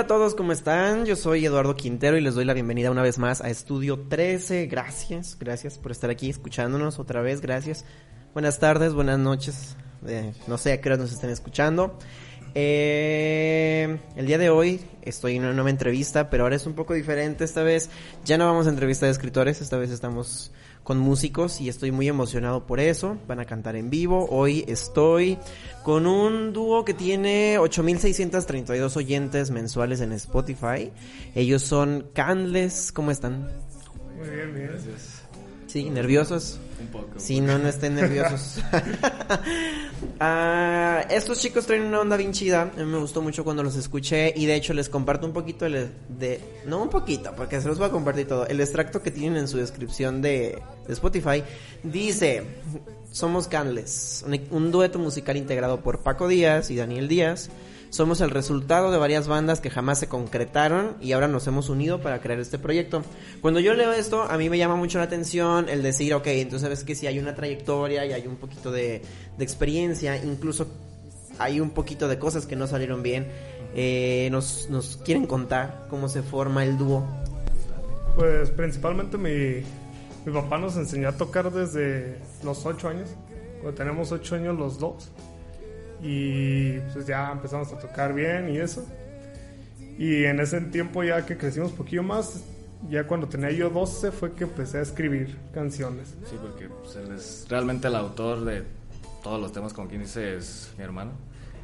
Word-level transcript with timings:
Hola 0.00 0.06
a 0.06 0.16
todos, 0.18 0.34
¿cómo 0.34 0.52
están? 0.52 1.04
Yo 1.04 1.14
soy 1.14 1.44
Eduardo 1.44 1.76
Quintero 1.76 2.16
y 2.16 2.22
les 2.22 2.34
doy 2.34 2.46
la 2.46 2.54
bienvenida 2.54 2.90
una 2.90 3.02
vez 3.02 3.18
más 3.18 3.42
a 3.42 3.50
Estudio 3.50 4.06
13. 4.08 4.64
Gracias, 4.64 5.36
gracias 5.38 5.76
por 5.76 5.92
estar 5.92 6.08
aquí 6.08 6.30
escuchándonos 6.30 6.98
otra 6.98 7.20
vez, 7.20 7.42
gracias. 7.42 7.84
Buenas 8.32 8.58
tardes, 8.58 8.94
buenas 8.94 9.18
noches, 9.18 9.76
eh, 10.06 10.32
no 10.46 10.56
sé 10.56 10.72
a 10.72 10.80
qué 10.80 10.88
hora 10.88 10.96
nos 10.96 11.12
estén 11.12 11.28
escuchando. 11.28 11.98
Eh, 12.54 13.98
el 14.16 14.26
día 14.26 14.38
de 14.38 14.50
hoy 14.50 14.80
estoy 15.02 15.36
en 15.36 15.44
una 15.44 15.52
nueva 15.52 15.70
entrevista, 15.70 16.30
pero 16.30 16.44
ahora 16.44 16.56
es 16.56 16.66
un 16.66 16.74
poco 16.74 16.94
diferente 16.94 17.44
esta 17.44 17.62
vez. 17.62 17.90
Ya 18.24 18.38
no 18.38 18.46
vamos 18.46 18.66
a 18.66 18.70
entrevista 18.70 19.06
de 19.06 19.12
escritores, 19.12 19.60
esta 19.60 19.76
vez 19.76 19.90
estamos 19.90 20.52
con 20.82 20.98
músicos 20.98 21.60
y 21.60 21.68
estoy 21.68 21.92
muy 21.92 22.08
emocionado 22.08 22.66
por 22.66 22.80
eso. 22.80 23.18
Van 23.28 23.40
a 23.40 23.44
cantar 23.44 23.76
en 23.76 23.90
vivo. 23.90 24.26
Hoy 24.30 24.64
estoy 24.66 25.38
con 25.84 26.06
un 26.06 26.52
dúo 26.52 26.84
que 26.84 26.94
tiene 26.94 27.58
8632 27.58 28.96
oyentes 28.96 29.50
mensuales 29.50 30.00
en 30.00 30.12
Spotify. 30.12 30.90
Ellos 31.34 31.62
son 31.62 32.08
Candles. 32.14 32.92
¿Cómo 32.92 33.10
están? 33.10 33.48
Muy 34.16 34.28
bien, 34.28 34.54
bien. 34.54 34.66
Gracias. 34.68 35.19
Sí, 35.70 35.88
nerviosos. 35.88 36.58
Un 36.80 36.86
poco. 36.88 37.10
Sí, 37.16 37.40
no, 37.40 37.56
no 37.58 37.68
estén 37.68 37.94
nerviosos. 37.94 38.58
Ah, 40.22 41.06
estos 41.08 41.40
chicos 41.40 41.64
traen 41.64 41.82
una 41.82 42.00
onda 42.00 42.16
bien 42.18 42.32
chida. 42.32 42.62
A 42.62 42.66
mí 42.66 42.84
me 42.84 42.98
gustó 42.98 43.22
mucho 43.22 43.42
cuando 43.42 43.62
los 43.62 43.74
escuché. 43.76 44.34
Y 44.36 44.44
de 44.44 44.54
hecho 44.54 44.74
les 44.74 44.90
comparto 44.90 45.26
un 45.26 45.32
poquito 45.32 45.64
el, 45.64 45.92
de... 46.10 46.40
No 46.66 46.82
un 46.82 46.90
poquito, 46.90 47.32
porque 47.34 47.58
se 47.58 47.68
los 47.68 47.78
voy 47.78 47.88
a 47.88 47.90
compartir 47.90 48.28
todo. 48.28 48.46
El 48.46 48.60
extracto 48.60 49.02
que 49.02 49.10
tienen 49.10 49.38
en 49.38 49.48
su 49.48 49.56
descripción 49.56 50.20
de, 50.20 50.60
de 50.86 50.92
Spotify. 50.92 51.42
Dice... 51.82 52.44
Somos 53.12 53.48
Canles. 53.48 54.22
Un, 54.26 54.40
un 54.50 54.70
dueto 54.70 54.98
musical 54.98 55.38
integrado 55.38 55.80
por 55.80 56.00
Paco 56.00 56.28
Díaz 56.28 56.70
y 56.70 56.76
Daniel 56.76 57.08
Díaz. 57.08 57.50
Somos 57.90 58.20
el 58.20 58.30
resultado 58.30 58.92
de 58.92 58.98
varias 58.98 59.26
bandas 59.26 59.60
que 59.60 59.68
jamás 59.68 59.98
se 59.98 60.08
concretaron 60.08 60.96
y 61.00 61.10
ahora 61.10 61.26
nos 61.26 61.48
hemos 61.48 61.68
unido 61.68 62.00
para 62.00 62.20
crear 62.20 62.38
este 62.38 62.56
proyecto. 62.56 63.02
Cuando 63.40 63.58
yo 63.58 63.74
leo 63.74 63.92
esto, 63.92 64.22
a 64.22 64.38
mí 64.38 64.48
me 64.48 64.58
llama 64.58 64.76
mucho 64.76 64.98
la 64.98 65.04
atención 65.04 65.68
el 65.68 65.82
decir, 65.82 66.14
ok, 66.14 66.26
entonces 66.28 66.62
sabes 66.62 66.84
que 66.84 66.94
si 66.94 67.08
hay 67.08 67.18
una 67.18 67.34
trayectoria 67.34 68.06
y 68.06 68.12
hay 68.12 68.28
un 68.28 68.36
poquito 68.36 68.70
de, 68.70 69.02
experiencia, 69.40 70.16
incluso 70.22 70.68
hay 71.40 71.58
un 71.58 71.70
poquito 71.70 72.06
de 72.06 72.16
cosas 72.20 72.46
que 72.46 72.54
no 72.54 72.68
salieron 72.68 73.02
bien. 73.02 73.26
Eh, 73.74 74.28
nos, 74.30 74.70
nos 74.70 74.96
quieren 74.98 75.26
contar 75.26 75.86
cómo 75.90 76.08
se 76.08 76.22
forma 76.22 76.62
el 76.62 76.78
dúo. 76.78 77.04
Pues 78.16 78.50
principalmente 78.50 79.18
mi, 79.18 79.64
mi 80.24 80.32
papá 80.32 80.58
nos 80.58 80.76
enseñó 80.76 81.08
a 81.08 81.12
tocar 81.12 81.50
desde 81.50 82.18
los 82.44 82.64
8 82.64 82.88
años. 82.88 83.10
Tenemos 83.74 84.12
8 84.12 84.36
años 84.36 84.56
los 84.56 84.78
dos 84.78 85.10
y 86.02 86.78
pues 86.92 87.06
ya 87.06 87.30
empezamos 87.32 87.72
a 87.72 87.78
tocar 87.78 88.14
bien 88.14 88.48
y 88.54 88.58
eso. 88.58 88.86
Y 89.98 90.24
en 90.24 90.40
ese 90.40 90.60
tiempo 90.62 91.04
ya 91.04 91.26
que 91.26 91.36
crecimos 91.36 91.72
un 91.72 91.76
poquillo 91.76 92.02
más, 92.02 92.42
ya 92.88 93.06
cuando 93.06 93.28
tenía 93.28 93.50
yo 93.50 93.68
12 93.68 94.12
fue 94.12 94.32
que 94.32 94.44
empecé 94.44 94.78
a 94.78 94.82
escribir 94.82 95.36
canciones. 95.52 96.14
Sí, 96.24 96.36
porque 96.40 96.68
pues, 96.68 96.96
él 96.96 97.12
es 97.12 97.46
realmente 97.48 97.88
el 97.88 97.96
autor 97.96 98.44
de 98.44 98.64
todos 99.22 99.40
los 99.40 99.52
temas, 99.52 99.72
como 99.74 99.88
quien 99.88 100.00
dice, 100.00 100.36
es 100.36 100.72
mi 100.78 100.84
hermano. 100.84 101.12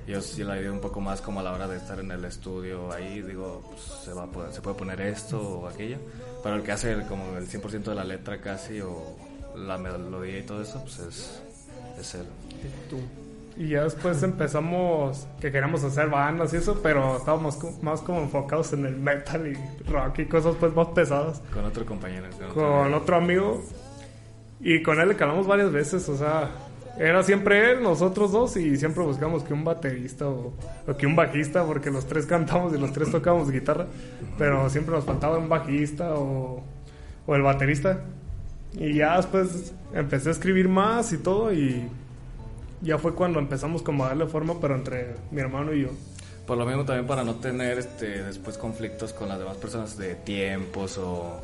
Yo 0.07 0.21
sí 0.21 0.45
la 0.45 0.61
idea 0.61 0.71
un 0.71 0.81
poco 0.81 1.01
más 1.01 1.21
como 1.21 1.41
a 1.41 1.43
la 1.43 1.53
hora 1.53 1.67
de 1.67 1.79
estar 1.79 1.99
en 1.99 2.11
el 2.13 2.25
estudio 2.25 2.93
ahí, 2.93 3.23
digo, 3.23 3.65
pues, 3.69 3.83
se, 4.05 4.13
va 4.13 4.25
a 4.25 4.27
poder, 4.27 4.53
se 4.53 4.61
puede 4.61 4.77
poner 4.77 5.01
esto 5.01 5.41
o 5.41 5.67
aquello. 5.67 5.97
Pero 6.43 6.57
el 6.57 6.63
que 6.63 6.73
hace 6.73 6.95
como 7.09 7.37
el 7.37 7.49
100% 7.49 7.83
de 7.83 7.95
la 7.95 8.05
letra 8.05 8.41
casi 8.41 8.81
o 8.81 9.17
la 9.57 9.79
melodía 9.79 10.39
y 10.39 10.43
todo 10.43 10.63
eso, 10.63 10.81
pues 10.83 10.99
es, 10.99 11.43
es 11.99 12.15
él. 12.15 12.27
Tú. 12.89 13.01
Y 13.57 13.69
ya 13.69 13.85
después 13.85 14.23
empezamos 14.23 15.27
que 15.41 15.51
queríamos 15.51 15.83
hacer 15.83 16.09
bandas 16.09 16.53
y 16.53 16.59
eso, 16.59 16.79
pero 16.83 17.17
estábamos 17.17 17.59
más 17.83 18.01
como 18.03 18.21
enfocados 18.21 18.75
en 18.75 18.85
el 18.85 18.97
metal 18.97 19.47
y 19.47 19.91
rock 19.91 20.19
y 20.19 20.27
cosas 20.27 20.57
pues 20.61 20.75
más 20.75 20.89
pesadas. 20.89 21.43
Con 21.53 21.65
otro 21.65 21.87
compañero. 21.87 22.27
Con, 22.39 22.53
Con 22.53 22.95
otro 22.95 23.17
amigo 23.17 23.63
y 24.61 24.83
con 24.83 25.01
él 25.01 25.09
le 25.09 25.17
calamos 25.17 25.47
varias 25.47 25.71
veces, 25.73 26.09
o 26.09 26.17
sea, 26.17 26.51
era 26.99 27.23
siempre 27.23 27.73
él, 27.73 27.83
nosotros 27.83 28.33
dos 28.33 28.57
y 28.57 28.77
siempre 28.77 29.05
buscamos 29.05 29.43
que 29.43 29.53
un 29.53 29.65
baterista 29.65 30.27
o, 30.29 30.55
o 30.87 30.97
que 30.97 31.07
un 31.07 31.15
bajista, 31.15 31.65
porque 31.65 31.91
los 31.91 32.07
tres 32.07 32.27
cantamos 32.27 32.75
y 32.75 32.79
los 32.79 32.93
tres 32.93 33.11
tocamos 33.11 33.51
guitarra, 33.51 33.87
pero 34.39 34.69
siempre 34.71 34.95
nos 34.95 35.05
faltaba 35.05 35.37
un 35.39 35.49
bajista 35.49 36.15
o, 36.15 36.63
o 37.27 37.35
el 37.35 37.43
baterista. 37.43 38.01
Y 38.79 38.95
ya 38.95 39.17
después 39.17 39.75
empecé 39.95 40.31
a 40.31 40.33
escribir 40.33 40.69
más 40.69 41.13
y 41.13 41.19
todo 41.19 41.53
y 41.53 41.89
ya 42.83 42.99
fue 42.99 43.15
cuando 43.15 43.39
empezamos 43.39 43.83
como 43.83 44.05
a 44.05 44.09
darle 44.09 44.27
forma, 44.27 44.61
pero 44.61 44.75
entre 44.75 45.15
mi 45.31 45.41
hermano 45.41 45.73
y 45.73 45.83
yo. 45.83 45.89
Por 46.47 46.59
lo 46.59 46.65
mismo 46.65 46.85
también 46.85 47.07
para 47.07 47.25
no 47.25 47.37
tener 47.37 47.79
este 47.79 48.23
después 48.23 48.57
conflictos 48.57 49.13
con 49.13 49.29
las 49.29 49.39
demás 49.39 49.57
personas 49.57 49.99
de 49.99 50.15
tiempos 50.15 50.97
o 50.99 51.41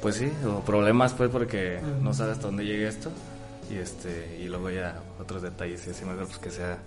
pues 0.00 0.16
sí, 0.16 0.32
o 0.46 0.60
problemas 0.60 1.12
pues 1.12 1.30
porque 1.30 1.78
no 2.02 2.14
sabes 2.14 2.34
hasta 2.34 2.46
dónde 2.46 2.64
llegue 2.64 2.88
esto. 2.88 3.10
Y 3.70 3.76
este 3.76 4.38
y 4.40 4.48
luego 4.48 4.70
ya 4.70 5.02
otros 5.20 5.42
detalles 5.42 5.86
y 5.86 5.90
así 5.90 6.04
mejor 6.06 6.24
pues 6.26 6.38
que 6.38 6.50
sea 6.50 6.78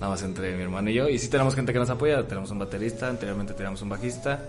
nada 0.00 0.10
más 0.10 0.22
entre 0.24 0.56
mi 0.56 0.62
hermano 0.62 0.90
y 0.90 0.94
yo. 0.94 1.08
Y 1.08 1.18
sí 1.18 1.28
tenemos 1.28 1.54
gente 1.54 1.72
que 1.72 1.78
nos 1.78 1.90
apoya, 1.90 2.26
tenemos 2.26 2.50
un 2.50 2.58
baterista, 2.58 3.08
anteriormente 3.08 3.54
teníamos 3.54 3.80
un 3.82 3.90
bajista, 3.90 4.40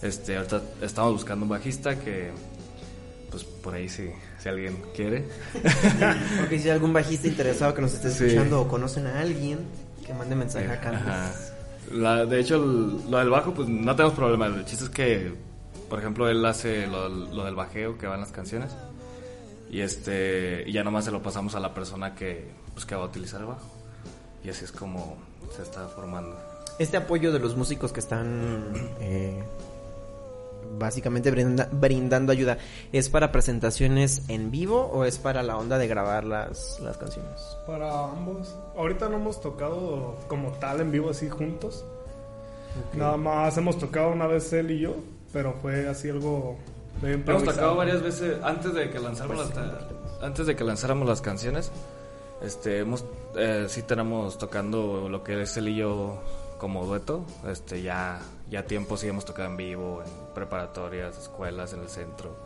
este 0.00 0.36
ahorita 0.36 0.62
estamos 0.82 1.12
buscando 1.12 1.44
un 1.44 1.48
bajista 1.48 1.98
que 1.98 2.30
pues 3.34 3.42
por 3.44 3.74
ahí 3.74 3.88
si, 3.88 4.08
si 4.38 4.48
alguien 4.48 4.80
quiere. 4.94 5.24
Ok, 6.44 6.50
si 6.50 6.54
hay 6.64 6.70
algún 6.70 6.92
bajista 6.92 7.26
interesado 7.26 7.74
que 7.74 7.82
nos 7.82 7.92
esté 7.94 8.10
Sí. 8.10 8.24
escuchando 8.26 8.60
o 8.60 8.68
conocen 8.68 9.06
a 9.08 9.18
alguien, 9.20 9.58
que 10.06 10.14
mande 10.14 10.36
mensaje 10.36 10.66
a 10.68 10.72
Ajá. 10.74 10.80
Canles. 10.80 11.52
La- 11.92 12.24
de 12.26 12.38
hecho, 12.40 12.56
el- 12.56 13.10
lo 13.10 13.18
del 13.18 13.30
bajo, 13.30 13.52
pues 13.52 13.68
no 13.68 13.96
tenemos 13.96 14.16
problema. 14.16 14.46
El 14.46 14.64
chiste 14.64 14.84
es 14.84 14.90
que, 14.90 15.32
por 15.90 15.98
ejemplo, 15.98 16.28
él 16.28 16.44
hace 16.46 16.86
lo, 16.86 17.08
lo 17.08 17.44
del 17.44 17.56
bajeo 17.56 17.98
que 17.98 18.06
va 18.06 18.14
en 18.14 18.20
las 18.20 18.30
canciones. 18.32 18.70
Y 19.70 19.80
este 19.80 20.62
y 20.66 20.72
ya 20.72 20.84
nomás 20.84 21.04
se 21.06 21.10
lo 21.10 21.20
pasamos 21.22 21.56
a 21.56 21.60
la 21.60 21.74
persona 21.74 22.14
que, 22.14 22.48
pues, 22.74 22.86
que 22.86 22.94
va 22.94 23.02
a 23.02 23.06
utilizar 23.06 23.40
el 23.40 23.46
bajo. 23.46 23.68
Y 24.44 24.50
así 24.50 24.64
es 24.64 24.70
como 24.70 25.16
se 25.56 25.62
está 25.62 25.88
formando. 25.88 26.38
Este 26.78 26.96
apoyo 26.96 27.32
de 27.32 27.38
los 27.40 27.56
músicos 27.56 27.92
que 27.92 27.98
están 28.00 28.72
eh, 29.00 29.42
básicamente 30.78 31.30
brinda- 31.30 31.68
brindando 31.72 32.32
ayuda, 32.32 32.58
¿es 32.92 33.08
para 33.08 33.32
presentaciones 33.32 34.22
en 34.28 34.50
vivo 34.50 34.90
o 34.92 35.04
es 35.04 35.18
para 35.18 35.42
la 35.42 35.56
onda 35.56 35.78
de 35.78 35.86
grabar 35.86 36.24
las, 36.24 36.78
las 36.80 36.96
canciones? 36.96 37.56
Para 37.66 38.04
ambos. 38.10 38.54
Ahorita 38.76 39.08
no 39.08 39.16
hemos 39.16 39.40
tocado 39.40 40.16
como 40.28 40.50
tal 40.52 40.80
en 40.80 40.90
vivo 40.90 41.10
así 41.10 41.28
juntos. 41.28 41.84
Nada 42.94 43.16
más 43.16 43.56
hemos 43.56 43.78
tocado 43.78 44.10
una 44.10 44.26
vez 44.26 44.52
él 44.52 44.70
y 44.72 44.80
yo, 44.80 44.96
pero 45.32 45.54
fue 45.62 45.88
así 45.88 46.10
algo 46.10 46.56
Hemos 47.02 47.44
tocado 47.44 47.76
varias 47.76 48.02
veces 48.02 48.36
antes 48.42 48.72
de 48.72 48.88
que 48.90 48.98
lanzáramos 48.98 49.46
Pues, 49.52 49.56
las 49.66 50.22
antes 50.22 50.46
de 50.46 50.56
que 50.56 50.64
lanzáramos 50.64 51.08
las 51.08 51.20
canciones. 51.20 51.70
Este, 52.42 52.78
hemos 52.80 53.04
eh, 53.36 53.66
sí 53.68 53.82
tenemos 53.82 54.38
tocando 54.38 55.08
lo 55.08 55.22
que 55.24 55.42
es 55.42 55.56
él 55.56 55.68
y 55.68 55.76
yo 55.76 56.20
como 56.58 56.84
dueto. 56.86 57.24
Este, 57.48 57.82
ya 57.82 58.20
ya 58.50 58.64
tiempo 58.66 58.96
sí 58.96 59.08
hemos 59.08 59.24
tocado 59.24 59.48
en 59.50 59.56
vivo 59.56 60.02
en 60.04 60.34
preparatorias, 60.34 61.18
escuelas, 61.18 61.72
en 61.72 61.80
el 61.80 61.88
centro. 61.88 62.36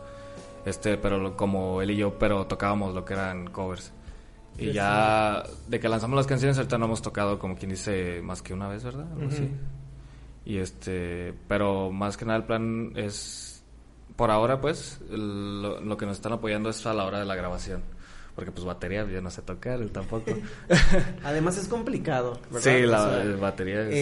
Este, 0.65 0.97
pero 0.97 1.17
lo- 1.17 1.35
como 1.37 1.81
él 1.81 1.91
y 1.91 1.97
yo, 1.97 2.17
pero 2.19 2.45
tocábamos 2.47 2.93
lo 2.93 3.05
que 3.05 3.13
eran 3.13 3.47
covers. 3.49 3.91
Y 4.57 4.73
ya 4.73 5.43
de 5.67 5.79
que 5.79 5.87
lanzamos 5.87 6.17
las 6.17 6.27
canciones 6.27 6.57
ahorita 6.57 6.77
no 6.77 6.85
hemos 6.85 7.01
tocado 7.01 7.39
como 7.39 7.55
quien 7.55 7.71
dice 7.71 8.21
más 8.21 8.41
que 8.41 8.53
una 8.53 8.67
vez, 8.67 8.83
¿verdad? 8.83 9.05
Algo 9.13 9.27
así. 9.29 9.43
Ujú. 9.43 9.51
Y 10.45 10.57
este, 10.57 11.33
pero 11.47 11.91
más 11.91 12.17
que 12.17 12.25
nada 12.25 12.37
el 12.39 12.43
plan 12.45 12.91
es, 12.95 13.63
por 14.17 14.31
ahora 14.31 14.59
pues, 14.59 14.99
lo, 15.09 15.79
lo 15.79 15.95
que 15.97 16.05
nos 16.05 16.17
están 16.17 16.33
apoyando 16.33 16.69
es 16.69 16.85
a 16.85 16.93
la 16.93 17.05
hora 17.05 17.19
de 17.19 17.25
la 17.25 17.35
grabación. 17.35 17.81
Porque 18.35 18.51
pues 18.51 18.63
batería 18.65 19.05
yo 19.05 19.21
no 19.21 19.29
sé 19.29 19.41
tocar, 19.41 19.81
él 19.81 19.91
tampoco. 19.91 20.31
Además 21.23 21.57
es 21.57 21.67
complicado, 21.67 22.39
¿verdad? 22.51 22.61
sí, 22.77 22.85
la 22.85 23.03
O 23.07 23.11
sea, 23.23 23.35
batería 23.35 23.81
es... 23.81 23.93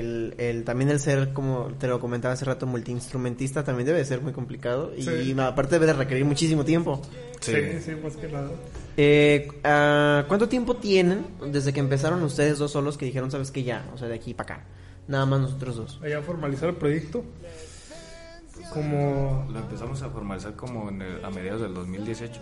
el, 0.00 0.34
el- 0.38 0.64
también 0.64 0.90
el 0.90 0.98
ser, 0.98 1.32
como 1.32 1.68
te 1.78 1.86
lo 1.86 2.00
comentaba 2.00 2.34
hace 2.34 2.44
rato, 2.44 2.66
multiinstrumentista 2.66 3.62
también 3.62 3.86
debe 3.86 3.98
de 3.98 4.04
ser 4.04 4.20
muy 4.22 4.32
complicado 4.32 4.92
y 4.96 5.02
Sí. 5.02 5.34
no, 5.34 5.44
aparte 5.44 5.76
debe 5.76 5.86
de 5.86 5.92
requerir 5.92 6.24
muchísimo 6.24 6.64
tiempo. 6.64 7.00
Sí, 7.40 7.54
sí, 7.80 7.92
más 8.02 8.16
que 8.16 8.28
nada. 8.28 8.50
Eh, 8.96 9.48
ah, 9.64 10.24
¿Cuánto 10.26 10.48
tiempo 10.48 10.76
tienen 10.76 11.24
desde 11.52 11.72
que 11.72 11.80
empezaron 11.80 12.22
ustedes 12.24 12.58
dos 12.58 12.72
solos 12.72 12.98
que 12.98 13.04
dijeron, 13.06 13.30
sabes 13.30 13.50
que 13.52 13.62
ya, 13.62 13.88
o 13.94 13.98
sea, 13.98 14.08
de 14.08 14.14
aquí 14.16 14.34
para 14.34 14.54
acá? 14.56 14.64
Nada 15.06 15.26
más 15.26 15.40
nosotros 15.40 15.76
dos. 15.76 16.00
Allá 16.02 16.20
formalizar 16.22 16.68
el 16.70 16.76
proyecto. 16.76 17.24
Como 18.74 19.46
Lo 19.50 19.58
empezamos 19.58 20.00
a 20.02 20.10
formalizar 20.10 20.54
como 20.54 20.88
en 20.90 21.02
el- 21.02 21.24
a 21.24 21.30
mediados 21.30 21.62
del 21.62 21.74
2018. 21.74 22.40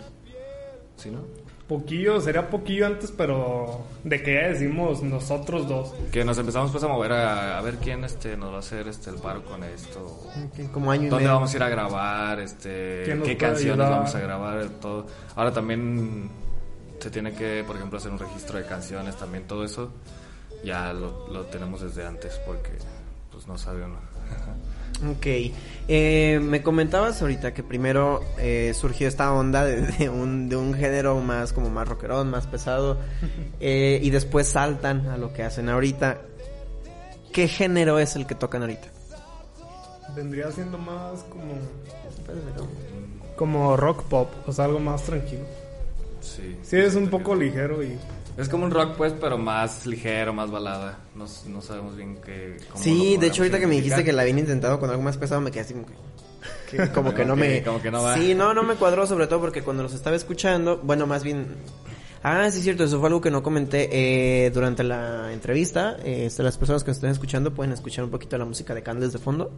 ¿Sí, 0.99 1.09
no? 1.11 1.19
Poquillo, 1.67 2.19
sería 2.19 2.49
poquillo 2.49 2.87
antes, 2.87 3.11
pero 3.11 3.83
de 4.03 4.23
que 4.23 4.33
ya 4.33 4.47
decimos 4.49 5.03
nosotros 5.03 5.67
dos. 5.67 5.93
Que 6.11 6.25
nos 6.25 6.37
empezamos 6.39 6.71
pues 6.71 6.83
a 6.83 6.87
mover 6.87 7.11
a, 7.11 7.59
a 7.59 7.61
ver 7.61 7.75
quién 7.77 8.03
este 8.03 8.35
nos 8.35 8.51
va 8.51 8.55
a 8.55 8.59
hacer 8.59 8.87
este 8.87 9.11
el 9.11 9.17
paro 9.17 9.45
con 9.45 9.63
esto. 9.63 10.19
Como 10.73 10.89
año 10.91 11.03
y 11.03 11.09
¿Dónde 11.09 11.25
medio. 11.25 11.35
vamos 11.35 11.53
a 11.53 11.57
ir 11.57 11.63
a 11.63 11.69
grabar? 11.69 12.39
Este, 12.39 13.03
¿Quién 13.05 13.19
nos 13.19 13.27
¿Qué 13.27 13.37
canciones 13.37 13.71
ayudar? 13.73 13.91
vamos 13.91 14.15
a 14.15 14.19
grabar? 14.19 14.69
Todo. 14.81 15.05
Ahora 15.35 15.51
también 15.53 16.29
se 16.99 17.11
tiene 17.11 17.33
que, 17.33 17.63
por 17.67 17.75
ejemplo, 17.75 17.99
hacer 17.99 18.11
un 18.11 18.17
registro 18.19 18.57
de 18.57 18.65
canciones, 18.65 19.15
también 19.17 19.45
todo 19.45 19.63
eso 19.63 19.91
ya 20.63 20.91
lo, 20.91 21.27
lo 21.29 21.45
tenemos 21.45 21.81
desde 21.81 22.05
antes 22.05 22.35
porque 22.47 22.71
pues 23.31 23.47
no 23.47 23.57
sabe 23.59 23.85
uno. 23.85 23.99
Ok. 25.07 25.25
Eh, 25.87 26.39
me 26.41 26.61
comentabas 26.61 27.21
ahorita 27.21 27.53
que 27.53 27.63
primero 27.63 28.21
eh, 28.37 28.73
surgió 28.75 29.07
esta 29.07 29.33
onda 29.33 29.65
de, 29.65 29.81
de 29.81 30.09
un, 30.09 30.49
de 30.49 30.55
un 30.55 30.73
género 30.73 31.19
más 31.19 31.53
como 31.53 31.69
más 31.69 31.87
rockerón, 31.87 32.29
más 32.29 32.47
pesado. 32.47 32.97
eh, 33.59 33.99
y 34.01 34.09
después 34.09 34.47
saltan 34.47 35.07
a 35.07 35.17
lo 35.17 35.33
que 35.33 35.43
hacen 35.43 35.69
ahorita. 35.69 36.21
¿Qué 37.31 37.47
género 37.47 37.99
es 37.99 38.15
el 38.15 38.25
que 38.25 38.35
tocan 38.35 38.61
ahorita? 38.61 38.87
Vendría 40.15 40.51
siendo 40.51 40.77
más 40.77 41.23
como, 41.29 41.53
como 43.35 43.77
rock 43.77 44.03
pop, 44.05 44.29
o 44.47 44.51
sea, 44.51 44.65
algo 44.65 44.79
más 44.79 45.03
tranquilo. 45.03 45.43
Sí. 46.21 46.57
Sí, 46.63 46.77
es 46.77 46.95
un 46.95 47.09
poco 47.09 47.35
ligero 47.35 47.83
y 47.83 47.97
Es 48.39 48.47
como 48.49 48.63
un 48.65 48.71
rock 48.71 48.95
pues, 48.95 49.13
pero 49.19 49.37
más 49.37 49.85
ligero, 49.85 50.33
más 50.33 50.49
balada. 50.49 50.99
No, 51.15 51.25
no 51.47 51.61
sabemos 51.61 51.95
bien 51.97 52.17
qué... 52.25 52.57
cómo 52.71 52.83
Sí, 52.83 53.17
de 53.17 53.27
hecho 53.27 53.41
ahorita 53.43 53.59
que 53.59 53.67
me 53.67 53.75
dijiste 53.75 54.03
que 54.03 54.13
la 54.13 54.21
habían 54.21 54.39
intentado 54.39 54.79
con 54.79 54.89
algo 54.89 55.01
más 55.01 55.17
pesado 55.17 55.41
me 55.41 55.51
quedé 55.51 55.61
así 55.61 55.73
como 55.73 55.85
que... 55.87 55.93
que- 56.77 56.91
como 56.93 57.13
que 57.13 57.25
no 57.25 57.35
me... 57.35 57.61
como 57.63 57.81
que 57.81 57.91
no 57.91 58.01
va. 58.01 58.15
Sí, 58.15 58.33
no, 58.35 58.53
no 58.53 58.63
me 58.63 58.75
cuadró 58.75 59.05
sobre 59.05 59.27
todo 59.27 59.41
porque 59.41 59.61
cuando 59.61 59.83
los 59.83 59.93
estaba 59.93 60.15
escuchando, 60.15 60.79
bueno, 60.83 61.05
más 61.05 61.23
bien... 61.23 61.47
Ah, 62.21 62.49
sí, 62.51 62.57
es 62.57 62.63
cierto, 62.65 62.83
eso 62.83 62.99
fue 62.99 63.07
algo 63.07 63.21
que 63.21 63.31
no 63.31 63.41
comenté 63.41 63.89
eh, 64.45 64.49
durante 64.51 64.83
la 64.83 65.31
entrevista. 65.31 65.95
Eh, 66.03 66.25
este, 66.25 66.43
las 66.43 66.57
personas 66.57 66.83
que 66.83 66.89
nos 66.91 66.97
estén 66.97 67.11
escuchando 67.11 67.53
pueden 67.53 67.71
escuchar 67.71 68.03
un 68.03 68.09
poquito 68.11 68.37
la 68.37 68.43
música 68.45 68.73
de 68.75 68.83
Candes 68.83 69.13
de 69.13 69.19
fondo 69.19 69.51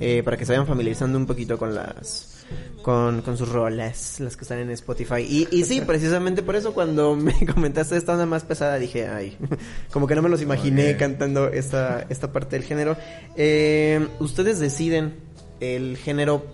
eh, 0.00 0.22
para 0.22 0.36
que 0.36 0.44
se 0.44 0.52
vayan 0.52 0.66
familiarizando 0.66 1.16
un 1.18 1.24
poquito 1.26 1.56
con 1.56 1.74
las 1.74 2.33
con, 2.82 3.22
con 3.22 3.36
sus 3.36 3.48
roles, 3.48 4.20
las 4.20 4.36
que 4.36 4.42
están 4.42 4.58
en 4.58 4.70
Spotify. 4.70 5.20
Y, 5.20 5.48
y 5.50 5.64
sí, 5.64 5.80
precisamente 5.80 6.42
por 6.42 6.54
eso 6.54 6.74
cuando 6.74 7.16
me 7.16 7.34
comentaste 7.46 7.96
esta 7.96 8.12
onda 8.12 8.26
más 8.26 8.44
pesada 8.44 8.78
dije, 8.78 9.08
ay, 9.08 9.36
como 9.92 10.06
que 10.06 10.14
no 10.14 10.22
me 10.22 10.28
los 10.28 10.42
imaginé 10.42 10.96
cantando 10.96 11.48
esta, 11.48 12.06
esta 12.08 12.30
parte 12.30 12.56
del 12.56 12.64
género. 12.64 12.96
Eh, 13.36 14.06
¿Ustedes 14.20 14.58
deciden 14.60 15.16
el 15.60 15.96
género 15.96 16.44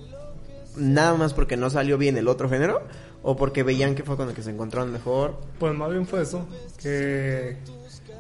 nada 0.77 1.15
más 1.15 1.35
porque 1.35 1.57
no 1.57 1.69
salió 1.69 1.99
bien 1.99 2.17
el 2.17 2.29
otro 2.29 2.49
género? 2.49 2.83
¿O 3.23 3.37
porque 3.37 3.63
veían 3.63 3.95
que 3.95 4.03
fue 4.03 4.17
con 4.17 4.29
el 4.29 4.35
que 4.35 4.43
se 4.43 4.51
encontraron 4.51 4.93
mejor? 4.93 5.37
Pues 5.59 5.75
más 5.75 5.91
bien 5.91 6.07
fue 6.07 6.23
eso, 6.23 6.47
que... 6.81 7.57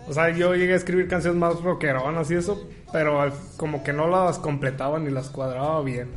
O 0.08 0.12
sea, 0.12 0.30
yo 0.30 0.54
llegué 0.54 0.72
a 0.72 0.76
escribir 0.76 1.06
canciones 1.06 1.38
más 1.38 1.60
rockeronas 1.62 2.28
y 2.32 2.34
eso, 2.34 2.68
pero 2.92 3.32
como 3.56 3.84
que 3.84 3.92
no 3.92 4.08
las 4.08 4.38
completaba 4.38 4.98
ni 4.98 5.10
las 5.10 5.28
cuadraba 5.28 5.80
bien. 5.82 6.08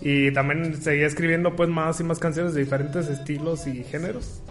Y 0.00 0.32
también 0.32 0.80
seguía 0.80 1.06
escribiendo 1.06 1.56
pues 1.56 1.68
más 1.68 2.00
y 2.00 2.04
más 2.04 2.18
canciones 2.18 2.54
de 2.54 2.60
diferentes 2.60 3.08
estilos 3.08 3.66
y 3.66 3.82
géneros. 3.84 4.42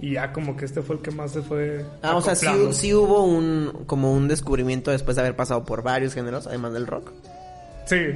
Y 0.00 0.12
ya 0.12 0.32
como 0.32 0.56
que 0.56 0.64
este 0.64 0.82
fue 0.82 0.96
el 0.96 1.02
que 1.02 1.10
más 1.10 1.32
se 1.32 1.42
fue... 1.42 1.84
Ah, 2.02 2.16
o 2.16 2.20
sea, 2.20 2.34
sí, 2.34 2.46
sí 2.72 2.94
hubo 2.94 3.24
un 3.24 3.84
como 3.86 4.12
un 4.12 4.28
descubrimiento 4.28 4.90
después 4.90 5.16
de 5.16 5.22
haber 5.22 5.36
pasado 5.36 5.64
por 5.64 5.82
varios 5.82 6.14
géneros, 6.14 6.46
además 6.46 6.72
del 6.72 6.86
rock. 6.86 7.12
Sí, 7.86 8.14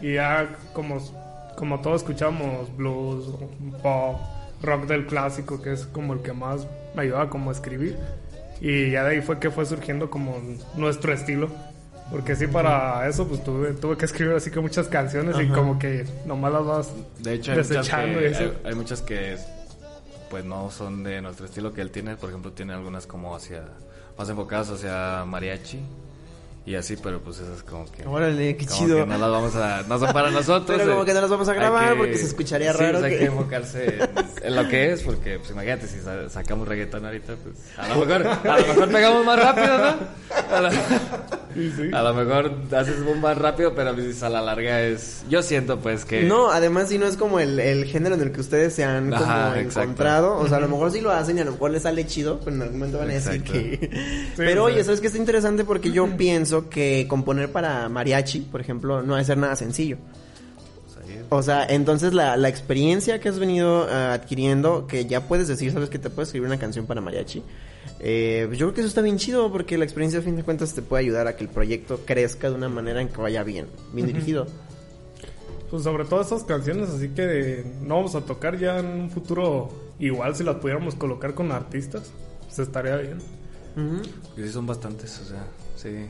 y 0.00 0.14
ya 0.14 0.56
como, 0.72 0.98
como 1.56 1.80
todos 1.80 2.02
escuchamos 2.02 2.74
blues, 2.76 3.26
pop, 3.82 4.16
rock 4.62 4.86
del 4.86 5.06
clásico, 5.06 5.62
que 5.62 5.72
es 5.72 5.86
como 5.86 6.14
el 6.14 6.22
que 6.22 6.32
más 6.32 6.66
me 6.94 7.02
ayudaba 7.02 7.30
como 7.30 7.50
a 7.50 7.52
escribir. 7.52 7.96
Y 8.60 8.90
ya 8.90 9.04
de 9.04 9.16
ahí 9.16 9.20
fue 9.20 9.38
que 9.38 9.50
fue 9.50 9.66
surgiendo 9.66 10.10
como 10.10 10.36
nuestro 10.76 11.12
estilo. 11.12 11.50
Porque 12.10 12.36
sí, 12.36 12.46
para 12.46 13.08
eso 13.08 13.26
pues 13.26 13.42
tuve, 13.42 13.72
tuve 13.72 13.96
que 13.96 14.04
escribir 14.04 14.34
así 14.36 14.50
que 14.50 14.60
muchas 14.60 14.86
canciones 14.86 15.36
y 15.40 15.48
como 15.48 15.78
que 15.78 16.06
nomás 16.24 16.52
las 16.52 16.64
vas 16.64 16.88
De 17.18 17.34
hecho, 17.34 17.50
hay 17.50 17.58
muchas, 17.58 17.68
desechando 17.68 18.18
que, 18.20 18.24
y 18.28 18.32
eso. 18.32 18.42
hay, 18.42 18.52
hay 18.64 18.74
muchas 18.74 19.02
que 19.02 19.36
pues 20.30 20.44
no 20.44 20.70
son 20.70 21.02
de 21.02 21.20
nuestro 21.22 21.46
estilo 21.46 21.72
que 21.72 21.80
él 21.80 21.90
tiene. 21.90 22.16
Por 22.16 22.30
ejemplo, 22.30 22.52
tiene 22.52 22.74
algunas 22.74 23.06
como 23.06 23.34
hacia 23.34 23.62
más 24.16 24.28
enfocadas 24.28 24.70
hacia 24.70 25.24
mariachi 25.24 25.80
y 26.64 26.74
así, 26.74 26.96
pero 26.96 27.20
pues 27.20 27.38
esas 27.38 27.62
como 27.62 27.90
que 27.92 28.04
Órale, 28.06 28.56
qué 28.56 28.66
como 28.66 28.78
chido. 28.78 28.96
que 28.98 29.06
no 29.06 29.18
las 29.18 29.30
vamos 29.30 29.54
a 29.56 29.82
no 29.88 29.98
son 29.98 30.12
para 30.12 30.30
nosotros. 30.32 30.78
Pero 30.78 30.90
como 30.92 31.02
eh. 31.02 31.06
que 31.06 31.14
no 31.14 31.20
las 31.20 31.30
vamos 31.30 31.48
a 31.48 31.54
grabar 31.54 31.90
que- 31.92 31.98
porque 31.98 32.18
se 32.18 32.26
escucharía 32.26 32.72
sí, 32.72 32.78
raro 32.78 32.92
pues, 33.00 33.04
hay 33.04 33.10
que- 33.12 33.18
que 33.18 33.24
enfocarse 33.26 33.84
en, 33.86 34.10
en 34.46 34.56
lo 34.56 34.68
que 34.68 34.92
es, 34.92 35.02
porque 35.02 35.38
pues 35.38 35.50
imagínate 35.50 35.86
si 35.88 36.00
sa- 36.00 36.28
sacamos 36.28 36.66
reggaetón 36.68 37.04
ahorita, 37.04 37.34
pues 37.36 37.56
a 37.78 37.88
lo 37.88 38.04
mejor 38.06 38.26
a 38.26 38.58
lo 38.60 38.66
mejor 38.68 38.88
pegamos 38.92 39.24
más 39.26 39.38
rápido, 39.42 39.78
¿no? 39.78 40.56
A 40.56 40.60
lo, 40.60 40.70
a 41.92 42.02
lo 42.02 42.14
mejor 42.14 42.52
haces 42.76 43.04
boom 43.04 43.20
más 43.20 43.36
rápido, 43.38 43.74
pero 43.74 43.94
pues, 43.94 44.22
a 44.22 44.28
la 44.28 44.42
larga 44.42 44.82
es 44.82 45.24
yo 45.28 45.42
siento 45.42 45.78
pues 45.80 46.04
que 46.04 46.22
No, 46.22 46.50
además 46.50 46.88
si 46.88 46.98
no 46.98 47.06
es 47.06 47.16
como 47.16 47.40
el, 47.40 47.58
el 47.58 47.84
género 47.84 48.14
en 48.14 48.22
el 48.22 48.32
que 48.32 48.40
ustedes 48.40 48.74
se 48.74 48.84
han 48.84 49.10
como 49.10 49.24
Ajá, 49.24 49.60
encontrado. 49.60 50.38
O 50.38 50.48
sea, 50.48 50.58
a 50.58 50.60
lo 50.60 50.68
mejor 50.68 50.92
sí 50.92 51.00
lo 51.00 51.10
hacen 51.10 51.38
y 51.38 51.40
a 51.40 51.44
lo 51.44 51.52
mejor 51.52 51.70
les 51.70 51.82
sale 51.82 52.06
chido, 52.06 52.40
pero 52.40 52.56
en 52.56 52.62
algún 52.62 52.78
momento 52.78 52.98
van 52.98 53.10
a 53.10 53.14
decir 53.14 53.34
Exacto. 53.34 53.52
que... 53.52 53.90
pero 54.36 54.64
oye, 54.64 54.82
¿sabes 54.84 55.00
qué 55.00 55.06
está 55.08 55.18
interesante? 55.18 55.64
Porque 55.64 55.90
yo 55.90 56.16
pienso 56.16 56.68
que 56.68 57.06
componer 57.08 57.50
para 57.50 57.88
mariachi, 57.88 58.40
por 58.40 58.60
ejemplo, 58.60 59.02
no 59.02 59.14
va 59.14 59.20
a 59.20 59.24
ser 59.24 59.38
nada 59.38 59.56
sencillo. 59.56 59.98
O 61.28 61.42
sea, 61.42 61.66
entonces 61.66 62.14
la, 62.14 62.36
la 62.36 62.48
experiencia 62.48 63.20
que 63.20 63.28
has 63.28 63.38
venido 63.38 63.86
ah, 63.90 64.12
adquiriendo, 64.12 64.86
que 64.86 65.06
ya 65.06 65.22
puedes 65.22 65.48
decir, 65.48 65.72
sabes 65.72 65.90
que 65.90 65.98
te 65.98 66.10
puedes 66.10 66.28
escribir 66.28 66.46
una 66.46 66.58
canción 66.58 66.86
para 66.86 67.00
mariachi, 67.00 67.42
eh, 67.98 68.44
pues 68.46 68.58
yo 68.58 68.66
creo 68.66 68.74
que 68.74 68.80
eso 68.82 68.88
está 68.88 69.00
bien 69.00 69.16
chido 69.16 69.50
porque 69.50 69.78
la 69.78 69.84
experiencia 69.84 70.20
a 70.20 70.22
fin 70.22 70.36
de 70.36 70.42
cuentas 70.42 70.74
te 70.74 70.82
puede 70.82 71.04
ayudar 71.04 71.26
a 71.26 71.36
que 71.36 71.44
el 71.44 71.50
proyecto 71.50 72.00
crezca 72.04 72.50
de 72.50 72.56
una 72.56 72.68
manera 72.68 73.00
en 73.00 73.08
que 73.08 73.20
vaya 73.20 73.42
bien, 73.42 73.66
bien 73.92 74.06
dirigido. 74.06 74.46
Pues 75.70 75.82
sobre 75.82 76.04
todo 76.04 76.20
esas 76.20 76.44
canciones, 76.44 76.90
así 76.90 77.08
que 77.08 77.64
no 77.82 77.96
vamos 77.96 78.14
a 78.14 78.20
tocar 78.20 78.58
ya 78.58 78.78
en 78.78 78.86
un 78.86 79.10
futuro 79.10 79.68
igual 79.98 80.36
si 80.36 80.44
las 80.44 80.56
pudiéramos 80.56 80.94
colocar 80.94 81.34
con 81.34 81.50
artistas, 81.50 82.12
pues 82.44 82.58
estaría 82.60 82.96
bien. 82.96 83.18
Ujú. 83.76 84.02
Porque 84.28 84.46
sí 84.46 84.52
son 84.52 84.66
bastantes, 84.66 85.20
o 85.20 85.24
sea, 85.24 85.46
sí. 85.76 86.06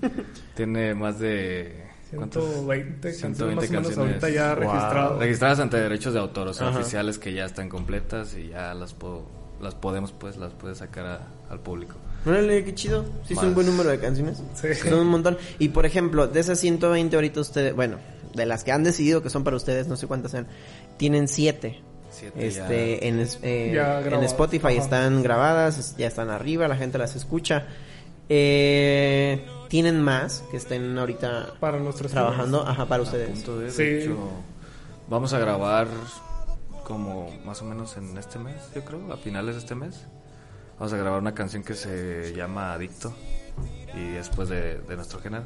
Tiene 0.54 0.94
más 0.94 1.18
de... 1.18 1.89
¿cuántas? 2.16 2.42
120 2.44 3.00
canciones 3.00 3.18
120 3.18 3.54
más 3.56 3.68
o 3.68 3.72
menos 3.72 3.86
canciones. 3.94 3.98
ahorita 4.22 4.28
ya 4.30 4.54
Wow. 4.54 4.72
registradas. 4.72 5.18
Registradas 5.18 5.60
ante 5.60 5.76
derechos 5.78 6.14
de 6.14 6.20
autor, 6.20 6.48
o 6.48 6.52
sea, 6.54 6.68
Ajá. 6.68 6.78
oficiales 6.80 7.18
que 7.18 7.32
ya 7.32 7.44
están 7.44 7.68
completas 7.68 8.36
y 8.36 8.48
ya 8.48 8.74
las 8.74 8.94
puedo, 8.94 9.24
las 9.60 9.74
podemos, 9.74 10.12
pues, 10.12 10.36
las 10.36 10.52
puedes 10.52 10.78
sacar 10.78 11.06
a- 11.06 11.28
al 11.50 11.60
público. 11.60 11.94
Órale, 12.26 12.64
qué 12.64 12.74
chido. 12.74 13.04
Sí, 13.26 13.32
es 13.34 13.42
un 13.42 13.54
buen 13.54 13.66
número 13.66 13.88
de 13.90 13.98
canciones. 13.98 14.42
Sí. 14.54 14.74
Son 14.74 14.98
un 15.00 15.06
montón. 15.08 15.38
Y 15.58 15.70
por 15.70 15.86
ejemplo, 15.86 16.26
de 16.26 16.40
esas 16.40 16.58
120 16.60 17.16
ahorita 17.16 17.40
ustedes, 17.40 17.74
bueno, 17.74 17.96
de 18.34 18.44
las 18.46 18.62
que 18.62 18.72
han 18.72 18.84
decidido 18.84 19.22
que 19.22 19.30
son 19.30 19.42
para 19.42 19.56
ustedes, 19.56 19.88
no 19.88 19.96
sé 19.96 20.06
cuántas 20.06 20.32
sean, 20.32 20.46
tienen 20.98 21.28
7. 21.28 21.80
Siete 22.12 22.46
Este, 22.46 22.98
ya. 23.00 23.06
en, 23.08 23.26
eh, 23.42 23.72
Ya 23.74 24.00
en. 24.02 24.22
Spotify 24.24 24.66
Ajá. 24.76 24.82
están 24.82 25.22
grabadas, 25.22 25.96
ya 25.96 26.08
están 26.08 26.28
arriba, 26.28 26.66
la 26.68 26.76
gente 26.76 26.98
las 26.98 27.14
escucha. 27.16 27.66
Eh, 28.28 29.44
tienen 29.70 30.02
más 30.02 30.44
que 30.50 30.58
estén 30.58 30.98
ahorita 30.98 31.54
Para 31.60 31.78
nuestros 31.78 32.10
trabajando, 32.12 32.66
ajá, 32.66 32.84
para 32.86 33.00
A 33.00 33.04
ustedes. 33.04 33.30
punto 33.30 33.58
de, 33.58 33.70
Sí. 33.70 33.82
de 33.84 34.02
hecho, 34.04 34.18
vamos 35.08 35.32
a 35.32 35.38
grabar 35.38 35.86
como 36.84 37.30
más 37.44 37.62
o 37.62 37.64
menos 37.64 37.96
en 37.96 38.16
este 38.18 38.38
mes, 38.38 38.56
yo 38.74 38.84
creo, 38.84 39.12
a 39.12 39.16
finales 39.16 39.54
de 39.54 39.60
este 39.60 39.74
mes. 39.74 40.06
Vamos 40.78 40.92
a 40.92 40.96
grabar 40.96 41.20
una 41.20 41.34
canción 41.34 41.62
que 41.62 41.74
se 41.74 42.32
llama 42.34 42.72
Adicto 42.72 43.14
y 43.94 44.10
después 44.12 44.48
de, 44.48 44.78
de 44.78 44.96
nuestro 44.96 45.20
género. 45.20 45.44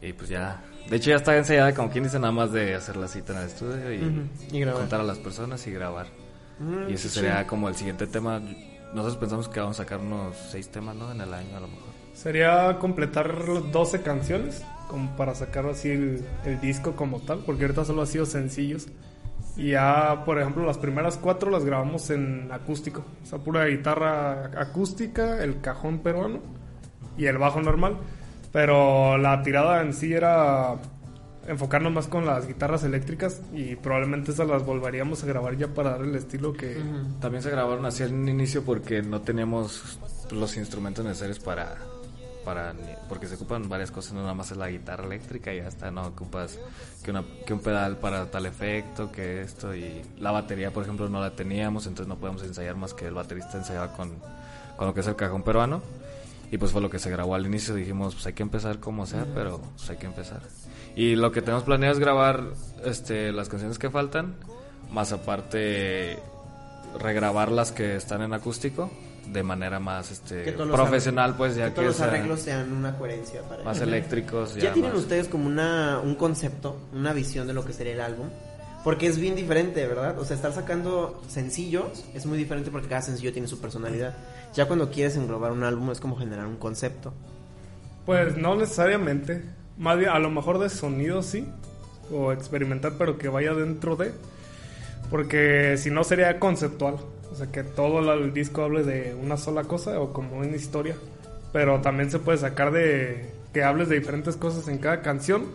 Y 0.00 0.12
pues 0.14 0.28
ya, 0.30 0.62
de 0.90 0.96
hecho 0.96 1.10
ya 1.10 1.16
está 1.16 1.36
ensayada 1.36 1.72
como 1.74 1.90
quien 1.90 2.02
dice 2.04 2.18
nada 2.18 2.32
más 2.32 2.50
de 2.50 2.74
hacer 2.74 2.96
la 2.96 3.06
cita 3.06 3.34
en 3.34 3.38
el 3.38 3.46
estudio 3.46 3.92
y, 3.92 3.98
Ujú, 3.98 4.22
y 4.56 4.60
grabar. 4.60 4.80
contar 4.80 5.00
a 5.00 5.04
las 5.04 5.18
personas 5.18 5.64
y 5.68 5.70
grabar. 5.70 6.06
Mm, 6.58 6.90
y 6.90 6.94
ese 6.94 7.08
sería 7.08 7.36
chido. 7.38 7.46
como 7.46 7.68
el 7.68 7.76
siguiente 7.76 8.06
tema. 8.08 8.40
Nosotros 8.92 9.16
pensamos 9.18 9.48
que 9.48 9.60
vamos 9.60 9.78
a 9.78 9.84
sacar 9.84 10.00
unos 10.00 10.36
seis 10.50 10.68
temas, 10.70 10.96
¿no? 10.96 11.12
En 11.12 11.20
el 11.20 11.32
año 11.32 11.56
a 11.56 11.60
lo 11.60 11.68
mejor. 11.68 11.91
Sería 12.14 12.78
completar 12.78 13.48
los 13.48 13.72
12 13.72 14.02
canciones 14.02 14.62
como 14.88 15.16
para 15.16 15.34
sacar 15.34 15.66
así 15.66 15.90
el, 15.90 16.24
el 16.44 16.60
disco 16.60 16.92
como 16.92 17.20
tal, 17.20 17.40
porque 17.46 17.62
ahorita 17.64 17.84
solo 17.84 18.02
ha 18.02 18.06
sido 18.06 18.26
sencillos. 18.26 18.88
Y 19.56 19.70
ya, 19.70 20.22
por 20.24 20.38
ejemplo, 20.38 20.64
las 20.64 20.78
primeras 20.78 21.16
cuatro 21.16 21.50
las 21.50 21.64
grabamos 21.64 22.10
en 22.10 22.50
acústico, 22.52 23.04
o 23.22 23.26
sea, 23.26 23.38
pura 23.38 23.66
guitarra 23.66 24.50
acústica, 24.60 25.42
el 25.42 25.60
cajón 25.60 25.98
peruano 25.98 26.40
y 27.16 27.26
el 27.26 27.38
bajo 27.38 27.60
normal. 27.60 27.96
Pero 28.52 29.16
la 29.18 29.42
tirada 29.42 29.80
en 29.80 29.94
sí 29.94 30.12
era 30.12 30.76
enfocarnos 31.48 31.92
más 31.92 32.06
con 32.06 32.24
las 32.26 32.46
guitarras 32.46 32.84
eléctricas 32.84 33.40
y 33.52 33.76
probablemente 33.76 34.32
esas 34.32 34.46
las 34.46 34.64
volveríamos 34.64 35.22
a 35.24 35.26
grabar 35.26 35.56
ya 35.56 35.68
para 35.68 35.90
dar 35.90 36.02
el 36.02 36.14
estilo 36.14 36.52
que... 36.52 36.76
También 37.20 37.42
se 37.42 37.50
grabaron 37.50 37.84
así 37.86 38.02
en 38.02 38.14
un 38.14 38.28
inicio 38.28 38.62
porque 38.62 39.02
no 39.02 39.22
teníamos 39.22 39.98
los 40.30 40.56
instrumentos 40.56 41.04
necesarios 41.04 41.40
para, 41.40 41.76
para 42.44 42.74
porque 43.08 43.26
se 43.26 43.34
ocupan 43.34 43.68
varias 43.68 43.90
cosas, 43.90 44.12
no 44.12 44.22
nada 44.22 44.34
más 44.34 44.50
es 44.50 44.56
la 44.56 44.68
guitarra 44.68 45.04
eléctrica 45.04 45.52
y 45.52 45.58
ya 45.58 45.68
está, 45.68 45.90
no 45.90 46.06
ocupas 46.06 46.58
que, 47.02 47.10
una, 47.10 47.24
que 47.46 47.52
un 47.52 47.60
pedal 47.60 47.98
para 47.98 48.30
tal 48.30 48.46
efecto, 48.46 49.10
que 49.10 49.42
esto 49.42 49.74
y 49.74 50.02
la 50.18 50.30
batería, 50.30 50.70
por 50.70 50.82
ejemplo, 50.82 51.08
no 51.08 51.20
la 51.20 51.30
teníamos, 51.30 51.86
entonces 51.86 52.08
no 52.08 52.16
podemos 52.16 52.42
ensayar 52.42 52.76
más 52.76 52.94
que 52.94 53.06
el 53.06 53.14
baterista 53.14 53.58
ensayaba 53.58 53.92
con, 53.94 54.12
con 54.76 54.86
lo 54.86 54.94
que 54.94 55.00
es 55.00 55.06
el 55.06 55.16
cajón 55.16 55.42
peruano. 55.42 55.82
Y 56.50 56.58
pues 56.58 56.70
fue 56.70 56.82
lo 56.82 56.90
que 56.90 56.98
se 56.98 57.08
grabó 57.10 57.34
al 57.34 57.46
inicio, 57.46 57.74
dijimos, 57.74 58.14
pues 58.14 58.26
hay 58.26 58.34
que 58.34 58.42
empezar 58.42 58.78
como 58.78 59.06
sea, 59.06 59.26
pero 59.34 59.58
pues 59.74 59.88
hay 59.88 59.96
que 59.96 60.04
empezar. 60.04 60.42
Y 60.94 61.16
lo 61.16 61.32
que 61.32 61.40
tenemos 61.40 61.64
planeado 61.64 61.94
es 61.94 61.98
grabar 61.98 62.44
este, 62.84 63.32
las 63.32 63.48
canciones 63.48 63.78
que 63.78 63.88
faltan, 63.88 64.34
más 64.90 65.12
aparte 65.12 66.18
regrabar 67.00 67.50
las 67.50 67.72
que 67.72 67.96
están 67.96 68.20
en 68.20 68.34
acústico 68.34 68.90
de 69.26 69.42
manera 69.42 69.78
más 69.78 70.10
este 70.10 70.52
profesional 70.52 71.36
pues 71.36 71.56
ya 71.56 71.66
que, 71.66 71.70
todos 71.72 71.88
los 71.88 72.00
arreglos 72.00 72.40
sean 72.40 72.72
una 72.72 72.96
coherencia 72.96 73.42
para 73.42 73.62
más 73.62 73.80
eléctricos 73.80 74.56
ya, 74.56 74.72
tienen 74.72 74.94
ustedes 74.94 75.28
como 75.28 75.46
una 75.46 76.00
un 76.02 76.14
concepto 76.14 76.78
una 76.92 77.12
visión 77.12 77.46
de 77.46 77.54
lo 77.54 77.64
que 77.64 77.72
sería 77.72 77.92
el 77.92 78.00
álbum 78.00 78.28
porque 78.84 79.06
es 79.06 79.18
bien 79.18 79.36
diferente 79.36 79.86
verdad 79.86 80.18
o 80.18 80.24
sea 80.24 80.36
estar 80.36 80.52
sacando 80.52 81.22
sencillos 81.28 82.04
es 82.14 82.26
muy 82.26 82.36
diferente 82.36 82.70
porque 82.70 82.88
cada 82.88 83.02
sencillo 83.02 83.32
tiene 83.32 83.48
su 83.48 83.60
personalidad. 83.60 84.14
Ya 84.54 84.66
cuando 84.66 84.90
quieres 84.90 85.16
englobar 85.16 85.52
un 85.52 85.62
álbum 85.62 85.90
es 85.90 86.00
como 86.00 86.16
generar 86.16 86.46
un 86.46 86.56
concepto. 86.56 87.14
Pues 88.04 88.36
no 88.36 88.56
necesariamente. 88.56 89.42
Más 89.78 89.98
bien 89.98 90.10
a 90.10 90.18
lo 90.18 90.30
mejor 90.30 90.58
de 90.58 90.68
sonido 90.68 91.22
sí 91.22 91.46
o 92.12 92.32
experimentar 92.32 92.94
pero 92.98 93.16
que 93.16 93.28
vaya 93.28 93.54
dentro 93.54 93.96
de 93.96 94.12
porque 95.10 95.76
si 95.78 95.90
no 95.90 96.04
sería 96.04 96.38
conceptual 96.38 96.96
o 97.32 97.34
sea, 97.34 97.46
que 97.50 97.64
todo 97.64 98.12
el 98.12 98.32
disco 98.34 98.62
hable 98.62 98.82
de 98.82 99.14
una 99.14 99.36
sola 99.36 99.64
cosa 99.64 99.98
o 100.00 100.12
como 100.12 100.38
una 100.38 100.54
historia. 100.54 100.96
Pero 101.52 101.80
también 101.80 102.10
se 102.10 102.18
puede 102.18 102.38
sacar 102.38 102.72
de 102.72 103.30
que 103.52 103.64
hables 103.64 103.88
de 103.88 103.98
diferentes 103.98 104.36
cosas 104.36 104.68
en 104.68 104.78
cada 104.78 105.00
canción. 105.00 105.46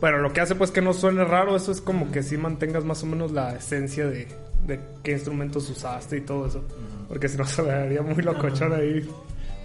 Pero 0.00 0.18
lo 0.18 0.32
que 0.32 0.40
hace 0.40 0.54
pues 0.54 0.70
que 0.70 0.80
no 0.80 0.92
suene 0.92 1.24
raro, 1.24 1.56
eso 1.56 1.72
es 1.72 1.80
como 1.80 2.12
que 2.12 2.22
sí 2.22 2.36
mantengas 2.36 2.84
más 2.84 3.02
o 3.02 3.06
menos 3.06 3.32
la 3.32 3.56
esencia 3.56 4.06
de, 4.06 4.28
de 4.66 4.80
qué 5.02 5.12
instrumentos 5.12 5.68
usaste 5.68 6.18
y 6.18 6.20
todo 6.20 6.46
eso. 6.46 6.62
Porque 7.08 7.28
si 7.28 7.36
no 7.36 7.44
se 7.44 7.62
vería 7.62 8.02
muy 8.02 8.22
locochón 8.22 8.72
ahí, 8.72 9.08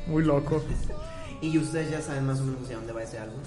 muy 0.08 0.24
loco. 0.24 0.64
¿Y 1.42 1.58
ustedes 1.58 1.92
ya 1.92 2.02
saben 2.02 2.26
más 2.26 2.40
o 2.40 2.46
menos 2.46 2.64
hacia 2.64 2.78
dónde 2.78 2.94
va 2.94 3.04
ese 3.04 3.20
álbum? 3.20 3.40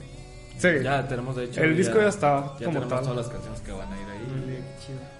Sí. 0.59 0.69
Ya 0.83 1.07
tenemos 1.07 1.37
de 1.37 1.45
hecho. 1.45 1.63
El 1.63 1.77
disco 1.77 1.99
ya 1.99 2.09
está 2.09 2.55
ya 2.59 2.67
como 2.67 2.81
tenemos 2.81 3.03
todas 3.03 3.17
las 3.17 3.29
canciones 3.29 3.61
que 3.61 3.73
van 3.73 3.93
a 3.93 4.01
ir 4.01 4.09
ahí. 4.09 4.65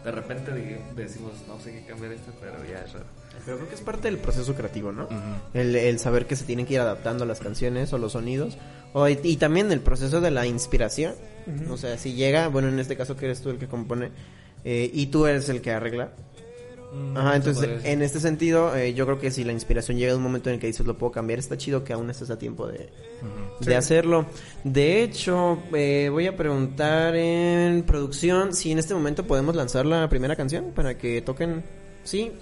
De 0.07 0.13
repente 0.13 0.53
decimos, 0.95 1.33
no 1.49 1.59
sé 1.59 1.73
qué 1.73 1.81
cambiar 1.81 2.13
esto, 2.13 2.31
pero 2.41 2.65
ya 2.65 2.79
es 2.79 2.93
raro. 2.93 3.07
Pero 3.45 3.57
creo 3.57 3.69
que 3.69 3.75
es 3.75 3.81
parte 3.81 4.07
del 4.07 4.19
proceso 4.19 4.55
creativo, 4.55 4.93
¿no? 4.93 5.09
el, 5.53 5.99
saber 5.99 6.27
que 6.27 6.37
se 6.37 6.45
tienen 6.45 6.65
que 6.65 6.75
ir 6.75 6.81
adaptando 6.81 7.27
las 7.27 7.41
canciones 7.41 7.93
o 7.93 7.99
los 7.99 8.13
sonidos. 8.13 8.57
O, 8.93 9.09
y, 9.09 9.37
también 9.37 9.73
el 9.73 9.81
proceso 9.81 10.21
de 10.21 10.31
la 10.31 10.47
inspiración. 10.47 11.17
O 11.69 11.77
sea, 11.77 11.99
si 11.99 12.13
llega, 12.13 12.47
bueno, 12.47 12.69
en 12.69 12.79
este 12.79 12.97
caso 12.97 13.17
que 13.17 13.25
eres 13.25 13.43
tú 13.43 13.51
el 13.51 13.59
que 13.59 13.67
compone 13.67 14.13
eh, 14.65 14.89
y 14.95 15.07
tú 15.07 15.27
eres 15.27 15.49
el 15.49 15.61
que 15.61 15.73
arregla, 15.73 16.13
Mm, 16.93 17.17
Ajá, 17.17 17.37
entonces 17.37 17.85
en 17.85 18.03
este 18.03 18.21
sentido, 18.21 18.75
eh, 18.77 18.95
yo 18.95 19.05
creo 19.07 19.19
que 19.19 19.31
si 19.31 19.45
la 19.45 19.53
inspiración 19.53 19.99
llega 19.99 20.13
a 20.13 20.17
un 20.17 20.23
momento 20.23 20.49
en 20.49 20.55
el 20.55 20.61
que 20.61 20.67
dices 20.67 20.87
lo 20.87 20.97
puedo 20.97 21.13
cambiar, 21.13 21.39
está 21.39 21.57
chido 21.57 21.85
que 21.85 21.93
aún 21.93 22.09
estés 22.11 22.31
a 22.31 22.39
tiempo 22.39 22.67
de, 22.67 22.91
de 23.61 23.77
hacerlo. 23.77 24.27
De 24.65 25.03
hecho, 25.03 25.59
eh, 25.73 26.09
voy 26.11 26.27
a 26.27 26.37
preguntar 26.37 27.17
en 27.17 27.83
producción 27.83 28.55
si 28.55 28.73
en 28.73 28.79
este 28.79 28.95
momento 28.95 29.27
podemos 29.27 29.55
lanzar 29.57 29.87
la 29.87 30.09
primera 30.09 30.37
canción 30.37 30.73
para 30.75 30.97
que 30.97 31.23
toquen. 31.23 31.65
Sí, 32.05 32.33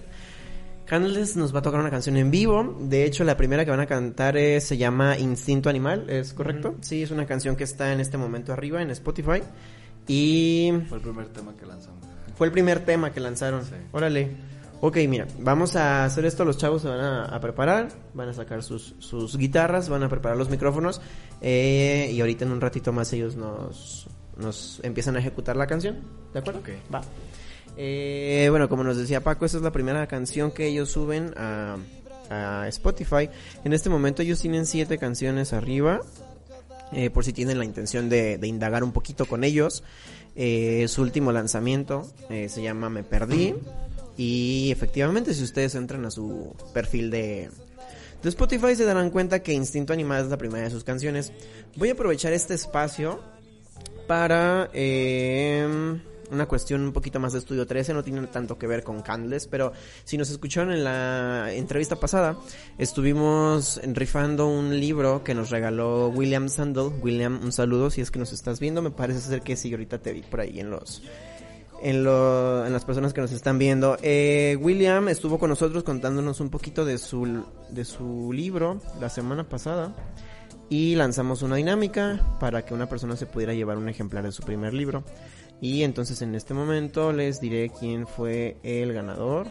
Candles 0.87 1.37
nos 1.37 1.55
va 1.55 1.61
a 1.61 1.63
tocar 1.63 1.81
una 1.81 1.91
canción 1.91 2.17
en 2.17 2.31
vivo. 2.31 2.77
De 2.81 3.05
hecho, 3.05 3.25
la 3.25 3.37
primera 3.37 3.65
que 3.65 3.71
van 3.71 3.81
a 3.81 3.87
cantar 3.87 4.37
se 4.37 4.77
llama 4.77 5.19
Instinto 5.19 5.71
Animal, 5.71 6.11
¿es 6.11 6.35
correcto? 6.35 6.75
Sí, 6.83 7.03
es 7.03 7.11
una 7.11 7.27
canción 7.27 7.57
que 7.57 7.65
está 7.65 7.93
en 7.93 8.01
este 8.01 8.19
momento 8.19 8.53
arriba 8.53 8.83
en 8.83 8.91
Spotify. 8.91 9.43
Y. 10.07 10.73
Fue 10.89 10.99
el 10.99 11.03
primer 11.03 11.29
tema 11.29 11.55
que 11.57 11.65
lanzamos. 11.65 12.14
Fue 12.37 12.47
el 12.47 12.53
primer 12.53 12.85
tema 12.85 13.13
que 13.13 13.21
lanzaron. 13.21 13.63
Órale. 13.93 14.55
Ok, 14.81 14.99
mira, 15.09 15.27
vamos 15.39 15.77
a 15.77 16.05
hacer 16.05 16.27
esto. 16.27 16.45
Los 16.45 16.59
chavos 16.59 16.83
se 16.83 16.89
van 16.89 17.01
a, 17.01 17.41
preparar, 17.41 17.89
van 18.13 18.29
a 18.29 18.35
sacar 18.35 18.63
sus, 18.63 18.95
sus, 18.99 19.39
guitarras, 19.39 19.89
van 19.89 20.03
a 20.03 20.09
preparar 20.09 20.37
los 20.37 20.51
micrófonos. 20.51 21.01
Eh, 21.41 22.11
y 22.13 22.21
ahorita 22.21 22.45
en 22.45 22.53
un 22.53 22.61
ratito 22.61 22.93
más 22.93 23.13
ellos 23.13 23.35
nos, 23.35 24.07
nos 24.37 24.81
empiezan 24.83 25.17
a 25.17 25.21
ejecutar 25.21 25.57
la 25.57 25.67
canción. 25.67 26.03
¿De 26.33 26.41
acuerdo? 26.41 26.61
Ok. 26.61 26.69
Va. 26.93 27.01
Eh, 27.77 28.49
bueno, 28.51 28.69
como 28.69 28.85
nos 28.85 28.97
decía 28.97 29.23
Paco, 29.23 29.47
esta 29.47 29.57
es 29.57 29.65
la 29.65 29.73
primera 29.73 30.07
canción 30.07 30.53
que 30.53 30.67
ellos 30.67 30.91
suben 30.91 31.33
a, 31.37 31.77
a 32.29 32.69
Spotify. 32.69 33.31
En 33.65 33.73
este 33.73 33.89
momento 33.89 34.23
ellos 34.23 34.41
tienen 34.41 34.67
siete 34.67 34.99
canciones 34.99 35.53
arriba. 35.53 36.01
Eh, 36.93 37.11
por 37.11 37.25
si 37.25 37.33
tienen 37.33 37.59
la 37.59 37.65
intención 37.65 38.09
de, 38.09 38.39
de 38.39 38.47
indagar 38.47 38.85
un 38.85 38.93
poquito 38.93 39.27
con 39.27 39.43
ellos. 39.43 39.83
Eh, 40.37 40.87
su 40.89 41.03
último 41.03 41.31
lanzamiento 41.33 42.11
eh, 42.31 42.49
se 42.49 42.63
llama 42.63 42.91
Me 42.91 43.03
Perdí. 43.03 43.55
Y 44.17 44.71
efectivamente, 44.71 45.35
si 45.35 45.43
ustedes 45.43 45.75
entran 45.75 46.05
a 46.05 46.11
su 46.11 46.55
perfil 46.73 47.11
de, 47.11 47.51
de 48.23 48.29
Spotify, 48.29 48.77
se 48.77 48.85
darán 48.85 49.11
cuenta 49.11 49.43
que 49.43 49.53
Instinto 49.53 49.93
Animal 49.93 50.25
es 50.25 50.31
la 50.31 50.39
primera 50.39 50.65
de 50.65 50.71
sus 50.71 50.85
canciones. 50.85 51.33
Voy 51.77 51.89
a 51.89 51.93
aprovechar 51.93 52.33
este 52.33 52.55
espacio 52.55 53.21
para. 54.07 54.71
Eh, 54.73 55.99
una 56.31 56.47
cuestión 56.47 56.83
un 56.83 56.93
poquito 56.93 57.21
más 57.21 57.33
de 57.33 57.39
Estudio 57.39 57.67
13, 57.67 57.95
no 57.95 58.03
tiene 58.03 58.27
tanto 58.27 58.59
que 58.59 58.67
ver 58.67 58.83
con 58.83 59.03
Candles, 59.03 59.47
pero 59.47 59.73
si 60.05 60.17
nos 60.17 60.31
escucharon 60.31 60.73
en 60.73 60.85
la 60.85 61.53
entrevista 61.53 61.97
pasada, 61.97 62.37
estuvimos 62.79 63.81
rifando 63.85 64.47
un 64.47 64.79
libro 64.79 65.25
que 65.25 65.35
nos 65.35 65.51
regaló 65.51 66.09
William 66.09 66.49
Sandel. 66.49 66.91
William, 67.03 67.41
un 67.43 67.53
saludo 67.53 67.91
si 67.91 68.01
es 68.01 68.11
que 68.11 68.19
nos 68.19 68.33
estás 68.33 68.61
viendo, 68.61 68.83
me 68.83 68.91
parece 68.91 69.21
ser 69.21 69.43
que 69.43 69.57
sí, 69.57 69.71
ahorita 69.73 69.99
te 69.99 70.13
vi 70.13 70.23
por 70.23 70.41
ahí 70.41 70.61
en 70.61 70.71
los... 70.71 71.03
En, 71.83 72.03
lo, 72.03 72.65
en 72.65 72.73
las 72.73 72.87
personas 72.87 73.13
que 73.13 73.21
nos 73.21 73.33
están 73.33 73.59
viendo. 73.59 73.99
Eh, 74.01 74.57
William 74.59 75.09
estuvo 75.11 75.39
con 75.39 75.51
nosotros 75.51 75.85
contándonos 75.85 76.41
un 76.41 76.49
poquito 76.49 76.87
de 76.87 76.97
su, 76.97 77.45
de 77.69 77.85
su 77.85 78.33
libro 78.33 78.81
la 79.01 79.11
semana 79.11 79.47
pasada 79.47 79.95
y 80.69 80.95
lanzamos 80.95 81.43
una 81.43 81.57
dinámica 81.57 82.37
para 82.41 82.65
que 82.65 82.75
una 82.75 82.89
persona 82.89 83.17
se 83.17 83.27
pudiera 83.27 83.55
llevar 83.55 83.77
un 83.77 83.89
ejemplar 83.89 84.25
de 84.25 84.33
su 84.33 84.43
primer 84.43 84.73
libro. 84.73 85.05
Y 85.65 85.83
entonces 85.83 86.21
en 86.21 86.35
este 86.35 86.53
momento 86.53 87.11
les 87.11 87.41
diré 87.41 87.71
quién 87.71 88.07
fue 88.07 88.59
el 88.63 88.93
ganador. 88.93 89.47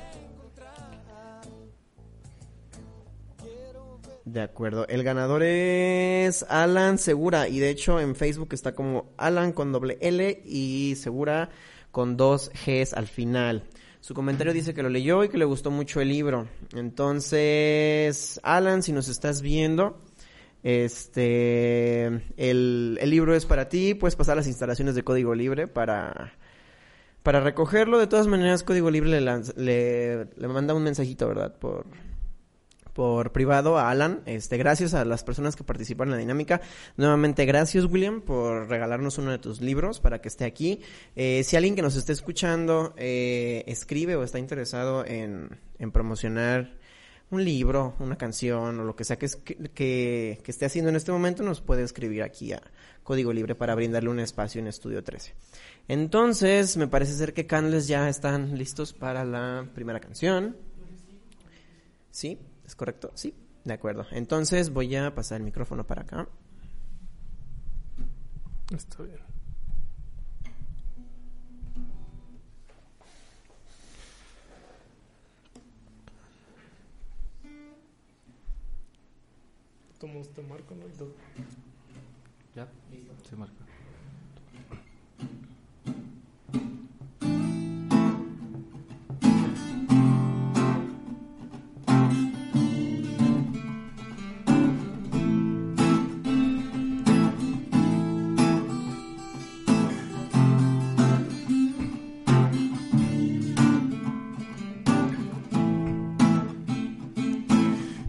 De 4.23 4.41
acuerdo, 4.41 4.87
el 4.89 5.01
ganador 5.01 5.41
es 5.41 6.45
Alan 6.47 6.99
Segura 6.99 7.47
y 7.49 7.57
de 7.57 7.71
hecho 7.71 7.99
en 7.99 8.15
Facebook 8.15 8.49
está 8.51 8.75
como 8.75 9.11
Alan 9.17 9.53
con 9.53 9.71
doble 9.71 9.97
L 10.01 10.43
y 10.45 10.93
Segura 10.97 11.49
con 11.89 12.15
dos 12.15 12.51
Gs 12.63 12.93
al 12.93 13.07
final. 13.07 13.63
Su 13.99 14.13
comentario 14.13 14.53
dice 14.53 14.75
que 14.75 14.83
lo 14.83 14.89
leyó 14.89 15.23
y 15.23 15.29
que 15.29 15.39
le 15.39 15.45
gustó 15.45 15.71
mucho 15.71 15.99
el 15.99 16.09
libro. 16.09 16.47
Entonces, 16.75 18.39
Alan, 18.43 18.83
si 18.83 18.91
nos 18.91 19.07
estás 19.07 19.41
viendo, 19.41 19.97
este, 20.63 22.05
el, 22.37 22.97
el 23.01 23.09
libro 23.09 23.35
es 23.35 23.45
para 23.45 23.67
ti, 23.67 23.93
puedes 23.93 24.15
pasar 24.15 24.37
las 24.37 24.47
instalaciones 24.47 24.95
de 24.95 25.03
código 25.03 25.35
libre 25.35 25.67
para, 25.67 26.33
para 27.21 27.41
recogerlo. 27.41 27.99
De 27.99 28.07
todas 28.07 28.27
maneras, 28.27 28.63
código 28.63 28.89
libre 28.89 29.19
le, 29.19 30.25
le, 30.37 30.47
manda 30.47 30.73
un 30.73 30.83
mensajito, 30.83 31.27
¿verdad? 31.27 31.53
Por, 31.59 31.85
por 32.93 33.33
privado 33.33 33.77
a 33.77 33.89
Alan. 33.89 34.21
Este, 34.25 34.55
gracias 34.55 34.93
a 34.93 35.03
las 35.03 35.25
personas 35.25 35.57
que 35.57 35.65
participan 35.65 36.07
en 36.07 36.11
la 36.13 36.17
dinámica. 36.19 36.61
Nuevamente, 36.95 37.45
gracias 37.45 37.83
William 37.83 38.21
por 38.21 38.69
regalarnos 38.69 39.17
uno 39.17 39.31
de 39.31 39.39
tus 39.39 39.59
libros 39.59 39.99
para 39.99 40.21
que 40.21 40.29
esté 40.29 40.45
aquí. 40.45 40.79
Eh, 41.17 41.43
si 41.43 41.57
alguien 41.57 41.75
que 41.75 41.81
nos 41.81 41.97
esté 41.97 42.13
escuchando 42.13 42.93
eh, 42.95 43.65
escribe 43.67 44.15
o 44.15 44.23
está 44.23 44.39
interesado 44.39 45.05
en, 45.05 45.49
en 45.77 45.91
promocionar 45.91 46.82
un 47.33 47.43
libro, 47.43 47.95
una 47.99 48.17
canción 48.17 48.79
o 48.79 48.83
lo 48.83 48.95
que 48.95 49.03
sea 49.03 49.17
que, 49.17 49.27
que, 49.73 50.41
esté 50.45 50.65
haciendo 50.65 50.89
en 50.89 50.95
este 50.95 51.11
momento, 51.11 51.43
nos 51.43 51.61
puede 51.61 51.83
escribir 51.83 52.23
aquí 52.23 52.53
a 52.53 52.61
Código 53.03 53.33
Libre 53.33 53.55
para 53.55 53.75
brindarle 53.75 54.09
un 54.09 54.19
espacio 54.19 54.59
en 54.59 54.67
Estudio 54.67 55.03
13. 55.03 55.33
Entonces, 55.87 56.77
me 56.77 56.87
parece 56.87 57.13
ser 57.13 57.33
que 57.33 57.45
Canles 57.45 57.87
ya 57.87 58.07
están 58.07 58.57
listos 58.57 58.93
para 58.93 59.25
la 59.25 59.67
primera 59.73 59.99
canción. 59.99 60.55
¿Sí? 62.11 62.39
¿Es 62.65 62.75
correcto? 62.75 63.11
Sí. 63.15 63.33
De 63.63 63.73
acuerdo. 63.73 64.05
Entonces 64.11 64.71
voy 64.71 64.95
a 64.95 65.15
pasar 65.15 65.37
el 65.37 65.43
micrófono 65.43 65.87
para 65.87 66.01
acá. 66.01 66.27
Está 68.75 69.03
bien. 69.03 69.32
Tomo, 80.03 80.21
te 80.35 80.41
marco, 80.41 80.75
¿no? 80.75 80.83
Entonces... 80.85 81.15
Ya, 82.53 82.67
Listo. 82.91 83.29
se 83.29 83.35
marca. 83.37 83.53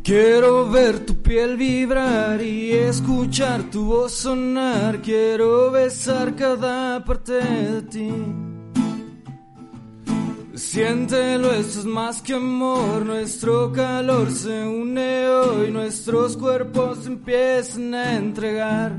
Quiero 0.03 0.69
ver 0.71 1.07
tu 1.07 1.14
piel 1.25 1.57
vibrar 1.57 2.41
y 2.43 2.73
escuchar 2.73 3.63
tu 3.71 3.87
voz 3.87 4.13
sonar. 4.13 5.01
Quiero 5.01 5.71
besar 5.71 6.37
cada 6.37 7.03
parte 7.03 7.33
de 7.33 7.83
ti. 7.83 8.11
Siéntelo, 10.55 11.53
esto 11.53 11.81
es 11.81 11.87
más 11.87 12.23
que 12.23 12.35
amor. 12.35 13.05
Nuestro 13.05 13.73
calor 13.73 14.31
se 14.31 14.65
une 14.65 15.27
hoy. 15.29 15.71
Nuestros 15.73 16.37
cuerpos 16.37 17.07
empiezan 17.07 17.95
a 17.95 18.17
entregar. 18.17 18.93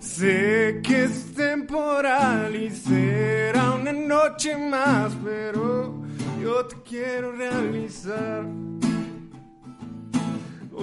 Sé 0.00 0.80
que 0.82 1.04
es 1.04 1.32
temporal 1.34 2.54
y 2.54 2.68
será 2.70 3.72
una 3.72 3.92
noche 3.92 4.56
más, 4.56 5.12
pero 5.24 6.02
yo 6.42 6.66
te 6.66 6.76
quiero 6.82 7.32
realizar. 7.32 8.44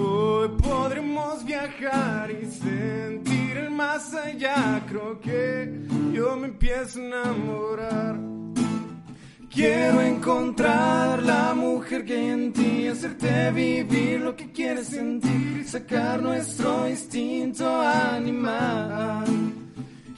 Hoy 0.00 0.48
podremos 0.62 1.44
viajar 1.44 2.30
y 2.30 2.46
sentir 2.46 3.56
el 3.56 3.70
más 3.70 4.14
allá. 4.14 4.84
Creo 4.88 5.18
que 5.18 5.86
yo 6.12 6.36
me 6.36 6.46
empiezo 6.46 7.00
a 7.00 7.04
enamorar. 7.04 8.16
Quiero 9.50 10.00
encontrar 10.00 11.20
la 11.20 11.52
mujer 11.52 12.04
que 12.04 12.16
hay 12.16 12.28
en 12.28 12.52
ti, 12.52 12.86
hacerte 12.86 13.50
vivir 13.50 14.20
lo 14.20 14.36
que 14.36 14.52
quieres 14.52 14.86
sentir, 14.86 15.66
sacar 15.66 16.22
nuestro 16.22 16.88
instinto 16.88 17.80
animal. 17.80 19.47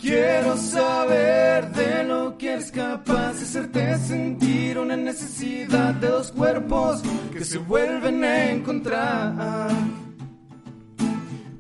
Quiero 0.01 0.57
saber 0.57 1.71
de 1.73 2.05
lo 2.05 2.39
que 2.39 2.55
eres 2.55 2.73
capaz 2.73 3.35
de 3.35 3.43
hacerte 3.43 3.99
sentir 3.99 4.79
una 4.79 4.97
necesidad 4.97 5.93
de 5.95 6.09
dos 6.09 6.33
cuerpos 6.33 7.03
que 7.31 7.45
se 7.45 7.59
vuelven 7.59 8.25
a 8.25 8.51
encontrar. 8.51 9.69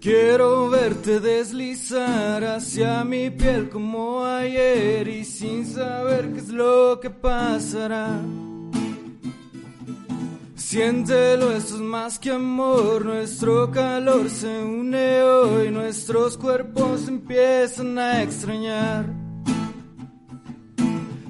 Quiero 0.00 0.70
verte 0.70 1.20
deslizar 1.20 2.42
hacia 2.42 3.04
mi 3.04 3.28
piel 3.28 3.68
como 3.68 4.25
ayer 4.25 5.06
y 5.06 5.25
sin 5.26 5.66
saber 5.66 6.32
qué 6.32 6.38
es 6.38 6.49
lo 6.49 6.99
que 6.99 7.11
pasará. 7.11 8.18
Siéntelo, 10.70 11.50
esto 11.50 11.74
es 11.74 11.80
más 11.80 12.16
que 12.16 12.30
amor, 12.30 13.04
nuestro 13.04 13.72
calor 13.72 14.30
se 14.30 14.46
une 14.62 15.20
hoy, 15.20 15.68
nuestros 15.68 16.38
cuerpos 16.38 17.08
empiezan 17.08 17.98
a 17.98 18.22
extrañar. 18.22 19.04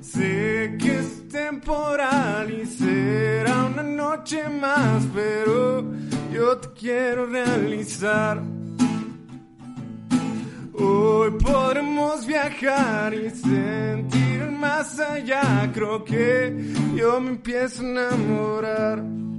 Sé 0.03 0.77
que 0.79 0.99
es 0.99 1.27
temporal 1.31 2.51
y 2.51 2.67
será 2.67 3.65
una 3.65 3.83
noche 3.83 4.47
más, 4.47 5.07
pero 5.15 5.91
yo 6.31 6.59
te 6.59 6.69
quiero 6.79 7.25
realizar. 7.25 8.43
Hoy 10.75 11.31
podremos 11.43 12.27
viajar 12.27 13.15
y 13.15 13.31
sentir 13.31 14.51
más 14.51 15.01
allá. 15.01 15.71
Creo 15.73 16.05
que 16.05 16.75
yo 16.95 17.19
me 17.23 17.31
empiezo 17.31 17.81
a 17.81 17.87
enamorar. 17.87 19.30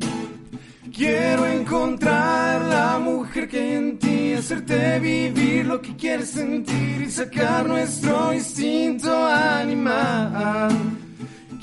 Quiero 1.02 1.48
encontrar 1.48 2.62
la 2.62 3.00
mujer 3.00 3.48
que 3.48 3.60
hay 3.60 3.72
en 3.72 3.98
ti, 3.98 4.34
hacerte 4.34 5.00
vivir 5.00 5.66
lo 5.66 5.82
que 5.82 5.96
quieres 5.96 6.30
sentir 6.30 7.02
y 7.02 7.10
sacar 7.10 7.68
nuestro 7.68 8.32
instinto 8.32 9.12
animal. 9.26 10.70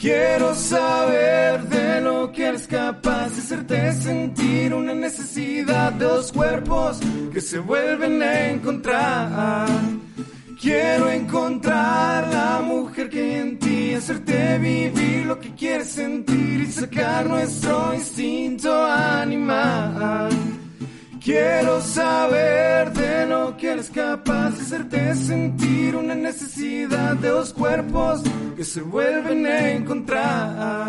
Quiero 0.00 0.56
saber 0.56 1.62
de 1.68 2.00
lo 2.00 2.32
que 2.32 2.46
eres 2.46 2.66
capaz 2.66 3.28
de 3.28 3.40
hacerte 3.40 3.92
sentir 3.92 4.74
una 4.74 4.92
necesidad 4.92 5.92
de 5.92 6.04
dos 6.04 6.32
cuerpos 6.32 6.98
que 7.32 7.40
se 7.40 7.60
vuelven 7.60 8.20
a 8.20 8.50
encontrar. 8.50 9.68
Quiero 10.60 11.08
encontrar 11.08 12.26
la 12.32 12.60
mujer 12.60 13.08
que 13.08 13.38
en 13.38 13.60
ti, 13.60 13.94
hacerte 13.94 14.58
vivir 14.58 15.26
lo 15.26 15.38
que 15.38 15.54
quieres 15.54 15.88
sentir 15.90 16.62
y 16.62 16.72
sacar 16.72 17.26
nuestro 17.26 17.94
instinto 17.94 18.84
animal. 18.84 20.30
Quiero 21.22 21.80
saber 21.80 22.92
de 22.92 23.26
lo 23.26 23.56
que 23.56 23.70
eres 23.70 23.88
capaz 23.88 24.50
de 24.50 24.62
hacerte 24.62 25.14
sentir 25.14 25.94
una 25.94 26.16
necesidad 26.16 27.14
de 27.14 27.28
dos 27.28 27.52
cuerpos 27.52 28.22
que 28.56 28.64
se 28.64 28.80
vuelven 28.80 29.46
a 29.46 29.70
encontrar. 29.70 30.88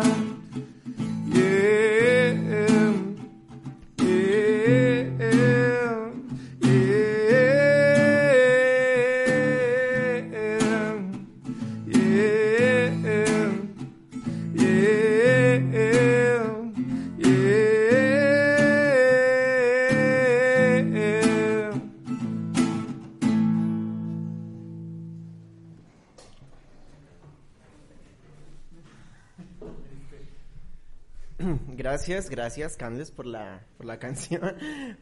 Gracias, 31.90 32.30
gracias, 32.30 32.76
Canles, 32.76 33.10
por 33.10 33.26
la, 33.26 33.66
por 33.76 33.84
la 33.84 33.98
canción. 33.98 34.56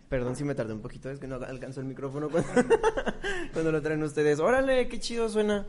Perdón 0.09 0.37
si 0.37 0.45
me 0.45 0.55
tardé 0.55 0.73
un 0.73 0.81
poquito, 0.81 1.11
es 1.11 1.19
que 1.19 1.27
no 1.27 1.37
alcanzó 1.37 1.81
el 1.81 1.87
micrófono 1.87 2.31
cuando, 2.31 2.51
cuando 3.53 3.73
lo 3.73 3.83
traen 3.83 4.03
ustedes. 4.03 4.41
Órale, 4.41 4.89
qué 4.89 4.99
chido 4.99 5.29
suena. 5.29 5.67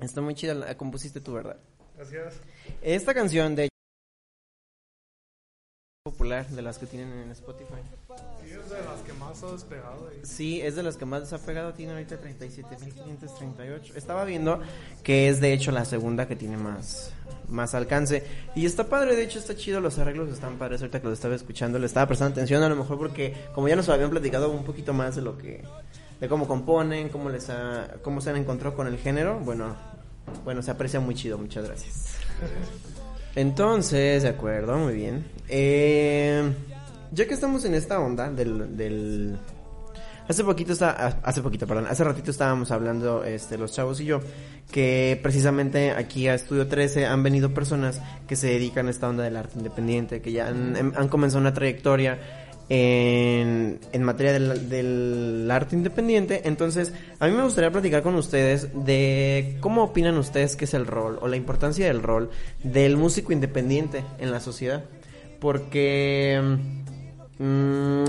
Está 0.00 0.20
muy 0.20 0.34
chida, 0.34 0.54
la 0.54 0.76
compusiste 0.76 1.20
tú, 1.20 1.34
¿verdad? 1.34 1.56
Gracias. 1.96 2.40
Esta 2.82 3.14
canción 3.14 3.54
de 3.54 3.68
popular 6.02 6.48
de 6.48 6.62
las 6.62 6.78
que 6.78 6.86
tienen 6.86 7.12
en 7.20 7.30
Spotify. 7.30 7.80
Más 9.32 9.42
ha 9.42 9.52
despegado. 9.52 10.08
ahí. 10.08 10.20
Sí, 10.22 10.60
es 10.60 10.76
de 10.76 10.82
las 10.82 10.96
que 10.96 11.04
más 11.04 11.32
ha 11.32 11.38
pegado, 11.38 11.72
tiene 11.72 11.92
ahorita 11.92 12.20
37.538. 12.20 13.96
Estaba 13.96 14.24
viendo 14.24 14.60
que 15.02 15.28
es 15.28 15.40
de 15.40 15.52
hecho 15.52 15.72
la 15.72 15.84
segunda 15.84 16.28
que 16.28 16.36
tiene 16.36 16.56
más 16.56 17.12
más 17.48 17.74
alcance 17.74 18.24
y 18.54 18.64
está 18.64 18.88
padre, 18.88 19.14
de 19.14 19.24
hecho 19.24 19.38
está 19.38 19.54
chido, 19.54 19.78
los 19.80 19.98
arreglos 19.98 20.30
están 20.30 20.56
padres, 20.56 20.80
ahorita 20.80 21.00
que 21.02 21.06
lo 21.08 21.12
estaba 21.12 21.34
escuchando, 21.34 21.78
le 21.78 21.84
estaba 21.84 22.06
prestando 22.06 22.32
atención 22.32 22.62
a 22.62 22.68
lo 22.68 22.76
mejor 22.76 22.96
porque 22.96 23.34
como 23.54 23.68
ya 23.68 23.76
nos 23.76 23.90
habían 23.90 24.08
platicado 24.08 24.50
un 24.50 24.64
poquito 24.64 24.94
más 24.94 25.16
de 25.16 25.22
lo 25.22 25.36
que 25.36 25.62
de 26.18 26.28
cómo 26.28 26.48
componen, 26.48 27.10
cómo 27.10 27.28
les 27.28 27.50
ha, 27.50 27.96
cómo 28.00 28.22
se 28.22 28.30
han 28.30 28.36
encontrado 28.36 28.74
con 28.74 28.86
el 28.86 28.96
género, 28.96 29.38
bueno, 29.40 29.76
bueno, 30.44 30.62
se 30.62 30.70
aprecia 30.70 30.98
muy 30.98 31.14
chido, 31.14 31.36
muchas 31.36 31.66
gracias. 31.66 32.16
Entonces, 33.34 34.22
de 34.22 34.28
acuerdo, 34.28 34.76
muy 34.78 34.94
bien. 34.94 35.24
Eh, 35.48 36.52
ya 37.12 37.26
que 37.26 37.34
estamos 37.34 37.64
en 37.64 37.74
esta 37.74 38.00
onda 38.00 38.30
del, 38.30 38.76
del 38.76 39.38
hace 40.28 40.44
poquito 40.44 40.72
está, 40.72 40.96
ah, 40.98 41.20
hace 41.22 41.42
poquito, 41.42 41.66
perdón, 41.66 41.86
hace 41.88 42.04
ratito 42.04 42.30
estábamos 42.30 42.70
hablando, 42.70 43.24
este, 43.24 43.58
los 43.58 43.72
chavos 43.72 44.00
y 44.00 44.06
yo, 44.06 44.20
que 44.70 45.18
precisamente 45.22 45.90
aquí 45.92 46.28
a 46.28 46.34
Estudio 46.34 46.66
13 46.66 47.06
han 47.06 47.22
venido 47.22 47.52
personas 47.52 48.00
que 48.26 48.36
se 48.36 48.48
dedican 48.48 48.88
a 48.88 48.90
esta 48.90 49.08
onda 49.08 49.24
del 49.24 49.36
arte 49.36 49.58
independiente, 49.58 50.20
que 50.20 50.32
ya 50.32 50.48
han, 50.48 50.76
em, 50.76 50.92
han 50.96 51.08
comenzado 51.08 51.40
una 51.40 51.52
trayectoria 51.52 52.18
en, 52.68 53.80
en 53.92 54.02
materia 54.02 54.32
del, 54.32 54.68
del 54.68 55.50
arte 55.50 55.76
independiente. 55.76 56.42
Entonces, 56.44 56.92
a 57.18 57.26
mí 57.26 57.32
me 57.32 57.42
gustaría 57.42 57.70
platicar 57.70 58.02
con 58.02 58.14
ustedes 58.14 58.68
de 58.72 59.58
cómo 59.60 59.82
opinan 59.82 60.16
ustedes 60.16 60.56
que 60.56 60.64
es 60.64 60.74
el 60.74 60.86
rol 60.86 61.18
o 61.20 61.28
la 61.28 61.36
importancia 61.36 61.86
del 61.86 62.02
rol 62.02 62.30
del 62.62 62.96
músico 62.96 63.32
independiente 63.32 64.04
en 64.18 64.30
la 64.30 64.40
sociedad. 64.40 64.84
Porque 65.38 66.40
mm, 67.42 68.04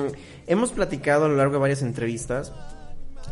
hemos 0.47 0.71
platicado 0.71 1.25
a 1.25 1.27
lo 1.27 1.35
largo 1.35 1.53
de 1.53 1.59
varias 1.59 1.81
entrevistas 1.81 2.53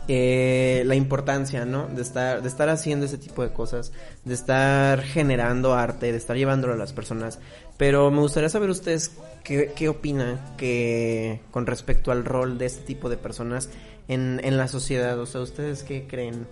eh, 0.07 0.83
la 0.85 0.95
importancia, 0.95 1.63
¿no? 1.65 1.87
De 1.87 2.01
estar, 2.01 2.41
de 2.41 2.47
estar 2.47 2.69
haciendo 2.69 3.05
ese 3.05 3.17
tipo 3.17 3.43
de 3.43 3.53
cosas, 3.53 3.93
de 4.25 4.33
estar 4.33 5.01
generando 5.03 5.73
arte, 5.73 6.11
de 6.11 6.17
estar 6.17 6.35
llevándolo 6.35 6.73
a 6.73 6.75
las 6.77 6.91
personas. 6.91 7.39
Pero 7.77 8.09
me 8.11 8.19
gustaría 8.19 8.49
saber 8.49 8.69
ustedes 8.69 9.11
qué, 9.43 9.71
qué 9.75 9.89
opinan 9.89 10.39
que 10.57 11.41
con 11.51 11.65
respecto 11.65 12.11
al 12.11 12.25
rol 12.25 12.57
de 12.57 12.65
este 12.65 12.81
tipo 12.81 13.09
de 13.09 13.17
personas 13.17 13.69
en, 14.07 14.41
en 14.43 14.57
la 14.57 14.67
sociedad. 14.67 15.19
O 15.19 15.25
sea, 15.25 15.41
¿ustedes 15.41 15.83
qué 15.83 16.07
creen? 16.07 16.47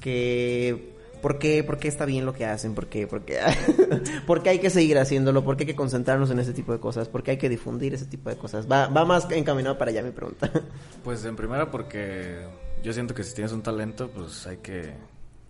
Que 0.00 0.95
¿Por 1.26 1.40
qué, 1.40 1.64
¿Por 1.64 1.78
qué 1.78 1.88
está 1.88 2.04
bien 2.04 2.24
lo 2.24 2.34
que 2.34 2.46
hacen? 2.46 2.76
¿Por 2.76 2.86
qué? 2.86 3.08
¿Por 3.08 3.24
qué? 3.24 3.40
¿Por 4.28 4.44
qué 4.44 4.50
hay 4.50 4.58
que 4.60 4.70
seguir 4.70 4.96
haciéndolo? 4.96 5.42
¿Por 5.42 5.56
qué 5.56 5.64
hay 5.64 5.66
que 5.66 5.74
concentrarnos 5.74 6.30
en 6.30 6.38
ese 6.38 6.52
tipo 6.52 6.72
de 6.72 6.78
cosas? 6.78 7.08
¿Por 7.08 7.24
qué 7.24 7.32
hay 7.32 7.36
que 7.36 7.48
difundir 7.48 7.92
ese 7.94 8.06
tipo 8.06 8.30
de 8.30 8.36
cosas? 8.36 8.70
Va, 8.70 8.86
va 8.86 9.04
más 9.04 9.28
encaminado 9.32 9.76
para 9.76 9.90
allá 9.90 10.04
mi 10.04 10.12
pregunta. 10.12 10.48
Pues 11.02 11.24
en 11.24 11.34
primera 11.34 11.68
porque 11.68 12.46
yo 12.80 12.92
siento 12.92 13.12
que 13.12 13.24
si 13.24 13.34
tienes 13.34 13.50
un 13.50 13.64
talento, 13.64 14.08
pues 14.08 14.46
hay 14.46 14.58
que 14.58 14.94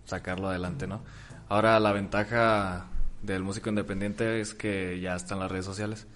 sacarlo 0.05 0.49
adelante, 0.49 0.87
¿no? 0.87 1.03
Ahora 1.47 1.79
la 1.79 1.91
ventaja 1.91 2.87
del 3.21 3.43
músico 3.43 3.69
independiente 3.69 4.41
es 4.41 4.55
que 4.55 4.99
ya 4.99 5.15
están 5.15 5.37
las 5.37 5.51
redes 5.51 5.65
sociales. 5.65 6.07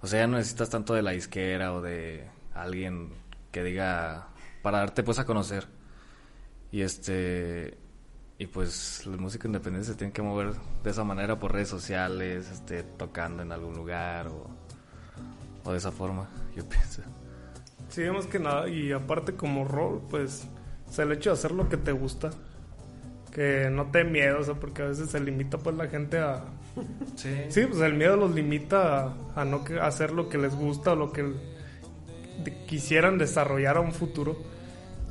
O 0.00 0.06
sea, 0.06 0.20
ya 0.20 0.28
no 0.28 0.38
necesitas 0.38 0.70
tanto 0.70 0.94
de 0.94 1.02
la 1.02 1.10
disquera 1.10 1.74
o 1.74 1.82
de 1.82 2.26
alguien 2.54 3.10
que 3.52 3.62
diga 3.62 4.28
para 4.62 4.78
darte 4.78 5.02
pues 5.02 5.18
a 5.18 5.26
conocer. 5.26 5.66
Y 6.72 6.80
este 6.80 7.76
y 8.40 8.46
pues 8.46 9.06
la 9.06 9.18
música 9.18 9.46
independiente 9.46 9.86
se 9.90 9.94
tiene 9.94 10.12
que 10.14 10.22
mover 10.22 10.54
de 10.82 10.90
esa 10.90 11.04
manera 11.04 11.38
por 11.38 11.52
redes 11.52 11.68
sociales, 11.68 12.50
este 12.50 12.82
tocando 12.82 13.42
en 13.42 13.52
algún 13.52 13.74
lugar 13.74 14.28
o, 14.28 14.46
o 15.64 15.72
de 15.72 15.76
esa 15.78 15.92
forma, 15.92 16.26
yo 16.56 16.66
pienso. 16.68 17.02
Sí, 17.90 18.02
más 18.10 18.26
que 18.26 18.38
nada, 18.38 18.66
y 18.68 18.92
aparte 18.92 19.34
como 19.34 19.64
rol, 19.66 20.00
pues, 20.08 20.46
es 20.88 20.98
el 20.98 21.12
hecho 21.12 21.30
de 21.30 21.34
hacer 21.34 21.50
lo 21.52 21.68
que 21.68 21.76
te 21.76 21.92
gusta, 21.92 22.30
que 23.30 23.68
no 23.70 23.90
te 23.90 24.04
miedo, 24.04 24.40
o 24.40 24.42
sea, 24.42 24.54
porque 24.54 24.82
a 24.82 24.86
veces 24.86 25.10
se 25.10 25.20
limita 25.20 25.58
pues 25.58 25.76
la 25.76 25.88
gente 25.88 26.18
a... 26.18 26.44
Sí. 27.16 27.36
Sí, 27.50 27.66
pues 27.66 27.80
el 27.82 27.94
miedo 27.94 28.16
los 28.16 28.34
limita 28.34 29.02
a, 29.34 29.40
a 29.42 29.44
no 29.44 29.64
que- 29.64 29.78
hacer 29.80 30.12
lo 30.12 30.28
que 30.30 30.38
les 30.38 30.54
gusta 30.54 30.92
o 30.92 30.96
lo 30.96 31.12
que 31.12 31.30
quisieran 32.66 33.18
desarrollar 33.18 33.76
a 33.76 33.80
un 33.80 33.92
futuro. 33.92 34.36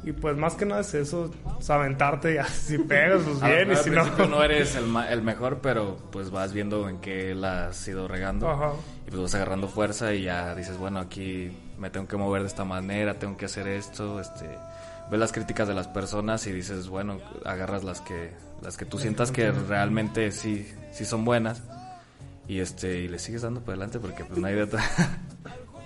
Y 0.03 0.13
pues 0.13 0.37
más 0.37 0.55
que 0.55 0.65
nada 0.65 0.81
es 0.81 0.93
eso, 0.93 1.29
es 1.59 1.69
aventarte 1.69 2.35
ya, 2.35 2.45
si 2.47 2.77
pegas, 2.77 3.21
pues 3.23 3.43
A 3.43 3.49
bien, 3.49 3.63
y 3.63 3.69
mejor 3.69 3.83
si 3.83 3.89
no... 3.89 4.27
no 4.27 4.43
eres 4.43 4.75
el, 4.75 4.85
el 5.09 5.21
mejor, 5.21 5.59
pero 5.61 5.97
pues 6.11 6.31
vas 6.31 6.53
viendo 6.53 6.87
en 6.87 6.99
qué 6.99 7.35
la 7.35 7.67
has 7.67 7.87
ido 7.87 8.07
regando. 8.07 8.49
Ajá. 8.49 8.71
Y 9.05 9.09
pues 9.09 9.21
vas 9.21 9.35
agarrando 9.35 9.67
fuerza 9.67 10.13
y 10.13 10.23
ya 10.23 10.55
dices, 10.55 10.77
bueno, 10.77 10.99
aquí 10.99 11.51
me 11.77 11.89
tengo 11.89 12.07
que 12.07 12.17
mover 12.17 12.41
de 12.41 12.47
esta 12.47 12.65
manera, 12.65 13.15
tengo 13.15 13.37
que 13.37 13.45
hacer 13.45 13.67
esto, 13.67 14.19
este 14.19 14.45
ves 15.09 15.19
las 15.19 15.31
críticas 15.31 15.67
de 15.67 15.73
las 15.73 15.87
personas 15.87 16.45
y 16.45 16.51
dices, 16.51 16.87
bueno, 16.87 17.19
agarras 17.43 17.83
las 17.83 17.99
que 18.01 18.31
las 18.61 18.77
que 18.77 18.85
tú 18.85 18.99
sientas 18.99 19.31
que 19.31 19.51
realmente 19.51 20.31
sí 20.31 20.67
sí 20.91 21.05
son 21.05 21.25
buenas 21.25 21.63
y 22.47 22.59
este 22.59 22.99
y 22.99 23.07
le 23.07 23.17
sigues 23.19 23.41
dando 23.41 23.61
por 23.61 23.71
adelante 23.71 23.99
porque 23.99 24.23
pues 24.23 24.39
no 24.39 24.47
hay 24.47 24.55
de 24.55 24.63
otra. 24.63 24.83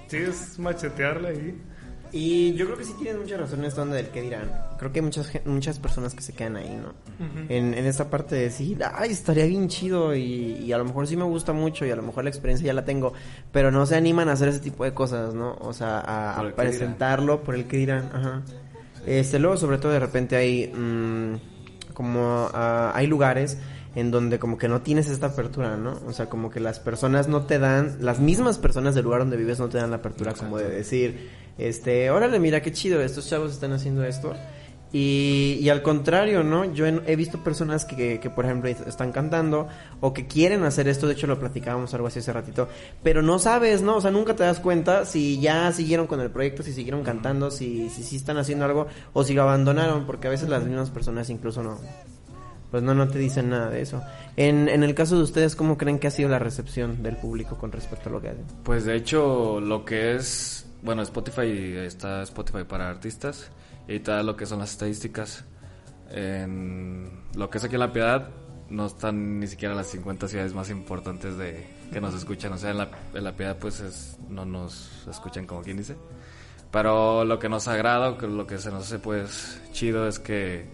Sí, 0.07 0.17
es 0.17 0.59
machetearle 0.59 1.29
ahí. 1.29 1.61
Y 2.15 2.53
yo 2.53 2.65
creo 2.67 2.77
que 2.77 2.85
sí 2.85 2.93
tienes 2.99 3.19
mucha 3.19 3.37
razón 3.37 3.59
en 3.59 3.65
esto 3.65 3.81
onda 3.81 3.95
del 3.95 4.09
que 4.09 4.21
dirán. 4.21 4.51
Creo 4.77 4.91
que 4.91 4.99
hay 4.99 5.03
muchas, 5.03 5.31
muchas 5.45 5.79
personas 5.79 6.13
que 6.13 6.21
se 6.21 6.31
quedan 6.33 6.57
ahí, 6.57 6.69
¿no? 6.69 6.93
en, 7.49 7.73
en 7.73 7.85
esta 7.87 8.11
parte 8.11 8.35
de 8.35 8.43
decir, 8.43 8.79
ay, 8.93 9.09
estaría 9.09 9.45
bien 9.45 9.67
chido 9.67 10.15
y, 10.15 10.59
y 10.63 10.71
a 10.73 10.77
lo 10.77 10.85
mejor 10.85 11.07
sí 11.07 11.17
me 11.17 11.23
gusta 11.23 11.53
mucho 11.53 11.87
y 11.87 11.91
a 11.91 11.95
lo 11.95 12.03
mejor 12.03 12.23
la 12.23 12.29
experiencia 12.29 12.67
ya 12.67 12.73
la 12.73 12.85
tengo, 12.85 13.13
pero 13.51 13.71
no 13.71 13.87
se 13.87 13.95
animan 13.95 14.29
a 14.29 14.33
hacer 14.33 14.49
ese 14.49 14.59
tipo 14.59 14.83
de 14.83 14.93
cosas, 14.93 15.33
¿no? 15.33 15.55
O 15.59 15.73
sea, 15.73 16.03
a, 16.05 16.39
dirán. 16.41 16.55
presentarlo 16.55 17.41
por 17.41 17.55
el 17.55 17.65
que 17.65 17.77
dirán, 17.77 18.11
ajá. 18.13 18.43
Este, 19.07 19.39
luego 19.39 19.57
sobre 19.57 19.79
todo 19.79 19.91
de 19.91 19.99
repente 19.99 20.35
hay 20.35 20.67
mm, 20.67 21.93
como 21.93 22.47
ah, 22.53 22.91
hay 22.93 23.07
lugares 23.07 23.57
en 23.95 24.11
donde 24.11 24.39
como 24.39 24.57
que 24.57 24.67
no 24.67 24.81
tienes 24.81 25.09
esta 25.09 25.27
apertura, 25.27 25.77
¿no? 25.77 25.99
O 26.07 26.13
sea, 26.13 26.27
como 26.27 26.49
que 26.49 26.59
las 26.59 26.79
personas 26.79 27.27
no 27.27 27.45
te 27.45 27.59
dan, 27.59 27.97
las 27.99 28.19
mismas 28.19 28.57
personas 28.57 28.95
del 28.95 29.03
lugar 29.03 29.19
donde 29.19 29.37
vives 29.37 29.59
no 29.59 29.69
te 29.69 29.77
dan 29.77 29.91
la 29.91 29.97
apertura 29.97 30.33
como 30.33 30.57
de 30.57 30.67
decir, 30.69 31.29
este, 31.57 32.09
órale, 32.11 32.39
mira 32.39 32.61
qué 32.61 32.71
chido, 32.71 33.01
estos 33.01 33.27
chavos 33.29 33.51
están 33.51 33.73
haciendo 33.73 34.03
esto. 34.03 34.33
Y, 34.95 35.57
y 35.59 35.69
al 35.69 35.81
contrario, 35.81 36.43
¿no? 36.43 36.71
Yo 36.71 36.85
he, 36.85 37.01
he 37.07 37.15
visto 37.15 37.43
personas 37.43 37.83
que, 37.83 38.19
que, 38.19 38.29
por 38.29 38.45
ejemplo, 38.45 38.69
están 38.69 39.11
cantando 39.11 39.67
o 40.01 40.13
que 40.13 40.27
quieren 40.27 40.63
hacer 40.65 40.87
esto, 40.87 41.07
de 41.07 41.13
hecho 41.13 41.25
lo 41.25 41.39
platicábamos 41.39 41.91
algo 41.95 42.05
así 42.05 42.19
hace 42.19 42.31
ratito, 42.31 42.67
pero 43.01 43.23
no 43.23 43.39
sabes, 43.39 43.81
¿no? 43.81 43.95
O 43.95 44.01
sea, 44.01 44.11
nunca 44.11 44.35
te 44.35 44.43
das 44.43 44.59
cuenta 44.59 45.05
si 45.05 45.41
ya 45.41 45.71
siguieron 45.71 46.05
con 46.05 46.19
el 46.21 46.29
proyecto, 46.29 46.61
si 46.61 46.73
siguieron 46.73 47.01
cantando, 47.01 47.49
si, 47.49 47.89
si, 47.89 48.03
si 48.03 48.17
están 48.17 48.37
haciendo 48.37 48.65
algo 48.65 48.85
o 49.13 49.23
si 49.23 49.33
lo 49.33 49.41
abandonaron, 49.41 50.05
porque 50.05 50.27
a 50.27 50.29
veces 50.29 50.47
las 50.47 50.63
mismas 50.63 50.91
personas 50.91 51.27
incluso 51.31 51.63
no, 51.63 51.79
pues 52.69 52.83
no, 52.83 52.93
no 52.93 53.07
te 53.07 53.17
dicen 53.17 53.49
nada 53.49 53.71
de 53.71 53.81
eso. 53.81 54.03
En, 54.35 54.69
en 54.69 54.83
el 54.83 54.93
caso 54.93 55.15
de 55.15 55.23
ustedes, 55.23 55.55
¿cómo 55.55 55.75
creen 55.75 55.97
que 55.97 56.05
ha 56.07 56.11
sido 56.11 56.29
la 56.29 56.39
recepción 56.39 57.01
del 57.01 57.17
público 57.17 57.57
con 57.57 57.71
respecto 57.71 58.09
a 58.09 58.11
lo 58.11 58.21
que 58.21 58.29
hacen? 58.29 58.45
Pues 58.63 58.85
de 58.85 58.95
hecho, 58.95 59.59
lo 59.59 59.85
que 59.85 60.15
es, 60.15 60.62
bueno, 60.83 61.01
Spotify 61.01 61.77
está 61.77 62.21
Spotify 62.23 62.63
para 62.63 62.89
artistas 62.89 63.49
y 63.87 63.95
está 63.95 64.21
lo 64.23 64.35
que 64.35 64.45
son 64.45 64.59
las 64.59 64.71
estadísticas. 64.71 65.45
Lo 67.35 67.49
que 67.49 67.57
es 67.57 67.63
aquí 67.63 67.75
en 67.75 67.79
La 67.79 67.91
Piedad, 67.93 68.29
no 68.69 68.85
están 68.85 69.39
ni 69.39 69.47
siquiera 69.47 69.75
las 69.75 69.87
50 69.87 70.27
ciudades 70.27 70.53
más 70.53 70.69
importantes 70.69 71.37
de 71.37 71.65
que 71.91 72.01
nos 72.01 72.13
escuchan. 72.15 72.53
O 72.53 72.57
sea, 72.57 72.71
en 72.71 72.77
La, 73.23 73.35
Piedad, 73.35 73.57
pues 73.59 73.79
es- 73.79 74.17
no 74.29 74.45
nos 74.45 75.05
escuchan 75.09 75.45
como 75.45 75.61
quien 75.61 75.77
dice. 75.77 75.95
Pero 76.71 77.23
lo 77.23 77.37
que 77.39 77.49
nos 77.49 77.67
agrada, 77.67 78.11
lo 78.11 78.47
que 78.47 78.57
se 78.57 78.71
nos 78.71 78.83
hace 78.85 78.99
pues 78.99 79.61
chido 79.73 80.07
es 80.07 80.17
que 80.19 80.67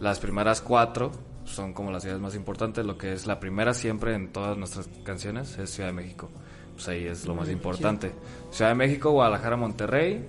las 0.00 0.18
primeras 0.18 0.60
cuatro 0.60 1.12
son 1.44 1.72
como 1.72 1.90
las 1.90 2.02
ciudades 2.02 2.20
más 2.20 2.34
importantes. 2.34 2.84
Lo 2.84 2.98
que 2.98 3.12
es 3.14 3.26
la 3.26 3.40
primera 3.40 3.72
siempre 3.72 4.14
en 4.14 4.32
todas 4.32 4.56
nuestras 4.58 4.88
canciones 5.04 5.56
es 5.58 5.70
Ciudad 5.70 5.88
de 5.90 5.94
México. 5.94 6.28
Pues 6.76 6.88
ahí 6.88 7.06
es 7.06 7.26
lo 7.26 7.34
más 7.34 7.48
importante. 7.50 8.12
Ciudad 8.50 8.70
de 8.70 8.74
México, 8.76 9.10
Guadalajara, 9.10 9.56
Monterrey. 9.56 10.24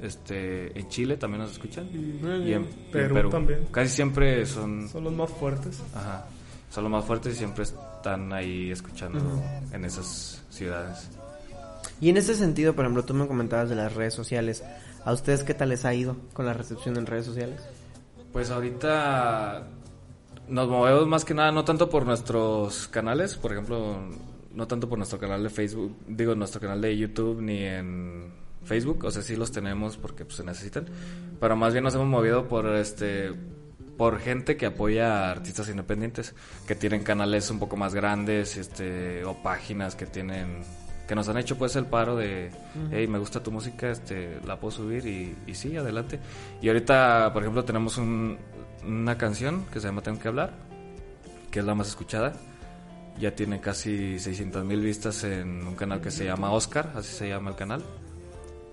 Este, 0.00 0.78
en 0.78 0.88
Chile 0.88 1.16
también 1.16 1.42
nos 1.42 1.52
escuchan. 1.52 1.88
Y 1.92 1.96
en, 2.26 2.48
y 2.48 2.52
en 2.52 2.64
Perú 2.92 3.30
también. 3.30 3.66
Casi 3.70 3.88
siempre 3.88 4.44
son, 4.46 4.88
Son 4.88 5.02
los 5.04 5.12
más 5.12 5.30
fuertes. 5.30 5.82
ajá, 5.94 6.26
son 6.70 6.84
los 6.84 6.92
más 6.92 7.04
fuertes 7.04 7.34
y 7.34 7.36
siempre 7.38 7.64
están 7.64 8.32
ahí 8.32 8.70
escuchando 8.70 9.18
en 9.72 9.84
esas 9.84 10.42
ciudades. 10.50 11.08
Y 12.00 12.10
en 12.10 12.18
ese 12.18 12.34
sentido, 12.34 12.74
por 12.74 12.84
ejemplo, 12.84 13.04
tú 13.04 13.14
me 13.14 13.26
comentabas 13.26 13.70
de 13.70 13.76
las 13.76 13.94
redes 13.94 14.12
sociales. 14.12 14.62
¿A 15.06 15.12
ustedes 15.12 15.44
qué 15.44 15.54
tal 15.54 15.70
les 15.70 15.84
ha 15.86 15.94
ido 15.94 16.16
con 16.34 16.44
la 16.44 16.52
recepción 16.52 16.98
en 16.98 17.06
redes 17.06 17.24
sociales? 17.24 17.60
Pues 18.34 18.50
ahorita 18.50 19.66
nos 20.48 20.68
movemos 20.68 21.06
más 21.06 21.24
que 21.24 21.32
nada, 21.32 21.52
no 21.52 21.64
tanto 21.64 21.88
por 21.88 22.04
nuestros 22.04 22.86
canales, 22.88 23.36
por 23.36 23.52
ejemplo, 23.52 23.96
no 24.56 24.66
tanto 24.66 24.88
por 24.88 24.98
nuestro 24.98 25.18
canal 25.20 25.42
de 25.44 25.50
Facebook, 25.50 25.96
digo, 26.08 26.34
nuestro 26.34 26.60
canal 26.60 26.80
de 26.80 26.96
YouTube 26.96 27.40
ni 27.40 27.62
en 27.62 28.32
Facebook, 28.64 29.04
o 29.04 29.10
sea, 29.12 29.22
sí 29.22 29.36
los 29.36 29.52
tenemos 29.52 29.96
porque 29.96 30.24
pues, 30.24 30.36
se 30.38 30.42
necesitan, 30.44 30.86
pero 31.38 31.54
más 31.54 31.72
bien 31.72 31.84
nos 31.84 31.94
hemos 31.94 32.08
movido 32.08 32.48
por 32.48 32.66
este 32.74 33.32
por 33.96 34.18
gente 34.18 34.56
que 34.58 34.66
apoya 34.66 35.28
a 35.28 35.30
artistas 35.30 35.68
independientes, 35.70 36.34
que 36.66 36.74
tienen 36.74 37.02
canales 37.04 37.50
un 37.50 37.58
poco 37.58 37.76
más 37.76 37.94
grandes, 37.94 38.56
este 38.56 39.24
o 39.24 39.42
páginas 39.42 39.94
que 39.94 40.04
tienen 40.06 40.62
que 41.08 41.14
nos 41.14 41.28
han 41.28 41.38
hecho 41.38 41.56
pues 41.56 41.76
el 41.76 41.86
paro 41.86 42.16
de, 42.16 42.50
hey, 42.90 43.06
me 43.06 43.18
gusta 43.18 43.40
tu 43.42 43.52
música, 43.52 43.88
este, 43.90 44.40
la 44.44 44.58
puedo 44.58 44.72
subir 44.72 45.06
y, 45.06 45.36
y 45.46 45.54
sí, 45.54 45.76
adelante. 45.76 46.18
Y 46.60 46.66
ahorita, 46.66 47.30
por 47.32 47.42
ejemplo, 47.42 47.64
tenemos 47.64 47.96
un- 47.96 48.36
una 48.84 49.16
canción 49.16 49.64
que 49.72 49.78
se 49.80 49.86
llama 49.86 50.02
Tengo 50.02 50.18
que 50.18 50.26
hablar, 50.28 50.52
que 51.52 51.60
es 51.60 51.64
la 51.64 51.74
más 51.76 51.86
escuchada. 51.88 52.32
Ya 53.18 53.34
tiene 53.34 53.60
casi 53.60 54.18
600 54.18 54.64
mil 54.64 54.80
vistas 54.80 55.24
en 55.24 55.66
un 55.66 55.74
canal 55.74 56.00
que 56.00 56.10
se 56.10 56.24
llama 56.24 56.52
Oscar, 56.52 56.92
así 56.96 57.14
se 57.14 57.28
llama 57.28 57.50
el 57.50 57.56
canal. 57.56 57.82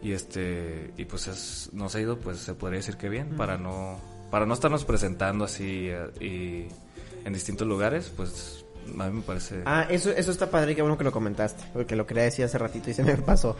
Y 0.01 0.11
este, 0.11 0.91
y 0.97 1.05
pues 1.05 1.27
es- 1.27 1.69
nos 1.71 1.95
ha 1.95 2.01
ido, 2.01 2.17
pues 2.17 2.39
se 2.39 2.53
podría 2.53 2.77
decir 2.79 2.97
que 2.97 3.07
bien, 3.07 3.29
para 3.37 3.57
no, 3.57 3.97
para 4.31 4.45
no 4.45 4.53
estarnos 4.53 4.83
presentando 4.83 5.45
así 5.45 5.87
eh, 5.89 6.07
y 6.19 7.25
en 7.25 7.33
distintos 7.33 7.65
lugares, 7.65 8.11
pues 8.17 8.65
a 8.99 9.05
mí 9.07 9.13
me 9.13 9.21
parece... 9.21 9.61
Ah, 9.65 9.87
eso, 9.89 10.11
eso 10.11 10.29
está 10.31 10.51
padre, 10.51 10.75
qué 10.75 10.81
bueno 10.81 10.97
que 10.97 11.05
lo 11.05 11.13
comentaste, 11.13 11.63
porque 11.71 11.95
lo 11.95 12.05
quería 12.05 12.23
decir 12.23 12.43
hace 12.43 12.57
ratito 12.57 12.89
y 12.89 12.93
se 12.93 13.01
me 13.03 13.15
pasó. 13.17 13.55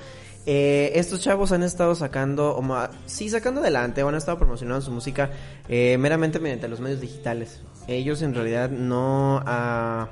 Eh, 0.46 0.92
estos 0.96 1.22
chavos 1.22 1.54
han 1.54 1.64
estado 1.64 1.96
sacando, 1.96 2.58
o 2.58 2.88
sí, 3.06 3.30
sacando 3.30 3.62
adelante, 3.62 4.04
o 4.04 4.10
han 4.10 4.16
estado 4.16 4.38
promocionando 4.38 4.82
su 4.82 4.92
música 4.92 5.32
eh, 5.70 5.98
meramente 5.98 6.40
mediante 6.42 6.68
los 6.68 6.82
medios 6.82 7.00
digitales. 7.00 7.62
Ellos 7.88 8.22
en 8.22 8.34
realidad 8.36 8.70
no, 8.70 9.42
ah, 9.46 10.10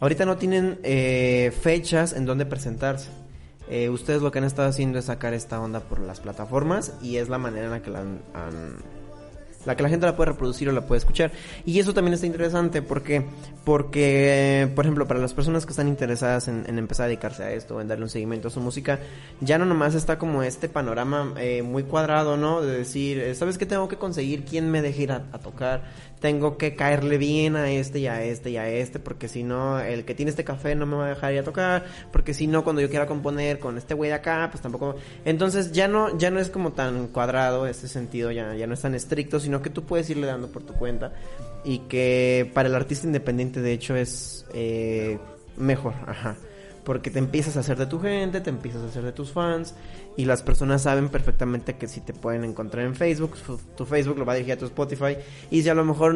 ahorita 0.00 0.24
no 0.24 0.36
tienen 0.36 0.78
eh, 0.82 1.52
fechas 1.60 2.12
en 2.12 2.26
donde 2.26 2.46
presentarse. 2.46 3.10
Eh, 3.68 3.88
ustedes 3.88 4.22
lo 4.22 4.30
que 4.30 4.38
han 4.38 4.44
estado 4.44 4.68
haciendo 4.68 4.98
es 4.98 5.06
sacar 5.06 5.34
esta 5.34 5.60
onda 5.60 5.80
por 5.80 5.98
las 6.00 6.20
plataformas 6.20 6.92
y 7.02 7.16
es 7.16 7.28
la 7.28 7.38
manera 7.38 7.64
en 7.66 7.70
la 7.72 7.82
que 7.82 7.90
la 7.90 8.00
han- 8.00 8.20
la 9.64 9.74
que 9.76 9.82
la 9.82 9.88
gente 9.88 10.06
la 10.06 10.14
puede 10.14 10.30
reproducir 10.30 10.68
o 10.68 10.72
la 10.72 10.86
puede 10.86 11.00
escuchar. 11.00 11.32
Y 11.64 11.80
eso 11.80 11.92
también 11.92 12.14
está 12.14 12.24
interesante 12.24 12.82
porque, 12.82 13.24
porque 13.64 14.70
por 14.76 14.84
ejemplo, 14.84 15.08
para 15.08 15.18
las 15.18 15.34
personas 15.34 15.66
que 15.66 15.70
están 15.72 15.88
interesadas 15.88 16.46
en, 16.46 16.62
en 16.68 16.78
empezar 16.78 17.04
a 17.04 17.08
dedicarse 17.08 17.42
a 17.42 17.50
esto, 17.52 17.80
en 17.80 17.88
darle 17.88 18.04
un 18.04 18.08
seguimiento 18.10 18.46
a 18.46 18.50
su 18.52 18.60
música, 18.60 19.00
ya 19.40 19.58
no 19.58 19.64
nomás 19.64 19.96
está 19.96 20.18
como 20.18 20.44
este 20.44 20.68
panorama 20.68 21.34
eh, 21.36 21.62
muy 21.62 21.82
cuadrado, 21.82 22.36
¿no? 22.36 22.62
De 22.62 22.78
decir, 22.78 23.18
eh, 23.18 23.34
¿sabes 23.34 23.58
qué 23.58 23.66
tengo 23.66 23.88
que 23.88 23.96
conseguir? 23.96 24.44
¿Quién 24.44 24.70
me 24.70 24.82
deje 24.82 25.02
ir 25.02 25.10
a 25.10 25.22
tocar? 25.42 25.82
Tengo 26.26 26.58
que 26.58 26.74
caerle 26.74 27.18
bien 27.18 27.54
a 27.54 27.70
este 27.70 28.00
y 28.00 28.08
a 28.08 28.20
este 28.24 28.50
y 28.50 28.56
a 28.56 28.68
este, 28.68 28.98
porque 28.98 29.28
si 29.28 29.44
no, 29.44 29.78
el 29.78 30.04
que 30.04 30.12
tiene 30.12 30.30
este 30.30 30.42
café 30.42 30.74
no 30.74 30.84
me 30.84 30.96
va 30.96 31.06
a 31.06 31.08
dejar 31.10 31.32
ir 31.32 31.38
a 31.38 31.44
tocar, 31.44 31.84
porque 32.10 32.34
si 32.34 32.48
no, 32.48 32.64
cuando 32.64 32.82
yo 32.82 32.90
quiera 32.90 33.06
componer 33.06 33.60
con 33.60 33.78
este 33.78 33.94
güey 33.94 34.10
de 34.10 34.16
acá, 34.16 34.48
pues 34.50 34.60
tampoco... 34.60 34.96
Entonces 35.24 35.70
ya 35.70 35.86
no, 35.86 36.18
ya 36.18 36.32
no 36.32 36.40
es 36.40 36.50
como 36.50 36.72
tan 36.72 37.06
cuadrado 37.06 37.68
este 37.68 37.86
sentido, 37.86 38.32
ya, 38.32 38.56
ya 38.56 38.66
no 38.66 38.74
es 38.74 38.80
tan 38.80 38.96
estricto, 38.96 39.38
sino 39.38 39.62
que 39.62 39.70
tú 39.70 39.84
puedes 39.84 40.10
irle 40.10 40.26
dando 40.26 40.48
por 40.48 40.64
tu 40.64 40.72
cuenta 40.72 41.12
y 41.62 41.78
que 41.88 42.50
para 42.52 42.68
el 42.68 42.74
artista 42.74 43.06
independiente 43.06 43.60
de 43.60 43.72
hecho 43.72 43.94
es 43.94 44.46
eh, 44.52 45.20
mejor, 45.56 45.94
ajá. 46.08 46.36
Porque 46.86 47.10
te 47.10 47.18
empiezas 47.18 47.56
a 47.56 47.60
hacer 47.60 47.76
de 47.76 47.86
tu 47.86 48.00
gente, 48.00 48.40
te 48.40 48.48
empiezas 48.48 48.82
a 48.82 48.86
hacer 48.86 49.02
de 49.02 49.10
tus 49.12 49.32
fans 49.32 49.74
y 50.16 50.24
las 50.24 50.42
personas 50.42 50.82
saben 50.82 51.08
perfectamente 51.08 51.76
que 51.76 51.88
si 51.88 52.00
te 52.00 52.12
pueden 52.14 52.44
encontrar 52.44 52.86
en 52.86 52.94
Facebook, 52.94 53.32
tu 53.76 53.84
Facebook 53.84 54.16
lo 54.18 54.24
va 54.24 54.34
a 54.34 54.36
dirigir 54.36 54.54
a 54.54 54.58
tu 54.58 54.66
Spotify 54.66 55.16
y 55.50 55.62
si 55.62 55.68
a 55.68 55.74
lo 55.74 55.84
mejor 55.84 56.14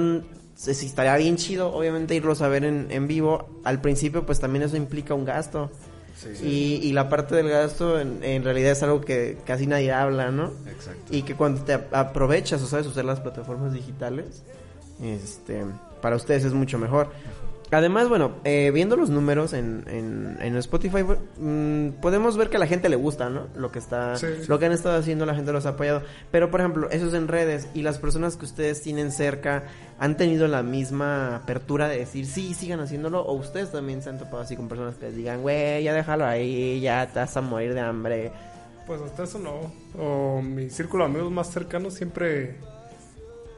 si 0.55 0.87
estaría 0.87 1.17
bien 1.17 1.37
chido, 1.37 1.73
obviamente 1.75 2.15
irlos 2.15 2.41
a 2.41 2.47
ver 2.49 2.65
en, 2.65 2.87
en 2.91 3.09
vivo, 3.09 3.61
al 3.65 3.81
principio 3.81 4.25
pues 4.25 4.39
también 4.39 4.63
eso 4.63 4.77
implica 4.77 5.13
un 5.13 5.25
gasto. 5.25 5.71
Y, 6.47 6.75
y 6.87 6.93
la 6.93 7.09
parte 7.09 7.35
del 7.35 7.49
gasto 7.49 7.99
en, 7.99 8.23
en 8.23 8.45
realidad 8.45 8.71
es 8.73 8.83
algo 8.85 9.01
que 9.01 9.39
casi 9.47 9.67
nadie 9.67 9.91
habla, 9.91 10.31
¿no? 10.31 10.53
Exacto. 10.71 11.03
Y 11.11 11.23
que 11.23 11.35
cuando 11.35 11.63
te 11.65 11.73
ap- 11.73 11.93
aprovechas 11.95 12.63
o 12.63 12.67
sabes 12.67 12.87
usar 12.87 13.07
las 13.07 13.21
plataformas 13.21 13.73
digitales, 13.73 14.43
este, 15.03 15.65
para 16.03 16.15
ustedes 16.17 16.45
es 16.45 16.53
mucho 16.53 16.79
mejor. 16.79 17.11
Además, 17.73 18.09
bueno, 18.09 18.33
eh, 18.43 18.73
viendo 18.75 18.97
los 18.97 19.11
números 19.11 19.53
en, 19.53 19.85
en, 19.87 20.39
en 20.41 20.57
Spotify, 20.57 21.05
mm, 21.39 22.01
podemos 22.03 22.37
ver 22.37 22.51
que 22.51 22.57
a 22.57 22.59
la 22.61 22.67
gente 22.67 22.89
le 22.89 22.97
gusta, 22.97 23.31
¿no? 23.31 23.47
Lo 23.55 23.71
que 23.71 23.79
está, 23.79 24.17
Sí. 24.17 24.27
lo 24.49 24.59
que 24.59 24.67
han 24.67 24.73
estado 24.73 24.99
haciendo, 24.99 25.25
la 25.25 25.37
gente 25.37 25.53
los 25.53 25.67
ha 25.67 25.71
apoyado. 25.71 26.03
Pero, 26.33 26.51
por 26.51 26.61
ejemplo, 26.61 26.91
eso 26.91 27.07
es 27.07 27.15
en 27.15 27.29
redes 27.29 27.69
y 27.73 27.83
las 27.83 27.99
personas 27.99 28.37
que 28.37 28.45
ustedes 28.45 28.83
tienen 28.83 29.13
cerca 29.13 29.63
han 30.01 30.17
tenido 30.17 30.49
la 30.49 30.65
misma 30.65 31.37
apertura 31.37 31.87
de 31.87 31.99
decir, 31.99 32.27
sí, 32.27 32.55
sigan 32.55 32.81
haciéndolo, 32.81 33.23
o 33.23 33.35
ustedes 33.35 33.71
también 33.71 34.03
se 34.03 34.09
han 34.11 34.19
topado 34.19 34.43
así 34.43 34.57
con 34.57 34.67
personas 34.67 34.97
que 34.97 35.07
les 35.07 35.17
digan, 35.17 35.41
güey, 35.43 35.85
ya 35.85 35.95
déjalo 35.95 36.25
ahí, 36.27 36.81
ya 36.81 37.07
te 37.13 37.21
vas 37.21 37.37
a 37.37 37.41
morir 37.41 37.75
de 37.75 37.81
hambre. 37.81 38.33
Pues 38.87 39.01
hasta 39.01 39.23
eso 39.23 39.39
no. 39.39 39.73
O 39.97 40.43
mi 40.43 40.71
círculo 40.71 41.05
de 41.05 41.11
amigos 41.11 41.31
más 41.31 41.53
cercanos 41.53 41.95
siempre... 41.95 42.57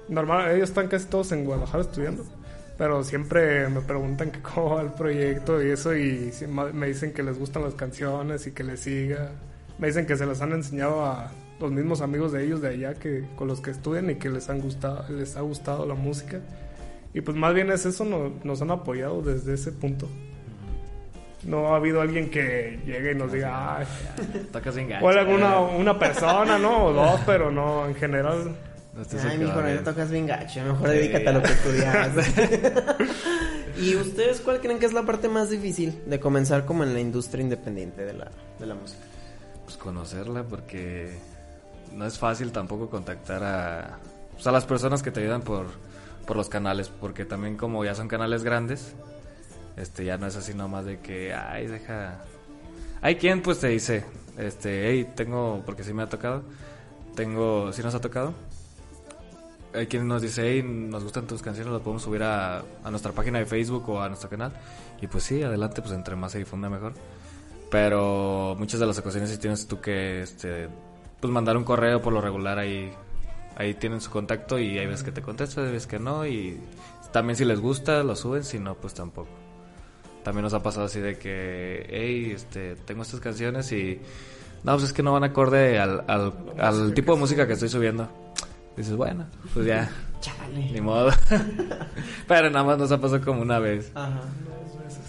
Normal, 0.08 0.50
ellos 0.50 0.68
están 0.68 0.88
casi 0.88 1.06
todos 1.06 1.32
en 1.32 1.44
Guadalajara 1.46 1.84
estudiando. 1.84 2.24
Pero 2.78 3.04
siempre 3.04 3.68
me 3.68 3.80
preguntan 3.80 4.30
que 4.30 4.40
cómo 4.54 4.76
va 4.76 4.82
el 4.82 4.92
proyecto 4.92 5.62
y 5.62 5.70
eso 5.70 5.94
y 5.96 6.32
me 6.72 6.86
dicen 6.88 7.12
que 7.12 7.22
les 7.22 7.38
gustan 7.38 7.62
las 7.62 7.74
canciones 7.74 8.46
y 8.46 8.52
que 8.52 8.64
les 8.64 8.80
siga. 8.80 9.30
Me 9.78 9.88
dicen 9.88 10.06
que 10.06 10.16
se 10.16 10.26
las 10.26 10.40
han 10.40 10.52
enseñado 10.52 11.04
a 11.04 11.30
los 11.60 11.70
mismos 11.70 12.00
amigos 12.00 12.32
de 12.32 12.44
ellos 12.44 12.60
de 12.60 12.68
allá 12.70 12.94
que 12.94 13.24
con 13.36 13.46
los 13.48 13.60
que 13.60 13.70
estudian 13.70 14.10
y 14.10 14.16
que 14.16 14.28
les 14.30 14.48
han 14.50 14.60
gustado 14.60 15.04
les 15.10 15.36
ha 15.36 15.40
gustado 15.42 15.86
la 15.86 15.94
música. 15.94 16.40
Y 17.14 17.20
pues 17.20 17.36
más 17.36 17.52
bien 17.54 17.70
es 17.70 17.84
eso, 17.86 18.04
no- 18.04 18.32
nos 18.42 18.62
han 18.62 18.70
apoyado 18.70 19.20
desde 19.22 19.54
ese 19.54 19.70
punto. 19.70 20.08
No 21.44 21.72
ha 21.72 21.76
habido 21.76 22.00
alguien 22.00 22.30
que 22.30 22.78
llegue 22.86 23.12
y 23.12 23.14
nos 23.16 23.32
diga, 23.32 23.78
"Ay, 23.78 23.86
Tocas 24.52 24.76
bien 24.76 24.92
o 25.02 25.08
alguna 25.08 25.58
una 25.60 25.98
persona, 25.98 26.56
¿no? 26.58 26.86
O 26.86 26.92
dos, 26.92 27.20
pero 27.26 27.50
no, 27.50 27.86
en 27.86 27.94
general. 27.96 28.54
No 28.94 29.02
Ay, 29.26 29.38
mijo, 29.38 29.60
no 29.60 29.80
tocas 29.84 30.10
bien 30.10 30.26
gacho. 30.26 30.62
Mejor 30.62 30.88
Sí. 30.90 30.94
dedícate 30.96 31.28
a 31.28 31.32
lo 31.32 31.42
que 31.42 31.52
estudias. 31.52 32.08
¿Y 33.80 33.96
ustedes 33.96 34.40
cuál 34.40 34.60
creen 34.60 34.78
que 34.78 34.86
es 34.86 34.92
la 34.92 35.02
parte 35.02 35.28
más 35.28 35.48
difícil 35.48 36.02
de 36.06 36.20
comenzar 36.20 36.66
como 36.66 36.84
en 36.84 36.92
la 36.92 37.00
industria 37.00 37.42
independiente 37.42 38.04
de 38.04 38.12
la, 38.12 38.30
de 38.58 38.66
la 38.66 38.74
música? 38.74 39.00
Pues 39.64 39.78
conocerla 39.78 40.44
porque 40.44 41.16
no 41.94 42.04
es 42.06 42.18
fácil 42.18 42.52
tampoco 42.52 42.90
contactar 42.90 43.42
a, 43.42 43.98
pues, 44.34 44.46
a 44.46 44.52
las 44.52 44.66
personas 44.66 45.02
que 45.02 45.10
te 45.10 45.20
ayudan 45.20 45.40
por, 45.40 45.66
por 46.26 46.36
los 46.36 46.50
canales, 46.50 46.88
porque 47.00 47.24
también 47.24 47.56
como 47.56 47.84
ya 47.84 47.94
son 47.94 48.08
canales 48.08 48.44
grandes, 48.44 48.92
este 49.78 50.04
ya 50.04 50.18
no 50.18 50.26
es 50.26 50.36
así 50.36 50.52
nomás 50.52 50.84
de 50.84 51.00
que, 51.00 51.32
ay, 51.32 51.66
deja... 51.66 52.18
Hay 53.00 53.16
quien 53.16 53.40
pues 53.42 53.58
te 53.58 53.68
dice, 53.68 54.04
este, 54.36 54.90
hey, 54.90 55.08
tengo, 55.16 55.62
porque 55.64 55.82
sí 55.82 55.92
me 55.94 56.02
ha 56.02 56.08
tocado, 56.08 56.42
tengo, 57.16 57.72
sí 57.72 57.82
nos 57.82 57.94
ha 57.94 58.00
tocado. 58.00 58.34
Hay 59.74 59.86
quien 59.86 60.06
nos 60.06 60.20
dice, 60.20 60.42
hey, 60.50 60.62
nos 60.62 61.02
gustan 61.02 61.26
tus 61.26 61.42
canciones, 61.42 61.72
las 61.72 61.82
podemos 61.82 62.02
subir 62.02 62.22
a, 62.22 62.58
a 62.58 62.90
nuestra 62.90 63.12
página 63.12 63.38
de 63.38 63.46
Facebook 63.46 63.88
o 63.88 64.02
a 64.02 64.08
nuestro 64.08 64.28
canal. 64.28 64.52
Y 65.00 65.06
pues 65.06 65.24
sí, 65.24 65.42
adelante, 65.42 65.80
pues 65.80 65.94
entre 65.94 66.14
más 66.14 66.32
se 66.32 66.38
difunda 66.38 66.68
mejor. 66.68 66.92
Pero 67.70 68.54
muchas 68.58 68.80
de 68.80 68.86
las 68.86 68.98
ocasiones 68.98 69.30
sí 69.30 69.38
tienes 69.38 69.66
tú 69.66 69.80
que 69.80 70.20
este 70.22 70.68
pues 71.20 71.32
mandar 71.32 71.56
un 71.56 71.64
correo 71.64 72.02
por 72.02 72.12
lo 72.12 72.20
regular 72.20 72.58
ahí 72.58 72.92
ahí 73.56 73.74
tienen 73.74 74.00
su 74.00 74.10
contacto 74.10 74.58
y 74.58 74.76
hay 74.78 74.86
veces 74.86 75.04
que 75.04 75.12
te 75.12 75.22
contestan, 75.22 75.66
hay 75.66 75.72
veces 75.72 75.86
que 75.86 75.98
no 75.98 76.26
y 76.26 76.60
también 77.12 77.36
si 77.36 77.44
les 77.44 77.60
gusta 77.60 78.02
lo 78.02 78.14
suben, 78.14 78.44
si 78.44 78.58
no 78.58 78.74
pues 78.74 78.92
tampoco. 78.92 79.30
También 80.22 80.42
nos 80.42 80.52
ha 80.52 80.62
pasado 80.62 80.86
así 80.86 81.00
de 81.00 81.16
que 81.16 81.86
hey, 81.88 82.32
este 82.34 82.76
tengo 82.76 83.02
estas 83.02 83.20
canciones 83.20 83.72
y 83.72 84.00
no, 84.64 84.72
pues 84.72 84.84
es 84.84 84.92
que 84.92 85.02
no 85.02 85.12
van 85.12 85.24
acorde 85.24 85.78
al, 85.78 86.04
al, 86.06 86.32
al 86.58 86.92
tipo 86.92 87.14
de 87.14 87.20
música 87.20 87.46
que 87.46 87.54
estoy 87.54 87.68
subiendo. 87.68 88.08
Dices, 88.76 88.96
bueno, 88.96 89.26
pues 89.52 89.66
ya, 89.66 89.90
Chale. 90.20 90.72
ni 90.72 90.80
modo. 90.80 91.10
Pero 92.28 92.50
nada 92.50 92.64
más 92.64 92.78
nos 92.78 92.92
ha 92.92 93.00
pasado 93.00 93.22
como 93.24 93.42
una 93.42 93.58
vez. 93.58 93.90
Ajá. 93.94 94.22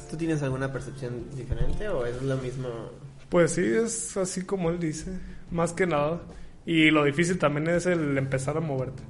¿Tú 0.09 0.17
tienes 0.17 0.43
alguna 0.43 0.71
percepción 0.71 1.23
diferente 1.35 1.87
o 1.89 2.05
es 2.05 2.21
lo 2.21 2.37
mismo? 2.37 2.67
Pues 3.29 3.53
sí, 3.53 3.63
es 3.65 4.15
así 4.17 4.43
como 4.45 4.69
él 4.69 4.79
dice, 4.79 5.17
más 5.49 5.73
que 5.73 5.87
nada. 5.87 6.21
Y 6.65 6.91
lo 6.91 7.03
difícil 7.03 7.39
también 7.39 7.67
es 7.67 7.85
el 7.87 8.17
empezar 8.17 8.55
a 8.57 8.59
moverte. 8.59 9.01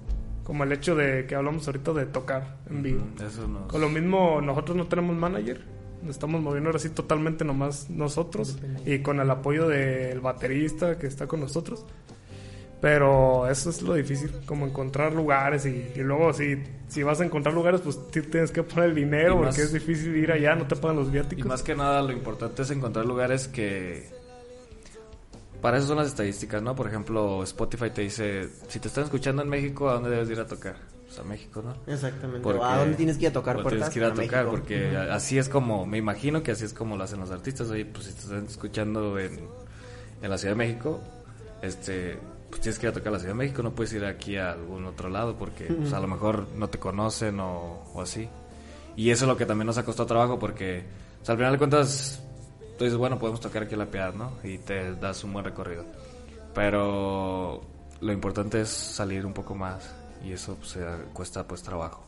Como 0.43 0.63
el 0.63 0.71
hecho 0.71 0.95
de 0.95 1.25
que 1.25 1.35
hablamos 1.35 1.67
ahorita 1.67 1.93
de 1.93 2.05
tocar 2.05 2.57
en 2.69 2.83
vivo. 2.83 3.05
Eso 3.25 3.47
nos... 3.47 3.71
Con 3.71 3.81
lo 3.81 3.89
mismo, 3.89 4.39
nosotros 4.41 4.77
no 4.77 4.87
tenemos 4.87 5.15
manager. 5.15 5.61
Nos 6.01 6.11
estamos 6.11 6.41
moviendo 6.41 6.69
ahora 6.69 6.79
sí 6.79 6.89
totalmente 6.89 7.43
nomás 7.45 7.89
nosotros. 7.89 8.57
Y 8.85 8.99
con 8.99 9.19
el 9.19 9.29
apoyo 9.29 9.67
del 9.67 10.19
baterista 10.21 10.97
que 10.97 11.07
está 11.07 11.27
con 11.27 11.41
nosotros. 11.41 11.85
Pero 12.83 13.47
eso 13.47 13.69
es 13.69 13.81
lo 13.81 13.93
difícil, 13.93 14.29
como 14.45 14.65
encontrar 14.67 15.13
lugares 15.13 15.65
y, 15.65 15.87
y 15.95 15.99
luego 15.99 16.33
si, 16.33 16.61
si 16.89 17.01
vas 17.01 17.21
a 17.21 17.23
encontrar 17.23 17.55
lugares 17.55 17.79
pues 17.79 18.11
ti- 18.11 18.23
tienes 18.23 18.51
que 18.51 18.61
poner 18.61 18.89
el 18.89 18.95
dinero 18.95 19.35
Y 19.39 19.43
porque 19.45 19.61
es 19.61 19.71
difícil 19.71 20.13
ir 20.17 20.29
allá, 20.33 20.53
no 20.53 20.67
te 20.67 20.75
pagan 20.75 20.97
los 20.97 21.07
Y 21.07 21.11
viáticos. 21.11 21.45
más 21.45 21.63
que 21.63 21.75
nada 21.75 22.01
lo 22.01 22.11
importante 22.11 22.61
es 22.61 22.71
encontrar 22.71 23.05
lugares 23.05 23.47
que... 23.47 24.09
Para 25.61 25.77
eso 25.77 25.87
son 25.87 25.95
las 25.97 26.07
estadísticas, 26.07 26.61
¿no? 26.61 26.75
Por 26.75 26.87
ejemplo, 26.87 27.41
Spotify 27.43 27.89
te 27.89 28.01
dice, 28.01 28.49
si 28.67 28.79
te 28.81 28.89
están 28.89 29.05
escuchando 29.05 29.41
en 29.43 29.47
México, 29.47 29.89
¿a 29.89 29.93
dónde 29.93 30.09
debes 30.09 30.27
de 30.27 30.33
ir 30.33 30.39
a 30.41 30.45
tocar? 30.45 30.75
Pues 31.07 31.17
a 31.19 31.23
México, 31.23 31.61
¿no? 31.63 31.73
Exactamente. 31.93 32.41
Porque- 32.41 32.59
¿O 32.59 32.65
¿A 32.65 32.79
dónde 32.79 32.97
tienes 32.97 33.15
que 33.17 33.23
ir 33.23 33.29
a 33.29 33.33
tocar 33.33 33.61
puertas? 33.61 33.89
Tienes 33.89 33.89
que 33.93 33.99
ir 33.99 34.05
a, 34.05 34.09
tocar, 34.09 34.43
México. 34.45 34.51
porque 34.51 34.97
así 35.09 35.37
es 35.37 35.47
como, 35.47 35.85
me 35.85 35.99
imagino 35.99 36.43
que 36.43 36.51
así 36.51 36.65
es 36.65 36.73
como 36.73 36.97
lo 36.97 37.05
hacen 37.05 37.21
los 37.21 37.31
artistas. 37.31 37.69
Oye, 37.69 37.85
pues 37.85 38.07
si 38.07 38.11
te 38.13 38.19
están 38.23 38.45
escuchando 38.45 39.17
en, 39.17 39.39
en 40.21 40.29
la 40.29 40.37
Ciudad 40.37 40.51
de 40.53 40.57
México, 40.57 40.99
este, 41.61 42.17
pues 42.53 42.61
tienes 42.61 42.77
que 42.77 42.85
ir 42.85 42.91
a 42.91 42.93
tocar 42.93 43.07
a 43.07 43.11
la 43.13 43.17
Ciudad 43.17 43.33
de 43.33 43.37
México, 43.39 43.63
no 43.63 43.71
puedes 43.71 43.91
ir 43.93 44.05
aquí 44.05 44.37
a 44.37 44.51
algún 44.51 44.85
otro 44.85 45.09
lado 45.09 45.35
porque 45.35 45.65
pues, 45.65 45.91
a 45.91 45.99
lo 45.99 46.07
mejor 46.07 46.49
no 46.55 46.67
te 46.69 46.77
conocen 46.77 47.39
o, 47.39 47.83
o 47.95 48.01
así. 48.01 48.29
Y 48.95 49.09
eso 49.09 49.25
es 49.25 49.29
lo 49.29 49.35
que 49.35 49.47
también 49.47 49.65
nos 49.65 49.79
ha 49.79 49.83
costado 49.83 50.05
trabajo 50.05 50.37
porque, 50.37 50.83
o 51.19 51.25
sea, 51.25 51.33
al 51.33 51.39
final 51.39 51.53
de 51.53 51.57
cuentas, 51.57 52.21
tú 52.77 52.83
dices, 52.83 52.95
bueno, 52.99 53.17
podemos 53.17 53.41
tocar 53.41 53.63
aquí 53.63 53.73
en 53.73 53.79
la 53.79 53.87
Piedad, 53.87 54.13
¿no? 54.13 54.33
Y 54.43 54.59
te 54.59 54.93
das 54.93 55.23
un 55.23 55.33
buen 55.33 55.43
recorrido. 55.43 55.83
Pero 56.53 57.61
lo 58.01 58.13
importante 58.13 58.61
es 58.61 58.69
salir 58.69 59.25
un 59.25 59.33
poco 59.33 59.55
más 59.55 59.91
y 60.23 60.33
eso 60.33 60.55
pues, 60.55 60.77
cuesta 61.11 61.47
pues 61.47 61.63
trabajo. 61.63 62.05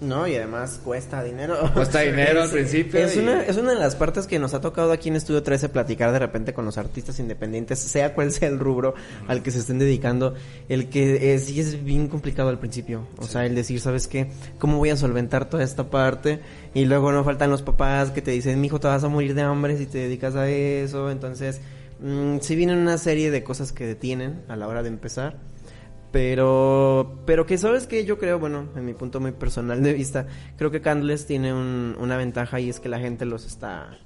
No, 0.00 0.26
y 0.26 0.34
además 0.34 0.80
cuesta 0.84 1.22
dinero. 1.22 1.56
Cuesta 1.72 2.00
dinero 2.02 2.40
al 2.40 2.46
Es- 2.46 2.52
principio 2.52 2.98
Es, 3.00 3.16
y- 3.16 3.20
una, 3.20 3.42
es 3.44 3.56
una 3.56 3.70
de 3.72 3.78
las 3.78 3.94
partes 3.94 4.26
que 4.26 4.38
nos 4.40 4.52
ha 4.52 4.60
tocado 4.60 4.90
aquí 4.92 5.08
en 5.08 5.16
Estudio 5.16 5.42
13 5.42 5.68
platicar 5.68 6.12
de 6.12 6.18
repente 6.18 6.52
con 6.52 6.64
los 6.64 6.78
artistas 6.78 7.20
independientes, 7.20 7.78
sea 7.78 8.12
cual 8.12 8.32
sea 8.32 8.48
el 8.48 8.58
rubro 8.58 8.94
al 9.28 9.42
que 9.42 9.50
se 9.52 9.60
estén 9.60 9.78
dedicando. 9.78 10.34
El 10.68 10.88
que 10.90 11.32
eh, 11.34 11.38
sí 11.38 11.60
es 11.60 11.82
bien 11.84 12.08
complicado 12.08 12.48
al 12.48 12.58
principio. 12.58 13.06
O 13.18 13.26
sea, 13.26 13.46
el 13.46 13.54
decir, 13.54 13.80
¿sabes 13.80 14.08
qué? 14.08 14.30
¿Cómo 14.58 14.78
voy 14.78 14.90
a 14.90 14.96
solventar 14.96 15.48
toda 15.48 15.62
esta 15.62 15.88
parte? 15.90 16.40
Y 16.74 16.84
luego 16.86 17.12
no 17.12 17.22
faltan 17.24 17.50
los 17.50 17.62
papás 17.62 18.10
que 18.10 18.20
te 18.20 18.32
dicen, 18.32 18.60
mijo, 18.60 18.80
te 18.80 18.88
vas 18.88 19.04
a 19.04 19.08
morir 19.08 19.34
de 19.34 19.42
hambre 19.42 19.78
si 19.78 19.86
te 19.86 19.98
dedicas 19.98 20.34
a 20.34 20.48
eso. 20.48 21.08
Entonces, 21.10 21.60
mm, 22.00 22.38
sí 22.40 22.56
vienen 22.56 22.78
una 22.78 22.98
serie 22.98 23.30
de 23.30 23.44
cosas 23.44 23.72
que 23.72 23.86
detienen 23.86 24.42
a 24.48 24.56
la 24.56 24.66
hora 24.66 24.82
de 24.82 24.88
empezar. 24.88 25.38
Pero, 26.14 27.22
pero 27.26 27.44
que 27.44 27.58
sabes 27.58 27.88
que 27.88 28.04
yo 28.04 28.18
creo, 28.18 28.38
bueno, 28.38 28.68
en 28.76 28.84
mi 28.84 28.94
punto 28.94 29.18
muy 29.18 29.32
personal 29.32 29.82
de 29.82 29.92
vista, 29.92 30.28
creo 30.56 30.70
que 30.70 30.80
Candless 30.80 31.26
tiene 31.26 31.52
un- 31.52 31.96
una 31.98 32.16
ventaja 32.16 32.60
y 32.60 32.70
es 32.70 32.78
que 32.78 32.88
la 32.88 33.00
gente 33.00 33.24
los 33.24 33.44
está, 33.44 33.98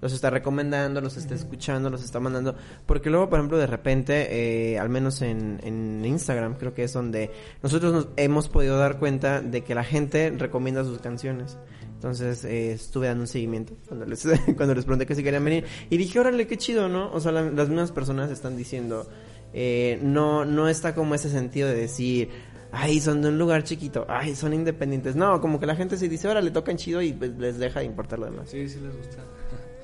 los 0.00 0.12
está 0.12 0.28
recomendando, 0.28 1.00
los 1.00 1.16
está 1.16 1.36
escuchando, 1.36 1.88
los 1.88 2.02
está 2.04 2.18
mandando. 2.18 2.56
Porque 2.84 3.10
luego, 3.10 3.28
por 3.30 3.38
ejemplo, 3.38 3.58
de 3.58 3.68
repente, 3.68 4.72
eh, 4.72 4.78
al 4.80 4.88
menos 4.88 5.22
en, 5.22 5.60
en 5.62 6.04
Instagram, 6.04 6.56
creo 6.56 6.74
que 6.74 6.82
es 6.82 6.92
donde 6.92 7.30
nosotros 7.62 7.92
nos 7.92 8.08
hemos 8.16 8.48
podido 8.48 8.76
dar 8.76 8.98
cuenta 8.98 9.40
de 9.40 9.62
que 9.62 9.74
la 9.76 9.84
gente 9.84 10.30
recomienda 10.36 10.82
sus 10.82 10.98
canciones. 10.98 11.58
Entonces 11.94 12.44
eh, 12.44 12.72
estuve 12.72 13.06
dando 13.06 13.22
un 13.22 13.28
seguimiento 13.28 13.74
cuando 13.86 14.04
les, 14.06 14.26
cuando 14.56 14.74
les 14.74 14.84
pregunté 14.84 15.06
que 15.06 15.14
si 15.14 15.22
querían 15.22 15.44
venir. 15.44 15.64
Y 15.90 15.96
dije, 15.96 16.18
órale, 16.18 16.48
qué 16.48 16.56
chido, 16.58 16.88
¿no? 16.88 17.08
O 17.12 17.20
sea, 17.20 17.30
la- 17.30 17.50
las 17.50 17.68
mismas 17.68 17.92
personas 17.92 18.32
están 18.32 18.56
diciendo, 18.56 19.08
eh, 19.52 19.98
no, 20.02 20.44
no 20.44 20.68
está 20.68 20.94
como 20.94 21.14
ese 21.14 21.28
sentido 21.30 21.68
de 21.68 21.74
decir, 21.74 22.30
ay, 22.72 23.00
son 23.00 23.22
de 23.22 23.28
un 23.28 23.38
lugar 23.38 23.64
chiquito, 23.64 24.06
ay, 24.08 24.34
son 24.34 24.52
independientes. 24.54 25.14
No, 25.16 25.40
como 25.40 25.60
que 25.60 25.66
la 25.66 25.76
gente 25.76 25.96
se 25.96 26.08
dice, 26.08 26.28
órale, 26.28 26.50
tocan 26.50 26.76
chido 26.76 27.02
y 27.02 27.12
pues, 27.12 27.32
les 27.38 27.58
deja 27.58 27.80
de 27.80 27.86
importar 27.86 28.18
lo 28.18 28.26
demás. 28.26 28.48
Sí, 28.50 28.68
sí 28.68 28.80
les 28.80 28.96
gusta. 28.96 29.18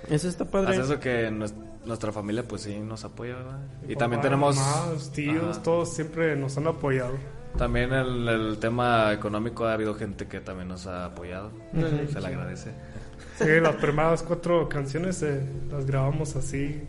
Eso 0.08 0.28
está 0.28 0.44
padre. 0.46 0.70
Hace 0.72 0.80
eso 0.82 1.00
que 1.00 1.30
nues- 1.30 1.54
nuestra 1.84 2.12
familia 2.12 2.42
pues 2.46 2.62
sí 2.62 2.78
nos 2.80 3.04
apoya, 3.04 3.36
¿verdad? 3.36 3.58
Y 3.84 3.88
Papá, 3.94 3.98
también 4.00 4.22
tenemos 4.22 4.56
mamá, 4.56 4.86
los 4.92 5.10
tíos, 5.12 5.56
Ajá. 5.56 5.62
todos 5.62 5.92
siempre 5.92 6.34
nos 6.36 6.56
han 6.56 6.66
apoyado. 6.66 7.12
también 7.58 7.92
el, 7.92 8.26
el 8.28 8.58
tema 8.58 9.12
económico 9.12 9.66
ha 9.66 9.72
habido 9.74 9.94
gente 9.94 10.26
que 10.26 10.40
también 10.40 10.68
nos 10.68 10.86
ha 10.86 11.06
apoyado. 11.06 11.50
Se 12.12 12.20
le 12.20 12.26
agradece. 12.26 12.70
Sí, 13.38 13.46
las 13.60 13.74
primeras 13.76 14.22
cuatro 14.22 14.68
canciones 14.68 15.22
eh, 15.22 15.40
las 15.70 15.84
grabamos 15.86 16.36
así, 16.36 16.82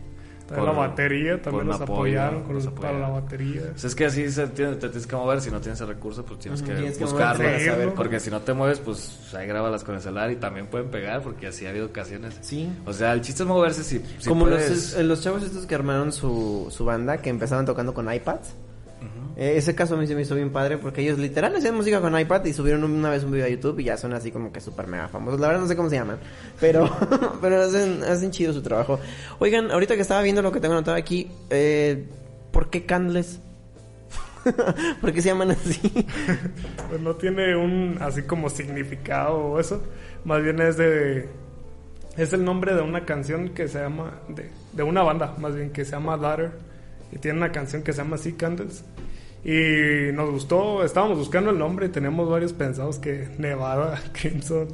También 0.56 0.66
la 0.76 0.88
batería, 0.88 1.42
también 1.42 1.52
por 1.52 1.66
nos 1.66 1.82
apoyaron 1.82 2.44
con, 2.44 2.56
para 2.58 2.70
apoyaron. 2.70 3.02
la 3.02 3.10
batería. 3.10 3.62
Pues 3.72 3.84
es 3.86 3.96
que 3.96 4.06
así 4.06 4.30
se 4.32 4.48
tiene- 4.48 4.76
te 4.76 4.88
tienes 4.90 5.08
que 5.08 5.16
mover, 5.16 5.42
si 5.42 5.52
no 5.52 5.62
tienes 5.62 5.80
el 5.82 5.88
recurso, 5.88 6.26
pues 6.26 6.40
tienes 6.40 6.62
que 6.62 6.74
tienes 6.74 6.98
que 6.98 7.04
buscarlo. 7.06 7.44
para 7.44 7.60
saber. 7.60 7.94
porque 7.94 8.20
si 8.20 8.30
no 8.30 8.42
te 8.42 8.54
mueves, 8.54 8.80
pues 8.80 9.34
ahí 9.34 9.48
grábalas 9.48 9.84
con 9.84 9.96
el 9.96 10.02
celular 10.02 10.32
y 10.32 10.36
también 10.36 10.68
pueden 10.68 10.90
pegar, 10.90 11.22
porque 11.22 11.48
así 11.48 11.66
ha 11.66 11.70
habido 11.70 11.86
ocasiones. 11.88 12.38
Sí. 12.42 12.70
O 12.86 12.94
sea, 12.94 13.14
el 13.14 13.22
chiste 13.22 13.44
es 13.44 13.48
moverse 13.50 13.84
si, 13.84 14.04
si 14.20 14.28
Como 14.28 14.46
puedes. 14.46 14.96
los, 14.96 15.06
los 15.06 15.22
chavos 15.24 15.44
estos 15.44 15.66
que 15.66 15.76
armaron 15.76 16.12
su, 16.12 16.68
su 16.70 16.86
banda, 16.86 17.18
que 17.18 17.30
empezaban 17.30 17.66
tocando 17.66 17.94
con 17.94 18.12
iPads. 18.12 18.54
Eh, 19.40 19.56
ese 19.56 19.74
caso 19.74 19.96
a 19.96 19.98
mí 19.98 20.06
se 20.06 20.16
me 20.16 20.24
hizo 20.24 20.36
bien 20.36 20.50
padre 20.50 20.78
porque 20.78 21.00
ellos 21.00 21.18
literal 21.18 21.56
hacían 21.56 21.74
música 21.74 22.02
con 22.02 22.20
iPad 22.20 22.44
y 22.44 22.52
subieron 22.52 22.84
una 22.84 23.10
vez 23.10 23.24
un 23.24 23.32
video 23.32 23.46
a 23.46 23.50
YouTube 23.50 23.80
y 23.80 23.86
ya 23.86 23.96
son 23.96 24.12
así 24.12 24.32
como 24.34 24.52
que 24.52 24.60
súper 24.60 24.88
mega 24.88 25.08
famosos. 25.08 25.40
La 25.40 25.48
verdad 25.48 25.62
no 25.62 25.68
sé 25.70 25.78
cómo 25.78 25.90
se 25.90 25.96
llaman, 25.96 26.20
pero, 26.60 26.90
pero 27.42 27.62
hacen, 27.62 28.04
hacen 28.04 28.32
chido 28.32 28.52
su 28.52 28.62
trabajo. 28.62 29.00
Oigan, 29.40 29.72
ahorita 29.72 29.96
que 29.96 30.02
estaba 30.02 30.22
viendo 30.24 30.42
lo 30.42 30.52
que 30.52 30.60
tengo 30.60 30.74
anotado 30.74 30.98
aquí, 30.98 31.32
eh, 31.52 32.06
¿por 32.52 32.70
qué 32.70 32.86
Candles? 32.86 33.40
¿Por 35.00 35.14
qué 35.14 35.22
se 35.22 35.30
llaman 35.30 35.52
así? 35.52 35.80
Pues 36.90 37.00
no 37.00 37.16
tiene 37.16 37.56
un 37.56 37.98
así 38.02 38.24
como 38.24 38.50
significado 38.50 39.38
o 39.38 39.60
eso. 39.62 39.82
Más 40.26 40.44
bien 40.44 40.60
es 40.60 40.76
de. 40.76 41.30
Es 42.18 42.34
el 42.34 42.44
nombre 42.44 42.76
de 42.76 42.82
una 42.82 43.06
canción 43.06 43.50
que 43.50 43.70
se 43.70 43.80
llama. 43.80 44.20
De, 44.28 44.50
de 44.74 44.84
una 44.84 45.02
banda, 45.02 45.34
más 45.38 45.56
bien, 45.56 45.70
que 45.70 45.86
se 45.86 45.92
llama 45.92 46.18
Ladder. 46.18 46.52
Y 47.14 47.20
tiene 47.20 47.38
una 47.38 47.54
canción 47.54 47.84
que 47.84 47.94
se 47.94 48.02
llama 48.02 48.18
Sea 48.18 48.34
Candles. 48.36 48.84
Y 49.44 50.12
nos 50.14 50.30
gustó. 50.32 50.84
Estábamos 50.84 51.18
buscando 51.18 51.52
el 51.52 51.58
nombre 51.58 51.88
y 51.88 51.90
teníamos 51.90 52.30
varios 52.30 52.54
pensados 52.54 52.98
que 53.00 53.30
Nevada, 53.38 54.02
Crimson, 54.14 54.68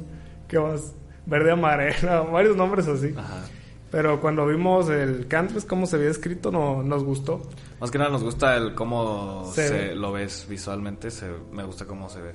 que 0.48 0.58
más. 0.58 0.94
Verde 1.26 1.50
Amarela, 1.50 2.20
varios 2.32 2.56
nombres 2.56 2.86
así. 2.86 3.12
Ajá. 3.16 3.44
Pero 3.90 4.20
cuando 4.20 4.46
vimos 4.46 4.88
el 4.88 5.26
Candles, 5.28 5.64
cómo 5.64 5.86
se 5.86 5.96
había 5.96 6.10
escrito, 6.10 6.50
no, 6.50 6.82
nos 6.82 7.04
gustó. 7.04 7.42
Más 7.80 7.90
que 7.90 7.98
nada 7.98 8.10
nos 8.10 8.22
gusta 8.22 8.56
el 8.56 8.74
cómo 8.74 9.50
Se 9.54 9.68
se, 9.68 9.94
lo 9.94 10.12
ves 10.12 10.46
visualmente, 10.48 11.10
se, 11.10 11.30
me 11.52 11.62
gusta 11.62 11.84
cómo 11.86 12.08
se 12.08 12.20
ve. 12.20 12.32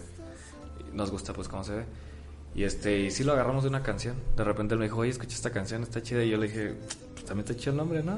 Nos 0.93 1.11
gusta 1.11 1.33
pues 1.33 1.47
cómo 1.47 1.63
se 1.63 1.73
ve. 1.73 1.85
Y 2.55 2.63
este, 2.63 2.99
y 2.99 3.11
sí 3.11 3.23
lo 3.23 3.33
agarramos 3.33 3.63
de 3.63 3.69
una 3.69 3.83
canción. 3.83 4.15
De 4.35 4.43
repente 4.43 4.73
él 4.73 4.79
me 4.79 4.85
dijo, 4.85 4.97
oye, 4.97 5.11
escucha 5.11 5.35
esta 5.35 5.51
canción, 5.51 5.83
está 5.83 6.01
chida. 6.01 6.23
Y 6.23 6.29
yo 6.29 6.37
le 6.37 6.47
dije, 6.47 6.75
pues 7.21 7.27
también 7.27 7.45
está 7.47 7.55
chido 7.55 7.71
el 7.71 7.77
nombre, 7.77 8.03
¿no? 8.03 8.17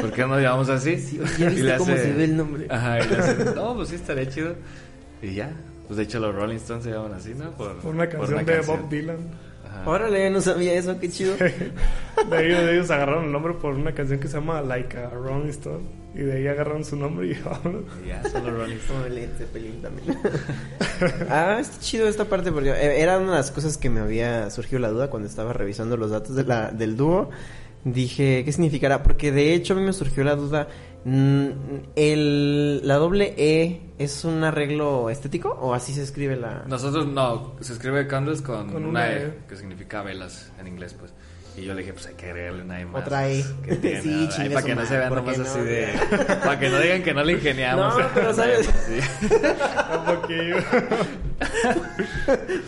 ¿Por 0.00 0.12
qué 0.12 0.22
no 0.22 0.28
nos 0.28 0.42
llamamos 0.42 0.68
así? 0.68 0.96
Sí, 0.98 1.20
¿ya 1.38 1.46
Y 1.46 1.54
viste 1.54 1.62
le 1.64 1.76
cómo 1.76 1.96
se 1.96 2.12
ve 2.12 2.24
el 2.24 2.36
nombre? 2.36 2.66
Ajá, 2.70 2.98
y 3.00 3.08
le 3.08 3.16
hace, 3.16 3.44
no, 3.54 3.74
pues 3.74 3.88
sí 3.88 3.94
estaría 3.96 4.28
chido. 4.28 4.54
Y 5.22 5.34
ya, 5.34 5.50
pues 5.86 5.96
de 5.96 6.04
hecho 6.04 6.20
los 6.20 6.34
Rolling 6.34 6.56
Stones 6.56 6.84
se 6.84 6.90
llaman 6.90 7.14
así, 7.14 7.34
¿no? 7.34 7.50
Por, 7.52 7.76
Por 7.78 7.94
una 7.94 8.08
por 8.08 8.28
canción 8.28 8.44
de 8.44 8.60
Bob 8.60 8.88
Dylan. 8.88 9.18
Ajá. 9.66 9.90
Órale, 9.90 10.30
no 10.30 10.40
sabía 10.40 10.74
eso, 10.74 10.98
qué 11.00 11.10
chido. 11.10 11.34
De 12.30 12.46
ellos, 12.46 12.64
de 12.64 12.74
ellos 12.74 12.90
agarraron 12.90 13.26
el 13.26 13.32
nombre 13.32 13.54
por 13.54 13.74
una 13.74 13.92
canción 13.92 14.18
que 14.18 14.26
se 14.28 14.34
llama 14.34 14.60
Like 14.60 14.96
a 14.96 15.10
Rolling 15.10 15.50
Stone. 15.50 15.84
Y 16.14 16.18
de 16.18 16.38
ahí 16.38 16.46
agarraron 16.48 16.84
su 16.84 16.96
nombre 16.96 17.28
y. 17.28 17.30
Y 17.30 18.08
ya, 18.08 18.22
son 18.24 18.44
los 18.44 18.54
Rolling 18.54 18.76
Stones. 18.76 18.88
Como 18.88 19.04
el 19.04 19.28
Zeppelin 19.36 19.82
también. 19.82 20.18
ah, 21.28 21.58
está 21.60 21.78
chido 21.80 22.08
esta 22.08 22.24
parte 22.24 22.50
porque 22.50 22.70
eh, 22.70 23.00
era 23.00 23.18
una 23.18 23.32
de 23.32 23.36
las 23.36 23.50
cosas 23.50 23.76
que 23.76 23.88
me 23.88 24.00
había 24.00 24.50
surgido 24.50 24.80
la 24.80 24.88
duda 24.88 25.10
cuando 25.10 25.28
estaba 25.28 25.52
revisando 25.52 25.96
los 25.96 26.10
datos 26.10 26.34
de 26.34 26.44
la, 26.44 26.70
del 26.70 26.96
dúo. 26.96 27.30
Dije, 27.84 28.42
¿qué 28.44 28.52
significará? 28.52 29.02
Porque 29.02 29.32
de 29.32 29.54
hecho 29.54 29.74
a 29.74 29.76
mí 29.76 29.82
me 29.82 29.92
surgió 29.92 30.24
la 30.24 30.34
duda. 30.36 30.68
mm, 31.04 31.48
el, 31.96 32.86
¿La 32.86 32.96
doble 32.96 33.34
E 33.36 33.80
es 33.98 34.24
un 34.24 34.42
arreglo 34.44 35.10
estético 35.10 35.50
o 35.60 35.74
así 35.74 35.92
se 35.94 36.02
escribe 36.02 36.36
la...? 36.36 36.64
Nosotros 36.66 37.06
no, 37.06 37.54
se 37.60 37.72
escribe 37.72 38.06
candles 38.06 38.42
con, 38.42 38.66
Con 38.70 38.82
una, 38.84 38.88
una 38.88 39.12
e, 39.12 39.26
E. 39.26 39.34
que 39.48 39.56
significa 39.56 40.02
velas 40.02 40.52
en 40.60 40.66
inglés, 40.66 40.94
pues. 40.98 41.14
Y 41.60 41.64
yo 41.64 41.74
le 41.74 41.80
dije, 41.80 41.92
pues 41.92 42.06
hay 42.06 42.14
que 42.14 42.26
agregarle 42.26 42.62
una 42.62 42.80
E 42.80 42.86
más. 42.86 43.02
Otra 43.02 43.28
E. 43.28 43.44
Que 43.64 43.76
tiene, 43.76 44.02
Sí, 44.02 44.28
chingue 44.30 44.50
para 44.50 44.66
que 44.66 44.74
no 44.74 44.86
se 44.86 44.96
vean 44.96 45.08
¿por 45.08 45.18
nomás 45.18 45.36
qué 45.36 45.42
así 45.42 45.58
no? 45.58 45.64
de... 45.64 45.88
para 46.44 46.58
que 46.58 46.68
no 46.68 46.80
digan 46.80 47.02
que 47.02 47.14
no 47.14 47.24
le 47.24 47.32
ingeniamos. 47.32 47.98
No, 47.98 48.06
pero 48.14 48.34
¿sabes? 48.34 48.66
Sí. 48.86 49.00
Un 49.98 50.14
poquillo. 50.16 50.56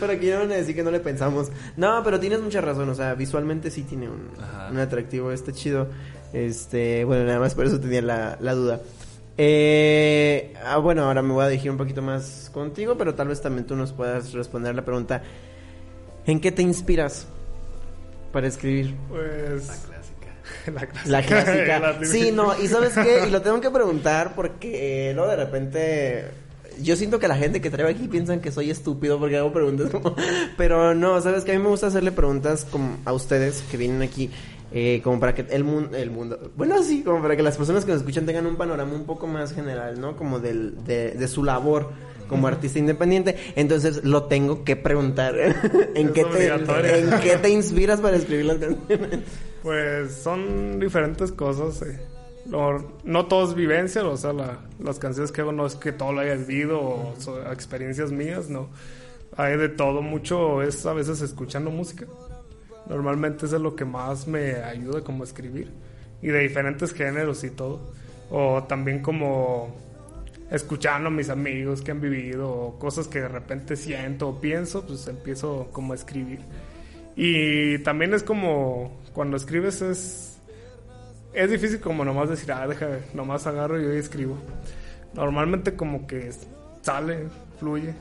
Para 0.00 0.18
que 0.18 0.35
no 0.35 0.46
decir 0.46 0.74
que 0.74 0.83
no 0.83 0.90
le 0.90 1.00
pensamos. 1.00 1.50
No, 1.76 2.03
pero 2.03 2.18
tienes 2.20 2.40
mucha 2.40 2.61
razón. 2.61 2.88
O 2.88 2.94
sea, 2.94 3.14
visualmente 3.14 3.70
sí 3.70 3.83
tiene 3.83 4.09
un, 4.09 4.29
un 4.70 4.79
atractivo. 4.79 5.33
Está 5.33 5.53
chido. 5.53 5.88
Este, 6.33 7.05
bueno, 7.05 7.24
nada 7.24 7.40
más 7.40 7.55
por 7.55 7.66
eso 7.66 7.81
tenía 7.81 8.03
la, 8.03 8.37
la 8.40 8.55
duda. 8.55 8.81
Eh, 9.37 10.53
ah, 10.64 10.76
bueno, 10.79 11.05
ahora 11.05 11.22
me 11.22 11.33
voy 11.33 11.44
a 11.44 11.48
dirigir 11.48 11.70
un 11.70 11.79
poquito 11.79 12.03
más 12.03 12.50
contigo, 12.53 12.96
pero 12.98 13.14
tal 13.14 13.29
vez 13.29 13.40
también 13.40 13.66
tú 13.66 13.74
nos 13.74 13.92
puedas 13.92 14.33
responder 14.33 14.74
la 14.74 14.85
pregunta. 14.85 15.22
¿En 16.26 16.40
qué 16.40 16.53
te 16.53 16.62
inspiras 16.62 17.26
para 18.32 18.48
escribir? 18.48 18.94
Pues. 19.08 19.66
La 19.66 19.76
clásica. 19.76 20.26
La 20.72 20.86
clásica. 20.86 21.10
La 21.10 21.22
clásica. 21.22 21.78
La 22.00 22.04
sí, 22.04 22.32
no, 22.32 22.58
y 22.58 22.68
sabes 22.68 22.94
qué, 22.94 23.26
y 23.26 23.30
lo 23.30 23.42
tengo 23.42 23.60
que 23.60 23.70
preguntar 23.70 24.34
porque 24.34 25.10
eh, 25.10 25.14
luego 25.14 25.30
de 25.30 25.36
repente 25.36 26.24
yo 26.82 26.96
siento 26.96 27.18
que 27.18 27.28
la 27.28 27.36
gente 27.36 27.60
que 27.60 27.70
trae 27.70 27.90
aquí 27.90 28.08
piensan 28.08 28.40
que 28.40 28.50
soy 28.50 28.70
estúpido 28.70 29.18
porque 29.18 29.36
hago 29.36 29.52
preguntas 29.52 29.90
como, 29.90 30.14
pero 30.56 30.94
no, 30.94 31.20
sabes 31.20 31.44
que 31.44 31.52
a 31.52 31.54
mí 31.54 31.62
me 31.62 31.68
gusta 31.68 31.88
hacerle 31.88 32.12
preguntas 32.12 32.66
como 32.70 32.98
a 33.04 33.12
ustedes 33.12 33.62
que 33.70 33.76
vienen 33.76 34.02
aquí 34.02 34.30
eh, 34.72 35.00
como 35.02 35.18
para 35.18 35.34
que 35.34 35.44
el 35.50 35.64
mundo, 35.64 35.96
el 35.96 36.10
mundo, 36.10 36.52
bueno 36.56 36.80
sí, 36.82 37.02
como 37.02 37.20
para 37.20 37.36
que 37.36 37.42
las 37.42 37.56
personas 37.56 37.84
que 37.84 37.90
nos 37.90 38.00
escuchan 38.00 38.24
tengan 38.24 38.46
un 38.46 38.56
panorama 38.56 38.94
un 38.94 39.04
poco 39.04 39.26
más 39.26 39.52
general, 39.52 40.00
¿no? 40.00 40.16
Como 40.16 40.38
del, 40.38 40.84
de, 40.84 41.10
de 41.10 41.28
su 41.28 41.42
labor 41.42 41.90
como 42.30 42.46
artista 42.46 42.78
independiente, 42.78 43.36
entonces 43.56 44.02
lo 44.04 44.24
tengo 44.24 44.64
que 44.64 44.76
preguntar. 44.76 45.34
¿En 45.94 46.06
Es 46.08 46.12
qué 46.12 46.24
te, 46.24 46.50
obligatorio. 46.52 46.94
en 46.94 47.20
qué 47.20 47.36
te 47.36 47.50
inspiras 47.50 48.00
para 48.00 48.16
escribir 48.16 48.46
las 48.46 48.56
canciones? 48.56 49.20
Pues 49.62 50.14
son 50.14 50.80
diferentes 50.80 51.30
cosas. 51.32 51.82
eh. 51.82 52.00
No, 52.46 52.92
no 53.04 53.26
todo 53.26 53.46
es 53.48 53.54
vivencia, 53.54 54.02
o 54.04 54.16
sea, 54.16 54.32
la- 54.32 54.60
las 54.82 54.98
canciones 54.98 55.30
que 55.30 55.42
hago 55.42 55.52
no 55.52 55.66
es 55.66 55.74
que 55.74 55.92
todo 55.92 56.12
lo 56.14 56.20
haya 56.20 56.34
vivido 56.36 56.80
o 56.80 57.14
experiencias 57.52 58.10
mías, 58.10 58.48
no. 58.48 58.70
Hay 59.36 59.56
de 59.58 59.68
todo, 59.68 60.00
mucho 60.02 60.62
es 60.62 60.86
a 60.86 60.92
veces 60.94 61.20
escuchando 61.20 61.70
música. 61.70 62.06
Normalmente 62.88 63.46
eso 63.46 63.56
es 63.56 63.62
lo 63.62 63.76
que 63.76 63.84
más 63.84 64.26
me 64.26 64.54
ayuda 64.54 65.02
como 65.02 65.22
a 65.22 65.26
escribir. 65.26 65.70
Y 66.22 66.28
de 66.28 66.40
diferentes 66.40 66.92
géneros 66.92 67.44
y 67.44 67.50
todo. 67.50 67.92
O 68.30 68.62
también 68.64 69.00
como 69.00 69.76
escuchando 70.50 71.08
a 71.08 71.10
mis 71.10 71.28
amigos 71.28 71.82
que 71.82 71.92
han 71.92 72.00
vivido 72.00 72.76
cosas 72.78 73.08
que 73.08 73.20
de 73.20 73.28
repente 73.28 73.76
siento 73.76 74.28
o 74.28 74.40
pienso, 74.40 74.86
pues 74.86 75.06
empiezo 75.08 75.68
como 75.72 75.92
a 75.92 75.96
escribir. 75.96 76.40
Y 77.16 77.78
también 77.80 78.14
es 78.14 78.22
como 78.22 79.00
cuando 79.12 79.36
escribes 79.36 79.82
es 79.82 80.30
es 81.32 81.50
difícil 81.50 81.80
como 81.80 82.04
nomás 82.04 82.28
decir, 82.28 82.50
ah, 82.52 82.66
deja, 82.66 82.88
nomás 83.14 83.46
agarro 83.46 83.80
y 83.80 83.84
hoy 83.84 83.98
escribo. 83.98 84.36
Normalmente 85.14 85.74
como 85.74 86.06
que 86.06 86.30
sale, 86.82 87.28
fluye. 87.58 87.94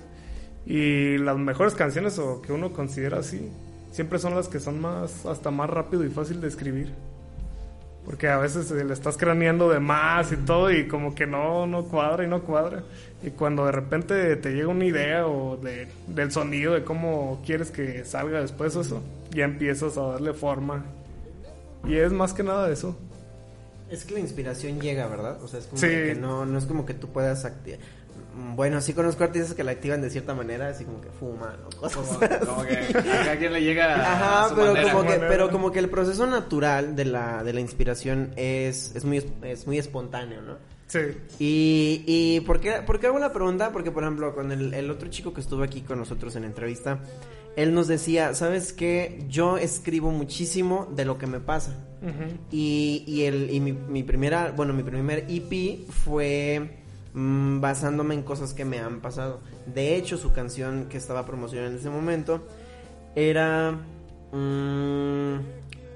Y 0.66 1.18
las 1.18 1.38
mejores 1.38 1.76
canciones 1.76 2.18
o 2.20 2.42
que 2.42 2.54
uno 2.54 2.74
considera 2.74 3.20
así, 3.20 3.52
siempre 3.92 4.20
son 4.20 4.36
las 4.36 4.48
que 4.48 4.60
son 4.60 4.80
más, 4.82 5.26
hasta 5.26 5.52
más 5.52 5.70
rápido 5.70 6.04
y 6.06 6.10
fácil 6.10 6.42
de 6.42 6.48
escribir. 6.48 6.94
Porque 8.10 8.28
a 8.28 8.38
veces 8.40 8.72
le 8.72 8.92
estás 8.92 9.18
craneando 9.18 9.70
de 9.70 9.80
más 9.80 10.32
y 10.32 10.38
todo 10.38 10.72
y 10.72 10.88
como 10.88 11.14
que 11.14 11.28
no, 11.28 11.68
no 11.68 11.84
cuadra 11.86 12.24
y 12.24 12.28
no 12.28 12.42
cuadra. 12.42 12.82
Y 13.22 13.30
cuando 13.30 13.66
de 13.68 13.72
repente 13.72 14.36
te 14.38 14.52
llega 14.54 14.68
una 14.68 14.86
idea 14.86 15.28
o 15.28 15.58
de, 15.58 15.88
del 16.08 16.32
sonido 16.32 16.74
de 16.74 16.84
cómo 16.84 17.40
quieres 17.46 17.70
que 17.70 18.04
salga 18.06 18.42
después 18.42 18.76
eso, 18.76 19.04
ya 19.30 19.46
empiezas 19.46 19.96
a 19.98 20.02
darle 20.08 20.34
forma. 20.34 20.86
Y 21.86 21.98
es 21.98 22.12
más 22.12 22.34
que 22.34 22.42
nada 22.42 22.72
eso. 22.72 22.98
Es 23.92 24.06
que 24.06 24.16
la 24.16 24.22
inspiración 24.22 24.80
llega, 24.82 25.06
¿verdad? 25.08 25.38
O 25.44 25.48
sea, 25.48 25.60
es 25.60 25.68
como 25.68 25.78
Sí. 25.80 25.88
que 25.88 26.16
no, 26.20 26.46
no 26.48 26.58
es 26.58 26.66
como 26.66 26.86
que 26.88 26.96
tú 26.96 27.10
puedas 27.10 27.46
activar. 27.46 27.80
Bueno, 28.56 28.82
sí 28.82 28.94
conozco 28.94 29.24
artistas 29.24 29.54
que 29.54 29.64
la 29.64 29.72
activan 29.72 30.02
de 30.02 30.10
cierta 30.10 30.34
manera, 30.34 30.68
así 30.70 30.84
como 30.86 31.02
que 31.02 31.10
fuman 31.10 31.56
o 31.66 31.70
cosas 31.80 32.08
Como, 32.08 32.20
como 32.46 32.64
que 32.64 32.76
a 33.30 33.38
quien 33.38 33.54
le 33.54 33.62
llega 33.62 33.96
a 33.96 34.14
Ajá, 34.42 34.50
su 34.50 34.56
pero 34.56 34.74
manera. 34.74 34.92
como 34.94 35.04
que, 35.10 35.20
pero 35.20 35.50
como 35.52 35.72
que 35.72 35.80
el 35.80 35.90
proceso 35.90 36.26
natural 36.28 36.96
de 36.96 37.06
la, 37.06 37.44
de 37.44 37.54
la 37.54 37.60
inspiración 37.62 38.32
es, 38.36 38.96
es 38.96 39.06
muy, 39.06 39.24
es- 39.44 39.66
muy 39.68 39.78
espontáneo, 39.78 40.42
¿no? 40.42 40.58
Sí. 40.88 41.00
Y, 41.40 42.04
y 42.08 42.40
¿por, 42.42 42.60
qué, 42.60 42.82
por 42.86 43.00
qué 43.00 43.08
hago 43.08 43.20
la 43.20 43.32
pregunta? 43.32 43.72
Porque, 43.72 43.92
por 43.92 44.04
ejemplo, 44.04 44.34
con 44.34 44.52
el, 44.52 44.74
el 44.74 44.90
otro 44.90 45.08
chico 45.10 45.34
que 45.34 45.42
estuvo 45.42 45.62
aquí 45.64 45.82
con 45.82 46.00
nosotros 46.00 46.36
en 46.36 46.44
entrevista, 46.46 47.00
él 47.56 47.74
nos 47.76 47.88
decía, 47.88 48.34
¿sabes 48.34 48.74
qué? 48.74 49.24
Yo 49.30 49.58
escribo 49.58 50.10
muchísimo 50.12 50.88
de 50.96 51.06
lo 51.06 51.18
que 51.20 51.28
me 51.28 51.40
pasa. 51.40 51.76
Ujú. 52.02 52.34
Y, 52.52 53.04
y, 53.06 53.24
el, 53.26 53.52
y 53.52 53.60
mi, 53.60 53.74
mi 53.74 54.02
primera, 54.04 54.52
bueno, 54.56 54.74
mi 54.74 54.82
primer 54.84 55.26
EP 55.30 55.88
fue 55.92 56.79
mm, 57.20 57.60
basándome 57.60 58.16
en 58.16 58.24
cosas 58.24 58.54
que 58.54 58.66
me 58.66 58.80
han 58.80 59.02
pasado. 59.02 59.42
De 59.66 59.96
hecho, 59.96 60.18
su 60.18 60.32
canción 60.32 60.88
que 60.90 60.98
estaba 60.98 61.26
promocionando 61.26 61.74
en 61.74 61.80
ese 61.80 61.90
momento 61.90 62.48
era, 63.16 63.72
mm, 64.32 65.36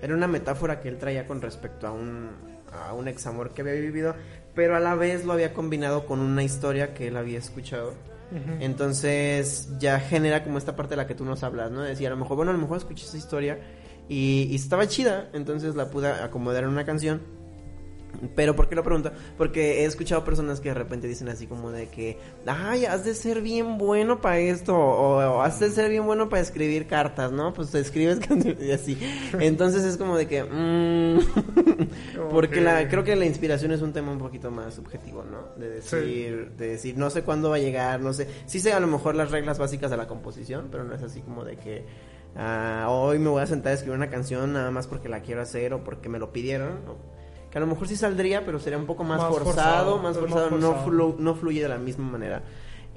era 0.01 0.15
una 0.15 0.27
metáfora 0.27 0.81
que 0.81 0.89
él 0.89 0.97
traía 0.97 1.25
con 1.25 1.41
respecto 1.41 1.87
a 1.87 1.91
un, 1.91 2.29
a 2.71 2.93
un 2.93 3.07
examor 3.07 3.51
que 3.51 3.61
había 3.61 3.73
vivido, 3.73 4.15
pero 4.53 4.75
a 4.75 4.79
la 4.79 4.95
vez 4.95 5.25
lo 5.25 5.33
había 5.33 5.53
combinado 5.53 6.05
con 6.05 6.19
una 6.19 6.43
historia 6.43 6.93
que 6.93 7.07
él 7.07 7.17
había 7.17 7.39
escuchado. 7.39 7.93
Entonces 8.61 9.69
ya 9.77 9.99
genera 9.99 10.43
como 10.43 10.57
esta 10.57 10.75
parte 10.75 10.93
de 10.93 10.97
la 10.97 11.05
que 11.05 11.13
tú 11.13 11.23
nos 11.23 11.43
hablas, 11.43 11.69
¿no? 11.69 11.83
De 11.83 11.89
decir, 11.89 12.07
a 12.07 12.09
lo 12.09 12.17
mejor, 12.17 12.35
bueno, 12.35 12.49
a 12.49 12.55
lo 12.55 12.59
mejor 12.59 12.77
escuché 12.77 13.05
esa 13.05 13.15
historia 13.15 13.59
y, 14.09 14.47
y 14.49 14.55
estaba 14.55 14.87
chida, 14.87 15.29
entonces 15.33 15.75
la 15.75 15.91
pude 15.91 16.07
acomodar 16.07 16.63
en 16.63 16.69
una 16.69 16.83
canción 16.83 17.21
Pero 18.35 18.55
¿por 18.55 18.69
qué 18.69 18.75
lo 18.75 18.83
pregunto? 18.83 19.11
Porque 19.37 19.81
he 19.81 19.85
escuchado 19.85 20.23
personas 20.23 20.59
que 20.59 20.69
de 20.69 20.75
repente 20.75 21.07
dicen 21.07 21.29
así 21.29 21.47
como 21.47 21.71
de 21.71 21.87
que, 21.89 22.17
ay, 22.45 22.85
has 22.85 23.03
de 23.03 23.15
ser 23.15 23.41
bien 23.41 23.77
bueno 23.77 24.21
para 24.21 24.39
esto, 24.39 24.75
o, 24.77 25.17
o 25.17 25.41
has 25.41 25.59
de 25.59 25.69
ser 25.71 25.89
bien 25.89 26.05
bueno 26.05 26.29
para 26.29 26.41
escribir 26.41 26.87
cartas, 26.87 27.31
¿no? 27.31 27.53
Pues 27.53 27.71
te 27.71 27.79
escribes 27.79 28.19
canciones 28.27 28.61
y 28.63 28.71
así. 28.71 28.97
Entonces 29.39 29.83
es 29.83 29.97
como 29.97 30.15
de 30.17 30.27
que, 30.27 30.43
mm, 30.43 31.19
porque 32.31 32.61
la, 32.61 32.87
creo 32.87 33.03
que 33.03 33.15
la 33.15 33.25
inspiración 33.25 33.71
es 33.71 33.81
un 33.81 33.93
tema 33.93 34.11
un 34.11 34.19
poquito 34.19 34.51
más 34.51 34.73
subjetivo, 34.75 35.23
¿no? 35.23 35.49
De 35.59 35.69
decir, 35.69 36.51
de 36.57 36.67
decir, 36.69 36.97
no 36.97 37.09
sé 37.09 37.23
cuándo 37.23 37.49
va 37.49 37.57
a 37.57 37.59
llegar, 37.59 37.99
no 37.99 38.13
sé, 38.13 38.27
sí 38.45 38.59
sé 38.59 38.73
a 38.73 38.79
lo 38.79 38.87
mejor 38.87 39.15
las 39.15 39.31
reglas 39.31 39.57
básicas 39.59 39.91
de 39.91 39.97
la 39.97 40.07
composición, 40.07 40.67
pero 40.71 40.83
no 40.83 40.93
es 40.95 41.01
así 41.03 41.21
como 41.21 41.43
de 41.43 41.57
que, 41.57 41.85
ah, 42.35 42.87
hoy 42.89 43.19
me 43.19 43.29
voy 43.29 43.41
a 43.41 43.47
sentar 43.47 43.71
a 43.71 43.75
escribir 43.75 43.97
una 43.97 44.09
canción 44.09 44.53
nada 44.53 44.71
más 44.71 44.87
porque 44.87 45.09
la 45.09 45.21
quiero 45.21 45.41
hacer 45.41 45.73
o 45.73 45.83
porque 45.83 46.09
me 46.09 46.19
lo 46.19 46.31
pidieron, 46.31 46.79
o- 46.87 47.12
que 47.53 47.59
a 47.59 47.61
lo 47.61 47.67
mejor 47.67 47.87
sí 47.87 47.95
saldría, 47.95 48.43
pero 48.43 48.57
sería 48.59 48.79
un 48.79 48.87
poco 48.87 49.03
más, 49.03 49.19
Más 49.19 49.29
forzado, 49.29 49.45
forzado, 49.45 49.97
más 49.99 50.17
forzado, 50.17 50.49
no, 50.57 50.83
flu- 50.83 51.17
no 51.19 51.35
fluye 51.35 51.61
de 51.61 51.69
la 51.69 51.77
misma 51.77 52.09
manera. 52.09 52.41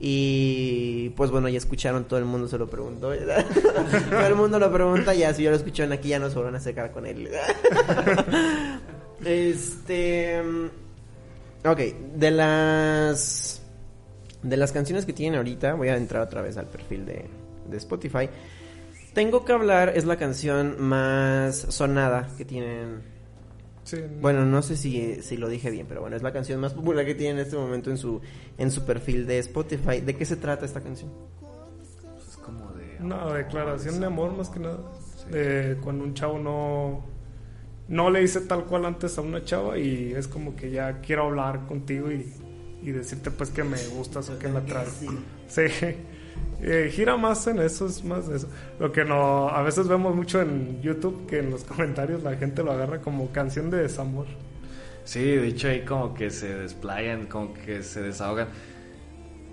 Y 0.01 1.11
pues 1.11 1.31
bueno, 1.31 1.51
ya 1.51 1.59
escucharon, 1.59 2.05
todo 2.07 2.19
el 2.19 2.25
mundo 2.25 2.49
se 2.49 2.57
lo 2.57 2.67
preguntó. 2.67 3.13
todo 4.11 4.27
el 4.27 4.35
mundo 4.35 4.59
lo 4.59 4.73
pregunta, 4.73 5.13
ya 5.13 5.35
si 5.35 5.43
yo 5.43 5.51
lo 5.51 5.57
escucharon 5.57 5.93
aquí 5.93 6.09
ya 6.09 6.19
no 6.19 6.31
se 6.31 6.37
vuelven 6.37 6.55
a 6.55 6.57
acercar 6.59 6.91
con 6.91 7.05
él. 7.05 7.29
este... 9.27 10.41
Ok, 11.67 11.79
de 12.15 12.31
las... 12.31 13.61
De 14.43 14.57
las 14.57 14.73
canciones 14.73 15.05
que 15.05 15.13
tienen 15.13 15.37
ahorita, 15.37 15.75
voy 15.75 15.89
a 15.89 15.97
entrar 15.99 16.23
otra 16.23 16.41
vez 16.41 16.57
al 16.57 16.67
perfil 16.67 17.05
de, 17.05 17.27
de 17.69 17.77
Spotify. 17.77 18.31
Tengo 19.13 19.45
que 19.45 19.53
hablar, 19.53 19.93
es 19.97 20.07
la 20.07 20.17
canción 20.17 20.77
más 20.81 21.57
sonada 21.57 22.29
que 22.39 22.47
tienen 22.47 23.16
Sí, 23.87 23.99
bueno, 24.21 24.45
no 24.45 24.63
sé 24.63 24.77
si, 24.77 25.23
si 25.23 25.37
lo 25.37 25.49
dije 25.49 25.71
bien, 25.71 25.87
pero 25.89 26.01
bueno, 26.01 26.17
es 26.17 26.23
la 26.23 26.33
canción 26.33 26.61
más 26.61 26.75
popular 26.75 27.07
que 27.07 27.15
tiene 27.15 27.41
en 27.41 27.47
este 27.47 27.57
momento 27.57 27.89
en 27.89 27.99
su, 27.99 28.21
en 28.59 28.73
su 28.73 28.85
perfil 28.85 29.29
de 29.29 29.39
Spotify. 29.39 30.01
¿De 30.01 30.17
qué 30.17 30.25
se 30.25 30.35
trata 30.35 30.67
esta 30.67 30.81
canción? 30.81 31.13
Pues 31.41 32.29
es 32.31 32.37
como 32.39 32.73
de... 32.73 32.99
Una 33.01 33.33
declaración 33.33 34.01
de 34.01 34.07
amor 34.07 34.37
más 34.37 34.51
que 34.51 34.59
nada. 34.59 34.81
De 35.31 35.79
cuando 35.85 36.03
un 36.03 36.15
chavo 36.15 36.37
no, 36.41 37.05
no 37.87 38.11
le 38.11 38.23
dice 38.23 38.41
tal 38.41 38.65
cual 38.65 38.87
antes 38.87 39.19
a 39.19 39.21
una 39.21 39.45
chava 39.45 39.79
y 39.79 40.13
es 40.15 40.27
como 40.27 40.57
que 40.57 40.73
ya 40.73 41.01
quiero 41.01 41.27
hablar 41.27 41.67
contigo 41.67 42.11
y, 42.11 42.33
y 42.83 42.91
decirte 42.91 43.31
pues 43.31 43.51
que 43.51 43.63
me 43.63 43.79
gustas 43.87 44.31
o 44.31 44.39
que 44.39 44.49
la 44.49 44.65
traes. 44.65 45.01
Sí. 45.47 45.63
Eh, 46.61 46.91
gira 46.93 47.17
más 47.17 47.47
en 47.47 47.59
eso, 47.59 47.87
es 47.87 48.03
más 48.05 48.29
eso. 48.29 48.49
Lo 48.81 48.91
que 48.91 49.05
no, 49.05 49.49
a 49.49 49.63
veces 49.63 49.89
vemos 49.89 50.15
mucho 50.15 50.41
en 50.41 50.81
YouTube 50.81 51.27
que 51.27 51.41
en 51.41 51.51
los 51.51 51.65
comentarios 51.65 52.23
la 52.23 52.37
gente 52.37 52.63
lo 52.63 52.73
agarra 52.73 53.01
como 53.01 53.31
canción 53.31 53.71
de 53.71 53.83
desamor. 53.83 54.27
Sí, 55.05 55.23
de 55.23 55.49
hecho 55.49 55.69
ahí 55.69 55.83
como 55.83 56.15
que 56.15 56.31
se 56.31 56.55
desplayan, 56.55 57.27
como 57.27 57.55
que 57.55 57.83
se 57.83 58.03
desahogan. 58.03 58.49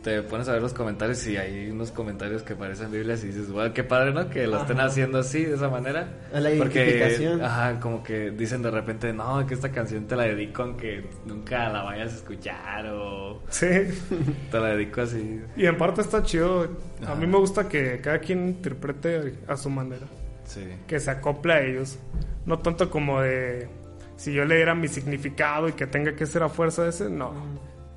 Te 0.04 0.22
pones 0.22 0.50
a 0.50 0.52
ver 0.54 0.62
los 0.62 0.74
comentarios 0.74 1.26
y 1.28 1.38
hay 1.38 1.70
unos 1.72 1.92
comentarios 1.92 2.44
que 2.44 2.56
parecen 2.56 2.92
Biblias 2.92 3.24
y 3.24 3.28
dices, 3.28 3.50
bueno, 3.50 3.74
qué 3.74 3.86
padre, 3.86 4.12
¿no? 4.14 4.30
Que 4.30 4.48
lo 4.48 4.58
estén 4.60 4.82
haciendo 4.82 5.20
así, 5.20 5.46
de 5.46 5.56
esa 5.56 5.70
manera. 5.70 6.10
A 6.34 6.42
la 6.42 6.50
Porque, 6.58 6.84
identificación. 6.86 7.42
ajá, 7.42 7.80
como 7.80 8.04
que 8.04 8.32
dicen 8.32 8.62
de 8.62 8.70
repente, 8.70 9.14
no, 9.14 9.48
que 9.48 9.54
esta 9.54 9.72
canción 9.72 10.06
te 10.06 10.18
la 10.18 10.24
dedico 10.24 10.64
aunque 10.64 11.06
nunca 11.26 11.70
la 11.70 11.84
vayas 11.84 12.12
a 12.12 12.16
escuchar 12.18 12.86
o 12.88 13.42
Sí. 13.48 13.66
te 14.52 14.60
la 14.60 14.76
dedico 14.76 15.02
así. 15.02 15.42
Y 15.56 15.66
en 15.68 15.78
parte 15.78 16.02
está 16.02 16.22
chido. 16.22 16.68
A 17.08 17.16
mí 17.16 17.26
me 17.26 17.38
gusta 17.38 17.70
que 17.70 18.02
cada 18.02 18.20
quien 18.20 18.50
interprete 18.50 19.36
a 19.48 19.56
su 19.56 19.70
manera. 19.70 20.06
Sí. 20.46 20.66
que 20.86 21.00
se 21.00 21.10
acople 21.12 21.54
a 21.54 21.62
ellos. 21.62 21.98
No 22.46 22.60
tanto 22.60 22.90
como 22.90 23.22
de 23.22 23.70
si 24.18 24.34
yo 24.34 24.44
le 24.44 24.58
diera 24.58 24.76
mi 24.76 24.90
significado 24.90 25.70
y 25.70 25.72
que 25.72 25.88
tenga 25.88 26.14
que 26.14 26.26
ser 26.26 26.44
a 26.44 26.50
fuerza 26.50 26.86
ese, 26.90 27.10
no. 27.10 27.32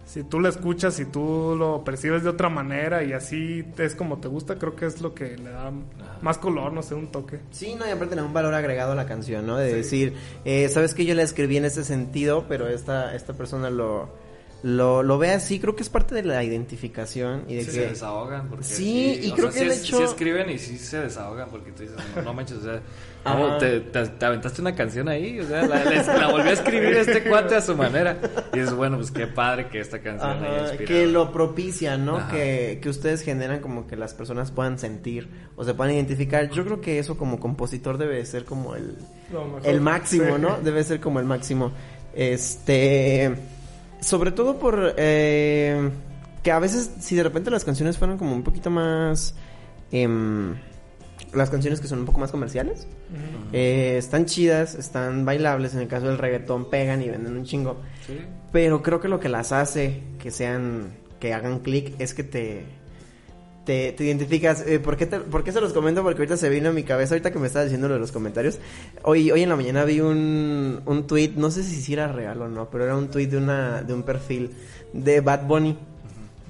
Si 0.07 0.23
tú 0.23 0.39
lo 0.39 0.49
escuchas 0.49 0.99
y 1.01 1.05
tú 1.05 1.57
lo 1.59 1.83
percibes 1.83 2.23
de 2.23 2.31
otra 2.31 2.49
manera 2.49 3.03
y 3.03 3.13
así 3.13 3.65
es 3.77 3.97
como 3.97 4.19
te 4.19 4.29
gusta, 4.29 4.57
creo 4.57 4.77
que 4.77 4.87
es 4.87 5.01
lo 5.01 5.15
que 5.15 5.37
le 5.37 5.51
da 5.51 5.73
más 6.23 6.39
color, 6.39 6.73
no 6.73 6.83
sé, 6.83 6.95
un 6.95 7.09
toque. 7.09 7.41
Sí, 7.51 7.75
no, 7.77 7.87
y 7.87 7.91
aparte 7.91 8.15
le 8.15 8.23
da 8.23 8.27
un 8.27 8.33
valor 8.33 8.55
agregado 8.55 8.93
a 8.93 8.95
la 8.95 9.07
canción, 9.07 9.47
¿no? 9.47 9.57
De 9.57 9.75
decir, 9.75 10.15
eh, 10.45 10.69
sabes 10.69 10.95
que 10.95 11.05
yo 11.05 11.15
la 11.15 11.23
escribí 11.23 11.57
en 11.57 11.65
ese 11.65 11.83
sentido, 11.83 12.47
pero 12.49 12.69
esta, 12.69 13.17
esta 13.17 13.33
persona 13.33 13.69
lo, 13.69 14.09
lo, 14.69 15.05
lo 15.05 15.17
ve 15.17 15.31
así, 15.31 15.61
creo 15.61 15.77
que 15.77 15.85
es 15.85 15.89
parte 15.89 16.12
de 16.17 16.25
la 16.25 16.43
identificación 16.43 17.45
y 17.47 17.55
de 17.55 17.61
Sí, 17.61 17.67
que... 17.67 17.73
se 17.73 17.87
desahogan. 17.91 18.49
Porque 18.49 18.64
Sí, 18.64 19.21
y 19.23 19.31
creo 19.31 19.53
sea, 19.53 19.62
que 19.62 19.71
sí 19.71 19.73
el 19.79 19.85
hecho- 19.85 19.97
sí 19.99 20.03
escriben 20.03 20.51
y 20.51 20.59
sí 20.59 20.77
se 20.77 20.99
desahogan 21.03 21.49
porque 21.51 21.71
tú 21.71 21.83
dices, 21.85 21.97
no, 22.17 22.23
no 22.23 22.35
manches, 22.35 22.57
o 22.59 22.62
sea, 22.62 22.81
Ajá. 23.23 23.37
¿cómo 23.41 23.59
te, 23.59 23.79
te, 23.81 24.07
te 24.09 24.25
aventaste 24.27 24.61
una 24.62 24.75
canción 24.75 25.09
ahí? 25.09 25.39
O 25.39 25.47
sea, 25.47 25.67
la, 25.69 25.85
la- 25.85 26.03
la 26.19 26.29
volvió 26.33 26.51
a 26.51 26.55
escribir 26.55 26.95
este 26.97 27.23
cuate 27.23 27.55
a 27.55 27.61
su 27.61 27.77
manera. 27.77 28.19
Y 28.55 28.59
es 28.59 28.73
bueno, 28.75 28.97
pues 28.97 29.12
qué 29.12 29.29
padre 29.29 29.69
que 29.69 29.79
esta 29.79 30.01
canción 30.01 30.31
haya 30.43 30.49
Ajá, 30.49 30.61
inspirado. 30.73 30.87
que 30.87 31.07
lo 31.07 31.31
propicia, 31.33 31.97
¿no? 31.97 32.27
Que, 32.29 32.81
que 32.83 32.89
ustedes 32.89 33.23
generan 33.23 33.61
como 33.61 33.87
que 33.87 33.95
las 33.95 34.14
personas 34.14 34.51
puedan 34.51 34.81
sentir 34.81 35.29
o 35.55 35.64
se 35.64 35.75
puedan 35.75 35.95
identificar. 35.95 36.51
Yo 36.51 36.64
creo 36.64 36.81
que 36.81 36.99
eso 36.99 37.17
como 37.17 37.39
compositor 37.39 37.99
debe 37.99 38.27
ser 38.27 38.45
como 38.45 38.75
el, 38.75 38.97
el 39.62 39.81
máximo, 39.81 40.35
Sí. 40.37 40.43
¿no? 40.43 40.59
Debe 40.61 40.83
ser 40.83 40.99
como 40.99 41.21
el 41.21 41.27
máximo. 41.27 41.71
Este, 42.14 43.33
sobre 44.01 44.32
todo 44.32 44.59
por 44.59 44.94
eh, 44.97 45.90
que 46.42 46.53
a 46.53 46.59
veces 46.59 46.90
si 47.01 47.16
de 47.16 47.22
repente 47.22 47.51
las 47.51 47.64
canciones 47.64 47.99
fueran 47.99 48.18
como 48.18 48.32
un 48.32 48.42
poquito 48.42 48.70
más, 48.70 49.34
em, 49.90 50.55
las 51.32 51.51
canciones 51.51 51.80
que 51.80 51.88
son 51.88 52.01
un 52.01 52.07
poco 52.07 52.20
más 52.20 52.30
comerciales, 52.30 52.86
eh, 53.53 53.97
están 53.99 54.26
chidas, 54.26 54.74
están 54.74 55.24
bailables. 55.24 55.74
En 55.74 55.80
el 55.80 55.88
caso 55.88 56.07
del 56.07 56.18
reggaetón 56.18 56.70
pegan 56.70 57.03
y 57.03 57.09
venden 57.09 57.36
un 57.36 57.44
chingo. 57.44 57.80
Sí. 58.07 58.18
Pero 58.53 58.82
creo 58.82 59.01
que 59.01 59.09
lo 59.09 59.20
que 59.20 59.28
las 59.28 59.53
hace 59.53 60.03
que 60.18 60.30
sean, 60.30 60.92
que 61.20 61.34
hagan 61.34 61.61
clic 61.61 61.94
es 61.99 62.14
que 62.14 62.22
te, 62.22 62.64
te, 63.67 63.93
te 63.93 64.05
identificas. 64.05 64.64
Eh, 64.67 64.79
¿por, 64.79 64.97
qué 64.97 65.05
te- 65.05 65.19
por 65.21 65.45
qué 65.45 65.53
se 65.53 65.61
los 65.61 65.75
comento? 65.75 66.03
Porque 66.03 66.23
ahorita 66.23 66.39
se 66.39 66.49
vino 66.49 66.71
a 66.71 66.73
mi 66.73 66.85
cabeza, 66.85 67.12
ahorita 67.14 67.31
que 67.33 67.39
me 67.39 67.49
estaba 67.49 67.64
diciendo 67.67 67.89
lo 67.89 67.95
de 67.95 68.01
los 68.01 68.12
comentarios. 68.12 68.59
Hoy, 69.03 69.31
hoy 69.31 69.43
en 69.43 69.51
la 69.51 69.57
mañana 69.57 69.85
vi 69.85 70.01
un, 70.01 70.81
un 70.87 71.07
tweet, 71.07 71.33
no 71.37 71.51
sé 71.51 71.62
si 71.64 71.93
era 71.93 72.11
real 72.11 72.41
o 72.41 72.49
no, 72.49 72.71
pero 72.71 72.85
era 72.85 72.97
un 72.97 73.09
tweet 73.09 73.27
de, 73.27 73.37
una, 73.37 73.83
de 73.83 73.93
un 73.93 74.03
perfil 74.05 74.53
de 74.95 75.21
Bad 75.21 75.47
Bunny. 75.47 75.77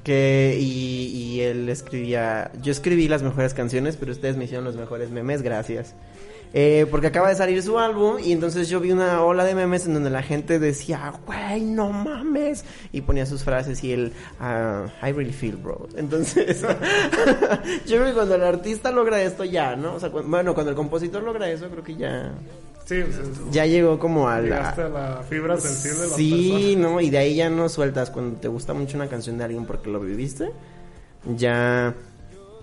Que, 0.04 0.56
y, 0.60 1.06
y 1.08 1.40
él 1.40 1.68
escribía, 1.68 2.52
yo 2.62 2.70
escribí 2.70 3.08
las 3.08 3.24
mejores 3.24 3.54
canciones, 3.54 3.96
pero 3.96 4.12
ustedes 4.12 4.36
me 4.36 4.44
hicieron 4.44 4.64
los 4.64 4.76
mejores 4.76 5.10
memes, 5.10 5.42
gracias. 5.42 5.96
Eh, 6.54 6.86
porque 6.90 7.08
acaba 7.08 7.28
de 7.28 7.34
salir 7.34 7.62
su 7.62 7.78
álbum 7.78 8.16
y 8.22 8.32
entonces 8.32 8.68
yo 8.70 8.80
vi 8.80 8.90
una 8.92 9.22
ola 9.22 9.44
de 9.44 9.54
memes 9.54 9.84
en 9.86 9.92
donde 9.94 10.08
la 10.08 10.22
gente 10.22 10.58
decía, 10.58 11.12
güey, 11.26 11.60
no 11.60 11.90
mames. 11.90 12.64
Y 12.92 13.02
ponía 13.02 13.26
sus 13.26 13.44
frases 13.44 13.84
y 13.84 13.92
él, 13.92 14.12
ah, 14.40 14.86
I 15.02 15.12
really 15.12 15.32
feel, 15.34 15.56
bro. 15.56 15.86
Entonces, 15.96 16.62
yo 17.86 17.96
creo 17.96 18.06
que 18.06 18.12
cuando 18.14 18.34
el 18.36 18.42
artista 18.44 18.90
logra 18.90 19.20
esto 19.22 19.44
ya, 19.44 19.76
¿no? 19.76 19.94
O 19.94 20.00
sea, 20.00 20.10
cu- 20.10 20.22
bueno, 20.24 20.54
cuando 20.54 20.70
el 20.70 20.76
compositor 20.76 21.22
logra 21.22 21.50
eso, 21.50 21.68
creo 21.68 21.84
que 21.84 21.96
ya, 21.96 22.32
Sí, 22.86 23.02
pues, 23.02 23.18
es- 23.18 23.50
ya 23.50 23.66
llegó 23.66 23.98
como 23.98 24.28
a 24.28 24.40
la... 24.40 24.70
a 24.70 24.88
la 24.88 25.22
fibra 25.28 25.58
sensible 25.60 26.02
de 26.02 26.08
la 26.08 26.14
Sí, 26.16 26.74
no, 26.78 27.00
y 27.00 27.10
de 27.10 27.18
ahí 27.18 27.34
ya 27.34 27.50
no 27.50 27.68
sueltas 27.68 28.10
cuando 28.10 28.38
te 28.38 28.48
gusta 28.48 28.72
mucho 28.74 28.96
una 28.96 29.08
canción 29.08 29.36
de 29.38 29.44
alguien 29.44 29.66
porque 29.66 29.90
lo 29.90 30.00
viviste. 30.00 30.50
Ya. 31.36 31.92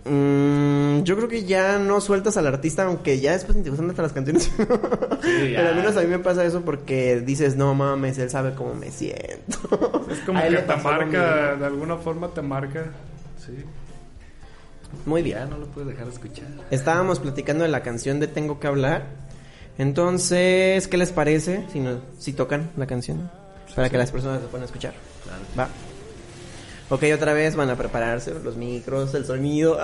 Mm, 0.06 1.04
yo 1.04 1.16
creo 1.16 1.28
que 1.28 1.44
ya 1.46 1.80
no 1.80 2.02
sueltas 2.02 2.38
al 2.38 2.48
artista, 2.48 2.84
aunque 2.84 3.20
ya 3.20 3.34
después 3.34 3.58
ni 3.58 3.64
te 3.64 3.70
gustan 3.70 3.88
tanto 3.88 4.02
las 4.02 4.14
canciones. 4.14 4.52
Pero 4.58 5.70
al 5.70 5.76
menos 5.76 5.98
a 5.98 6.02
mí 6.02 6.08
me 6.08 6.20
pasa 6.20 6.46
eso 6.46 6.62
porque 6.62 7.22
dices, 7.22 7.56
no 7.56 7.74
mames, 7.74 8.18
él 8.18 8.30
sabe 8.30 8.54
cómo 8.54 8.74
me 8.74 8.92
siento. 8.92 10.06
Es 10.10 10.20
como 10.20 10.42
que 10.42 10.58
te 10.58 10.76
marca, 10.78 11.56
de 11.56 11.66
alguna 11.66 11.98
forma 11.98 12.28
te 12.30 12.42
marca. 12.42 12.86
Sí. 13.38 13.54
Muy 15.06 15.24
bien. 15.24 15.38
Ya 15.40 15.46
no 15.46 15.58
lo 15.58 15.66
puedes 15.68 15.90
dejar 15.90 16.06
de 16.06 16.14
escuchar. 16.14 16.48
Estábamos 16.72 17.20
platicando 17.20 17.64
de 17.64 17.70
la 17.70 17.82
canción 17.82 18.20
de 18.20 18.28
Tengo 18.28 18.60
que 18.60 18.68
hablar. 18.68 19.08
Entonces, 19.78 20.88
¿qué 20.88 20.98
les 20.98 21.12
parece 21.12 21.66
si, 21.72 21.80
no, 21.80 22.00
si 22.20 22.34
tocan 22.34 22.70
la 22.78 22.86
canción? 22.86 23.32
Para 23.76 23.90
que 23.90 23.98
las 23.98 24.12
personas 24.12 24.42
se 24.42 24.48
puedan 24.48 24.66
escuchar. 24.66 24.94
Claro. 25.24 25.44
Va. 25.58 25.93
Ok, 26.94 27.06
otra 27.12 27.34
vez 27.34 27.56
van 27.56 27.72
a 27.72 27.76
prepararse 27.76 28.36
los 28.44 28.56
micros, 28.56 29.16
el 29.16 29.26
sonido. 29.26 29.80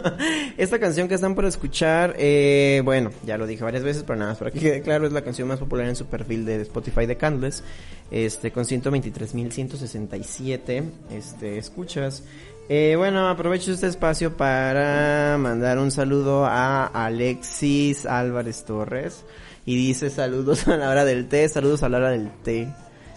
Esta 0.56 0.78
canción 0.78 1.06
que 1.06 1.14
están 1.14 1.34
por 1.34 1.44
escuchar, 1.44 2.14
eh, 2.16 2.80
bueno, 2.82 3.10
ya 3.26 3.36
lo 3.36 3.46
dije 3.46 3.62
varias 3.62 3.84
veces, 3.84 4.04
pero 4.04 4.18
nada 4.18 4.30
más 4.30 4.38
para 4.38 4.50
que 4.50 4.60
quede 4.60 4.80
claro, 4.80 5.06
es 5.06 5.12
la 5.12 5.20
canción 5.20 5.48
más 5.48 5.58
popular 5.58 5.86
en 5.86 5.96
su 5.96 6.06
perfil 6.06 6.46
de 6.46 6.62
Spotify 6.62 7.04
de 7.04 7.18
Candles, 7.18 7.62
este, 8.10 8.52
con 8.52 8.64
123.167 8.64 10.84
este, 11.10 11.58
escuchas. 11.58 12.22
Eh, 12.70 12.94
bueno, 12.96 13.28
aprovecho 13.28 13.70
este 13.70 13.88
espacio 13.88 14.38
para 14.38 15.36
mandar 15.38 15.78
un 15.78 15.90
saludo 15.90 16.46
a 16.46 16.86
Alexis 16.86 18.06
Álvarez 18.06 18.64
Torres. 18.64 19.26
Y 19.66 19.76
dice 19.76 20.08
saludos 20.08 20.66
a 20.68 20.78
la 20.78 20.88
hora 20.88 21.04
del 21.04 21.28
té, 21.28 21.46
saludos 21.50 21.82
a 21.82 21.90
la 21.90 21.98
hora 21.98 22.12
del 22.12 22.30
té. 22.44 22.72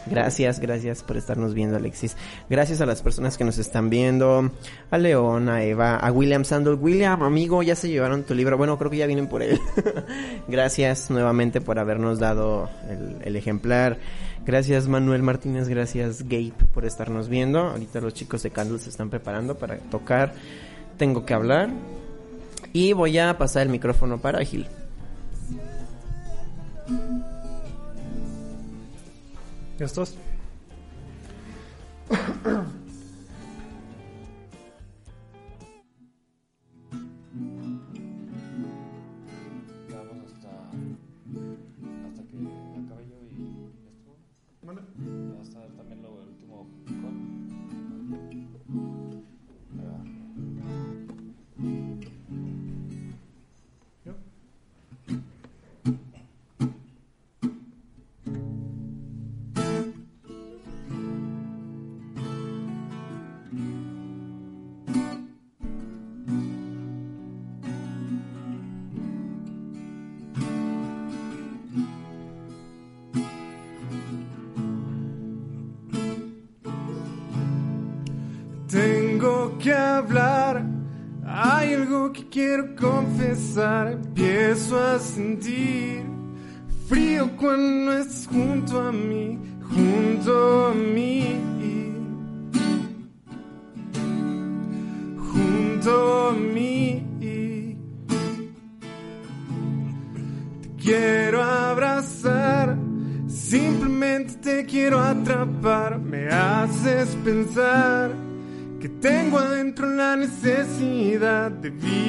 Gracias, 0.10 0.60
gracias 0.60 1.04
por 1.04 1.18
estarnos 1.18 1.54
viendo, 1.54 1.78
Alexis. 1.78 2.16
Gracias 2.50 2.82
a 2.82 2.86
las 2.86 3.02
personas 3.02 3.38
que 3.38 3.44
nos 3.44 3.58
están 3.58 3.90
viendo. 3.90 4.52
A 4.92 4.98
León, 4.98 5.50
a 5.50 5.64
Eva, 5.64 5.98
a 5.98 6.12
William 6.12 6.44
Sandel. 6.44 6.76
William, 6.76 7.22
amigo, 7.24 7.64
ya 7.64 7.76
se 7.76 7.90
llevaron 7.90 8.24
tu 8.24 8.34
libro. 8.34 8.58
Bueno, 8.58 8.78
creo 8.78 8.90
que 8.90 8.98
ya 8.98 9.08
vienen 9.08 9.28
por 9.28 9.44
él. 9.44 9.60
gracias 10.48 11.10
nuevamente 11.10 11.62
por 11.62 11.80
habernos 11.80 12.20
dado 12.20 12.70
el, 12.90 13.18
el 13.24 13.36
ejemplar. 13.36 13.98
Gracias 14.46 14.88
Manuel 14.88 15.22
Martínez, 15.22 15.68
gracias 15.68 16.24
Gabe 16.24 16.54
por 16.74 16.86
estarnos 16.86 17.30
viendo. 17.30 17.60
Ahorita 17.60 18.02
los 18.02 18.14
chicos 18.14 18.42
de 18.42 18.50
Candle 18.50 18.80
se 18.80 18.90
están 18.90 19.10
preparando 19.10 19.56
para 19.56 19.78
tocar. 19.78 20.34
Tengo 20.98 21.26
que 21.26 21.34
hablar. 21.34 21.70
Y 22.74 22.94
voy 22.94 23.18
a 23.18 23.38
pasar 23.38 23.64
el 23.64 23.70
micrófono 23.70 24.20
para 24.20 24.44
Gil. 24.44 24.68
¿Ya 29.80 29.86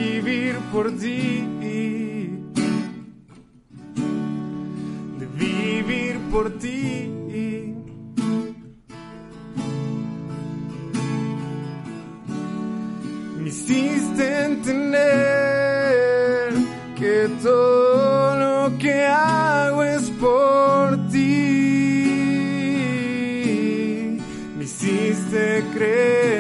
vivir 0.01 0.57
por 0.73 0.91
ti. 0.97 1.45
De 5.19 5.27
vivir 5.45 6.19
por 6.33 6.47
ti. 6.59 7.13
Me 13.39 13.49
hiciste 13.49 14.45
entender 14.45 14.91
que 16.99 17.29
todo 17.43 18.37
lo 18.45 18.79
que 18.79 19.07
hago 19.07 19.83
es 19.85 20.11
por 20.25 20.97
ti. 21.11 21.27
Me 24.57 24.65
hiciste 24.65 25.65
creer 25.75 26.40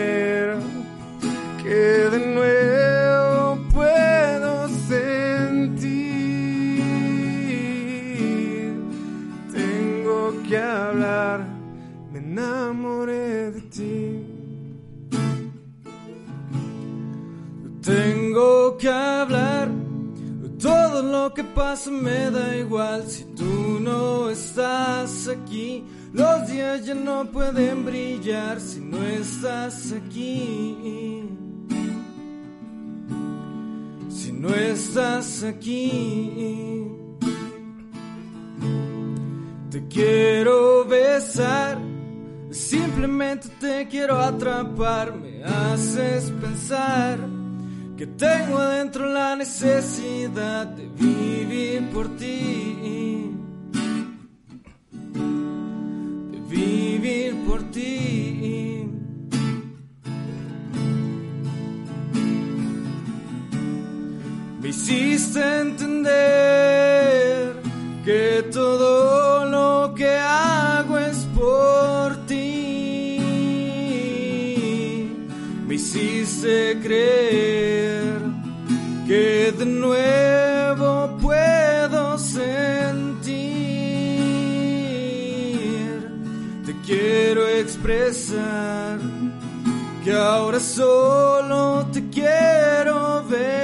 lo 21.30 21.34
que 21.34 21.44
pasa 21.44 21.90
me 21.92 22.28
da 22.28 22.56
igual 22.56 23.04
si 23.06 23.24
tú 23.36 23.78
no 23.80 24.28
estás 24.30 25.28
aquí. 25.28 25.84
Los 26.12 26.48
días 26.48 26.84
ya 26.84 26.94
no 26.94 27.24
pueden 27.26 27.84
brillar 27.84 28.60
si 28.60 28.80
no 28.80 29.00
estás 29.04 29.92
aquí. 29.92 31.28
Si 34.08 34.32
no 34.32 34.48
estás 34.48 35.44
aquí. 35.44 36.88
Te 39.70 39.86
quiero 39.86 40.84
besar, 40.84 41.78
simplemente 42.50 43.48
te 43.60 43.86
quiero 43.86 44.18
atrapar, 44.18 45.14
me 45.14 45.44
haces 45.44 46.32
pensar 46.40 47.39
que 48.01 48.07
tengo 48.07 48.57
adentro 48.57 49.05
la 49.12 49.36
necesidad 49.36 50.66
de 50.68 50.88
vivir 50.88 51.86
por 51.90 52.09
ti. 52.16 53.30
De 56.32 56.38
vivir 56.48 57.36
por 57.46 57.62
ti. 57.70 58.88
Me 64.62 64.68
hiciste 64.68 65.59
entender 65.61 66.32
que 68.03 68.48
todo 68.51 69.44
lo 69.44 69.94
que 69.94 70.09
hago 70.09 70.96
es 70.96 71.18
por 71.38 72.16
ti. 72.24 73.18
Me 75.66 75.74
hiciste 75.74 76.78
creer 76.82 77.69
que 79.11 79.52
de 79.58 79.66
nuevo 79.66 81.18
puedo 81.20 82.16
sentir. 82.16 82.46
Te 86.64 86.72
quiero 86.86 87.48
expresar 87.48 89.00
que 90.04 90.12
ahora 90.12 90.61
solo 90.61 91.88
te 91.92 92.08
quiero 92.08 93.24
besar. 93.24 93.59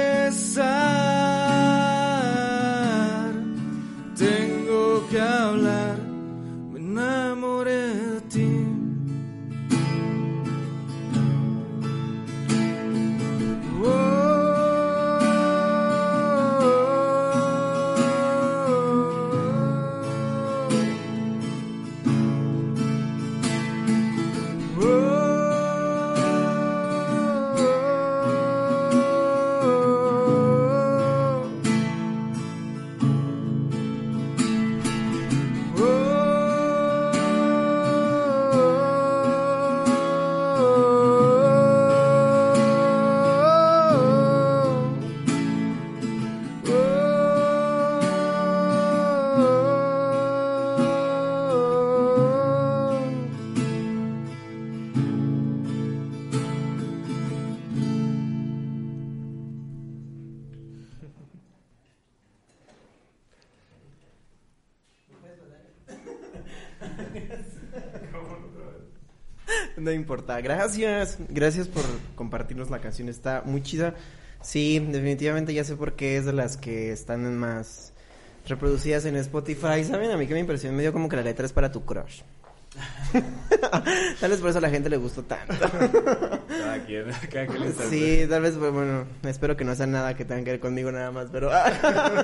No 69.77 69.91
importa. 69.91 70.39
Gracias. 70.41 71.17
Gracias 71.29 71.67
por 71.67 71.83
compartirnos 72.15 72.69
la 72.69 72.79
canción. 72.79 73.09
Está 73.09 73.43
muy 73.45 73.61
chida. 73.61 73.95
Sí, 74.41 74.79
definitivamente 74.79 75.53
ya 75.53 75.63
sé 75.63 75.75
por 75.75 75.93
qué 75.93 76.17
es 76.17 76.25
de 76.25 76.33
las 76.33 76.57
que 76.57 76.91
están 76.91 77.37
más 77.37 77.93
reproducidas 78.47 79.05
en 79.05 79.15
Spotify. 79.15 79.83
¿Saben? 79.83 80.11
A 80.11 80.17
mí 80.17 80.27
que 80.27 80.33
me 80.33 80.39
impresionó, 80.39 80.75
me 80.75 80.83
dio 80.83 80.93
como 80.93 81.09
que 81.09 81.15
la 81.15 81.23
letra 81.23 81.45
es 81.45 81.53
para 81.53 81.71
tu 81.71 81.85
crush. 81.85 82.21
tal 84.19 84.29
vez 84.29 84.39
por 84.39 84.49
eso 84.49 84.59
a 84.59 84.61
la 84.61 84.69
gente 84.69 84.89
le 84.89 84.97
gustó 84.97 85.23
tanto. 85.23 85.53
Quien 86.87 87.05
le. 87.59 87.73
Sí, 87.89 88.25
tal 88.29 88.41
vez, 88.41 88.55
pues, 88.57 88.71
bueno, 88.71 89.05
espero 89.23 89.55
que 89.57 89.63
no 89.65 89.75
sea 89.75 89.85
nada 89.87 90.15
que 90.15 90.25
tenga 90.25 90.43
que 90.43 90.51
ver 90.51 90.59
conmigo 90.59 90.91
nada 90.91 91.11
más, 91.11 91.27
pero... 91.31 91.51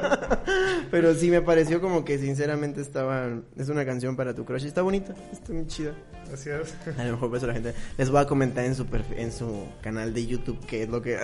pero 0.91 1.13
sí 1.15 1.29
me 1.29 1.41
pareció 1.41 1.81
como 1.81 2.03
que 2.05 2.17
sinceramente 2.17 2.81
estaba... 2.81 3.29
Es 3.57 3.69
una 3.69 3.85
canción 3.85 4.15
para 4.15 4.33
tu 4.33 4.45
crush, 4.45 4.65
está 4.65 4.81
bonita, 4.81 5.13
está 5.31 5.53
muy 5.53 5.67
chida. 5.67 5.91
Así 6.33 6.49
es. 6.49 6.73
A 6.97 7.03
lo 7.03 7.11
mejor 7.13 7.29
por 7.29 7.37
eso 7.37 7.47
la 7.47 7.53
gente... 7.53 7.73
Les 7.97 8.09
voy 8.09 8.21
a 8.21 8.25
comentar 8.25 8.63
en 8.65 8.73
su, 8.75 8.87
en 9.17 9.31
su 9.31 9.67
canal 9.81 10.13
de 10.13 10.25
YouTube 10.25 10.57
qué 10.65 10.83
es 10.83 10.89
lo 10.89 11.01
que... 11.01 11.17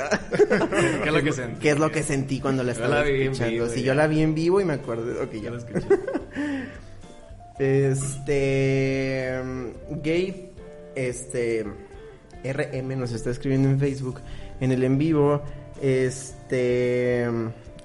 ¿Qué 1.04 1.08
es 1.08 1.14
lo 1.14 1.24
que 1.24 1.32
sentí? 1.32 1.60
qué 1.62 1.70
es 1.72 1.80
lo 1.80 1.92
que 1.92 2.04
sentí 2.04 2.40
cuando 2.42 2.64
la 2.64 2.74
Yo 2.74 2.84
estaba 2.84 2.96
la 2.96 3.04
vi 3.04 3.16
en 3.16 3.22
escuchando. 3.32 3.54
vivo, 3.54 3.68
Si 3.70 3.80
ya. 3.82 3.88
yo 3.88 3.94
la 3.96 4.08
vi 4.08 4.22
en 4.22 4.36
vivo 4.36 4.60
y 4.62 4.66
me 4.66 4.74
acuerdo... 4.74 5.24
Ok, 5.24 5.32
ya 5.42 5.52
la 5.52 5.58
escuché. 5.58 5.80
escuché. 5.80 6.00
Este. 7.60 9.40
Gabe. 9.90 10.52
Este. 10.96 11.66
RM 12.44 13.00
nos 13.00 13.12
está 13.12 13.30
escribiendo 13.30 13.70
en 13.70 13.80
Facebook. 13.80 14.22
En 14.60 14.72
el 14.72 14.84
en 14.84 14.98
vivo. 14.98 15.42
Este. 15.82 17.28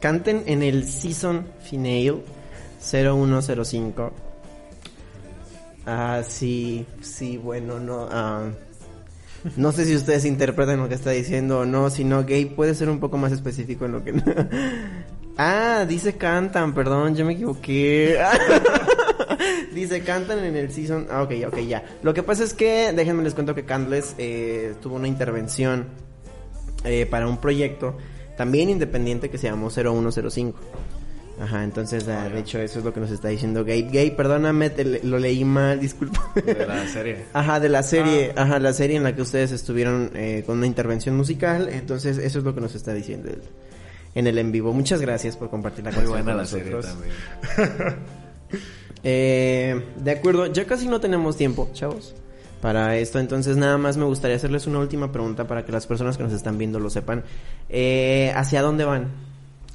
Canten 0.01 0.43
en 0.47 0.63
el 0.63 0.87
Season 0.89 1.47
Finale 1.63 2.23
0105. 2.81 4.13
Ah, 5.87 6.23
sí. 6.27 6.87
Sí, 7.01 7.39
bueno, 7.39 7.79
no. 7.79 8.09
ah, 8.11 8.51
no 9.57 9.73
sé 9.73 9.85
si 9.85 9.95
ustedes 9.95 10.25
interpretan 10.25 10.81
lo 10.81 10.89
que 10.89 10.95
está 10.95 11.11
diciendo 11.11 11.61
o 11.61 11.65
no. 11.67 11.91
Si 11.91 12.05
no, 12.05 12.23
Gabe 12.23 12.47
puede 12.47 12.75
ser 12.75 12.89
un 12.89 12.99
poco 12.99 13.19
más 13.19 13.33
específico 13.33 13.85
en 13.85 13.93
lo 13.93 14.03
que. 14.03 14.15
ah, 15.37 15.85
dice 15.87 16.17
cantan, 16.17 16.75
perdón, 16.75 17.15
yo 17.15 17.25
me 17.25 17.35
equivoqué. 17.35 18.19
Dice, 19.75 20.01
cantan 20.03 20.39
en 20.45 20.57
el 20.57 20.70
season. 20.72 21.07
Ah, 21.11 21.22
ok, 21.22 21.33
ok, 21.49 21.59
ya. 21.61 21.85
Lo 22.03 22.14
que 22.14 22.22
pasa 22.22 22.45
es 22.45 22.55
que, 22.55 22.93
déjenme 22.95 23.22
les 23.25 23.35
cuento 23.35 23.55
que 23.55 23.64
Candless 23.64 24.14
eh, 24.18 24.75
tuvo 24.81 24.97
una 24.97 25.09
intervención 25.09 25.87
eh, 26.85 27.07
para 27.07 27.27
un 27.27 27.39
proyecto 27.39 27.97
también 28.37 28.70
independiente 28.70 29.31
que 29.31 29.39
se 29.39 29.49
llamó 29.49 29.70
0105. 29.70 30.59
Ajá, 31.41 31.64
entonces, 31.64 32.07
ah, 32.07 32.29
de 32.29 32.39
hecho, 32.39 32.61
eso 32.61 32.79
es 32.79 32.85
lo 32.85 32.95
que 32.95 33.01
nos 33.01 33.11
está 33.11 33.27
diciendo 33.29 33.64
Gabe. 33.64 33.83
Gabe, 33.83 34.12
perdóname, 34.16 34.70
te 34.70 34.85
le- 34.85 35.01
lo 35.03 35.18
leí 35.18 35.45
mal, 35.45 35.81
disculpa. 35.81 36.33
De 36.37 36.64
la 36.66 36.87
serie. 36.87 37.25
Ajá, 37.33 37.59
de 37.59 37.68
la 37.68 37.83
serie, 37.83 38.33
ajá, 38.37 38.61
la 38.61 38.72
serie 38.72 38.97
en 38.97 39.03
la 39.03 39.16
que 39.16 39.22
ustedes 39.22 39.51
estuvieron 39.51 40.12
eh, 40.14 40.45
con 40.47 40.59
una 40.59 40.66
intervención 40.68 41.16
musical. 41.16 41.68
Entonces, 41.72 42.18
eso 42.18 42.39
es 42.39 42.45
lo 42.45 42.55
que 42.55 42.61
nos 42.61 42.77
está 42.77 42.95
diciendo 42.95 43.31
él 43.31 43.43
en 44.14 44.29
el 44.29 44.39
en 44.39 44.53
vivo. 44.53 44.72
Muchas 44.72 45.01
gracias 45.01 45.37
por 45.37 45.51
compartir 45.51 45.85
la 45.85 45.91
Muy 45.91 46.07
buena 46.07 46.25
con 46.25 46.37
la 46.37 46.47
serie 46.47 46.70
nosotros. 46.70 46.97
también. 47.57 47.97
Eh, 49.05 49.85
de 49.97 50.11
acuerdo, 50.11 50.47
ya 50.47 50.67
casi 50.67 50.89
no 50.89 50.99
tenemos 50.99 51.37
tiempo, 51.37 51.69
chavos, 51.73 52.15
para 52.61 52.97
esto. 52.97 53.19
Entonces, 53.19 53.57
nada 53.57 53.77
más 53.79 53.97
me 53.97 54.05
gustaría 54.05 54.37
hacerles 54.37 54.67
una 54.67 54.79
última 54.79 55.13
pregunta 55.13 55.47
para 55.47 55.65
que 55.65 55.73
las 55.73 55.87
personas 55.87 56.17
que 56.17 56.25
nos 56.25 56.33
están 56.33 56.57
viendo 56.57 56.81
lo 56.81 56.89
sepan. 56.89 57.23
Eh, 57.69 58.33
¿Hacia 58.35 58.63
dónde 58.63 58.85
van? 58.85 59.09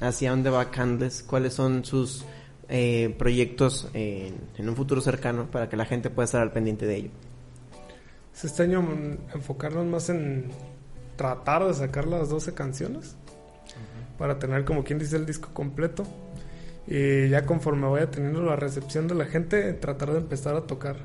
¿Hacia 0.00 0.30
dónde 0.30 0.50
va 0.50 0.70
Candes? 0.70 1.22
¿Cuáles 1.22 1.54
son 1.54 1.84
sus 1.84 2.24
eh, 2.68 3.14
proyectos 3.16 3.88
en, 3.94 4.34
en 4.58 4.68
un 4.68 4.74
futuro 4.74 5.00
cercano 5.00 5.48
para 5.50 5.68
que 5.68 5.76
la 5.76 5.84
gente 5.84 6.10
pueda 6.10 6.24
estar 6.24 6.42
al 6.42 6.52
pendiente 6.52 6.86
de 6.86 6.96
ello? 6.96 7.10
Es 8.34 8.44
Este 8.44 8.64
año 8.64 8.82
mm, 8.82 9.34
enfocarnos 9.34 9.86
más 9.86 10.08
en 10.08 10.50
tratar 11.16 11.66
de 11.66 11.74
sacar 11.74 12.06
las 12.06 12.30
12 12.30 12.54
canciones 12.54 13.14
para 14.18 14.38
tener 14.38 14.64
como 14.64 14.84
quien 14.84 14.98
dice 14.98 15.16
el 15.16 15.26
disco 15.26 15.50
completo 15.52 16.04
y 16.86 17.28
ya 17.28 17.46
conforme 17.46 17.88
vaya 17.88 18.10
teniendo 18.10 18.42
la 18.42 18.56
recepción 18.56 19.08
de 19.08 19.14
la 19.14 19.26
gente 19.26 19.72
tratar 19.74 20.12
de 20.12 20.18
empezar 20.18 20.56
a 20.56 20.62
tocar 20.62 20.96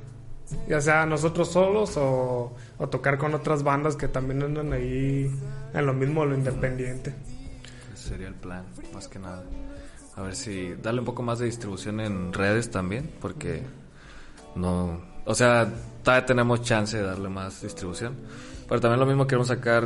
ya 0.67 0.80
sea 0.80 1.05
nosotros 1.05 1.51
solos 1.51 1.97
o, 1.97 2.53
o 2.78 2.89
tocar 2.89 3.17
con 3.17 3.34
otras 3.34 3.63
bandas 3.63 3.95
que 3.95 4.07
también 4.07 4.43
andan 4.43 4.73
ahí 4.73 5.32
en 5.73 5.86
lo 5.86 5.93
mismo 5.93 6.26
lo 6.26 6.36
independiente 6.36 7.13
Ese 7.93 8.09
sería 8.09 8.28
el 8.28 8.36
plan, 8.36 8.63
más 8.93 9.07
que 9.07 9.19
nada. 9.19 9.43
A 10.15 10.21
ver 10.21 10.36
si 10.36 10.76
darle 10.76 11.01
un 11.01 11.05
poco 11.05 11.23
más 11.23 11.39
de 11.39 11.45
distribución 11.45 11.99
en 11.99 12.32
redes 12.32 12.71
también, 12.71 13.11
porque 13.19 13.63
no, 14.55 15.01
o 15.26 15.36
sea, 15.36 15.69
todavía 16.03 16.26
tenemos 16.26 16.61
chance 16.61 16.95
de 16.95 17.03
darle 17.03 17.28
más 17.28 17.61
distribución. 17.61 18.15
Pero 18.67 18.80
también 18.80 18.99
lo 18.99 19.05
mismo 19.05 19.28
queremos 19.28 19.47
sacar 19.47 19.84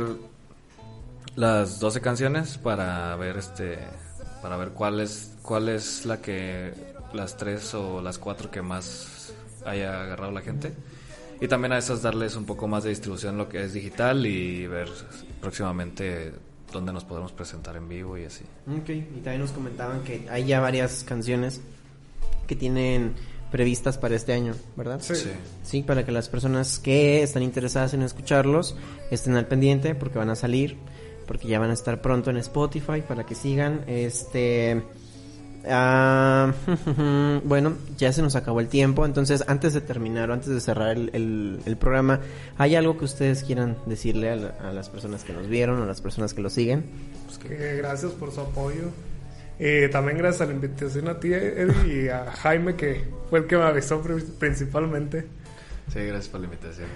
las 1.34 1.80
12 1.80 2.00
canciones 2.00 2.58
para 2.58 3.16
ver 3.16 3.38
este 3.38 3.78
para 4.42 4.56
ver 4.56 4.70
cuál 4.70 5.00
es 5.00 5.29
cuál 5.42 5.68
es 5.68 6.06
la 6.06 6.20
que 6.20 6.72
las 7.12 7.36
tres 7.36 7.74
o 7.74 8.00
las 8.00 8.18
cuatro 8.18 8.50
que 8.50 8.62
más 8.62 9.32
haya 9.64 10.02
agarrado 10.02 10.32
la 10.32 10.40
gente. 10.40 10.72
Y 11.40 11.48
también 11.48 11.72
a 11.72 11.78
esas 11.78 12.02
darles 12.02 12.36
un 12.36 12.44
poco 12.44 12.68
más 12.68 12.84
de 12.84 12.90
distribución 12.90 13.32
en 13.32 13.38
lo 13.38 13.48
que 13.48 13.64
es 13.64 13.72
digital 13.72 14.26
y 14.26 14.66
ver 14.66 14.88
próximamente 15.40 16.32
dónde 16.70 16.92
nos 16.92 17.04
podemos 17.04 17.32
presentar 17.32 17.76
en 17.76 17.88
vivo 17.88 18.18
y 18.18 18.24
así. 18.24 18.44
Ok, 18.68 18.90
y 18.90 19.20
también 19.22 19.40
nos 19.40 19.52
comentaban 19.52 20.02
que 20.02 20.26
hay 20.30 20.44
ya 20.44 20.60
varias 20.60 21.02
canciones 21.04 21.60
que 22.46 22.56
tienen 22.56 23.14
previstas 23.50 23.98
para 23.98 24.14
este 24.14 24.32
año, 24.32 24.54
¿verdad? 24.76 25.00
Sí. 25.00 25.14
Sí, 25.62 25.82
para 25.82 26.04
que 26.04 26.12
las 26.12 26.28
personas 26.28 26.78
que 26.78 27.22
están 27.22 27.42
interesadas 27.42 27.94
en 27.94 28.02
escucharlos 28.02 28.76
estén 29.10 29.34
al 29.36 29.46
pendiente 29.46 29.94
porque 29.94 30.18
van 30.18 30.30
a 30.30 30.36
salir, 30.36 30.76
porque 31.26 31.48
ya 31.48 31.58
van 31.58 31.70
a 31.70 31.74
estar 31.74 32.00
pronto 32.00 32.30
en 32.30 32.36
Spotify 32.36 33.02
para 33.06 33.24
que 33.24 33.34
sigan. 33.34 33.84
Este. 33.86 34.82
Ah, 35.68 36.52
bueno, 37.44 37.74
ya 37.96 38.12
se 38.12 38.22
nos 38.22 38.36
acabó 38.36 38.60
el 38.60 38.68
tiempo, 38.68 39.04
entonces 39.06 39.44
antes 39.46 39.74
de 39.74 39.80
terminar 39.80 40.30
o 40.30 40.34
antes 40.34 40.48
de 40.48 40.60
cerrar 40.60 40.96
el, 40.96 41.10
el- 41.12 41.60
el 41.66 41.76
programa, 41.76 42.20
¿hay 42.58 42.74
algo 42.76 42.96
que 42.98 43.04
ustedes 43.04 43.44
quieran 43.44 43.76
decirle 43.86 44.30
a, 44.30 44.36
la- 44.36 44.54
a 44.62 44.72
las 44.72 44.88
personas 44.88 45.24
que 45.24 45.32
nos 45.32 45.48
vieron 45.48 45.80
o 45.80 45.82
a 45.82 45.86
las 45.86 46.00
personas 46.00 46.34
que 46.34 46.42
lo 46.42 46.50
siguen? 46.50 46.84
Pues 47.26 47.38
que 47.38 47.76
gracias 47.76 48.12
por 48.12 48.32
su 48.32 48.40
apoyo. 48.40 48.90
Eh, 49.58 49.90
también 49.92 50.16
gracias 50.16 50.40
a 50.42 50.46
la 50.46 50.52
invitación 50.54 51.06
a 51.08 51.20
ti, 51.20 51.34
Eddie, 51.34 52.04
y 52.04 52.08
a 52.08 52.30
Jaime, 52.32 52.76
que 52.76 53.04
fue 53.28 53.40
el 53.40 53.46
que 53.46 53.56
me 53.58 53.64
avisó 53.64 54.00
pri- 54.00 54.24
principalmente. 54.38 55.26
Sí, 55.92 55.98
gracias 55.98 56.28
por 56.28 56.40
la 56.40 56.46
invitación. 56.46 56.88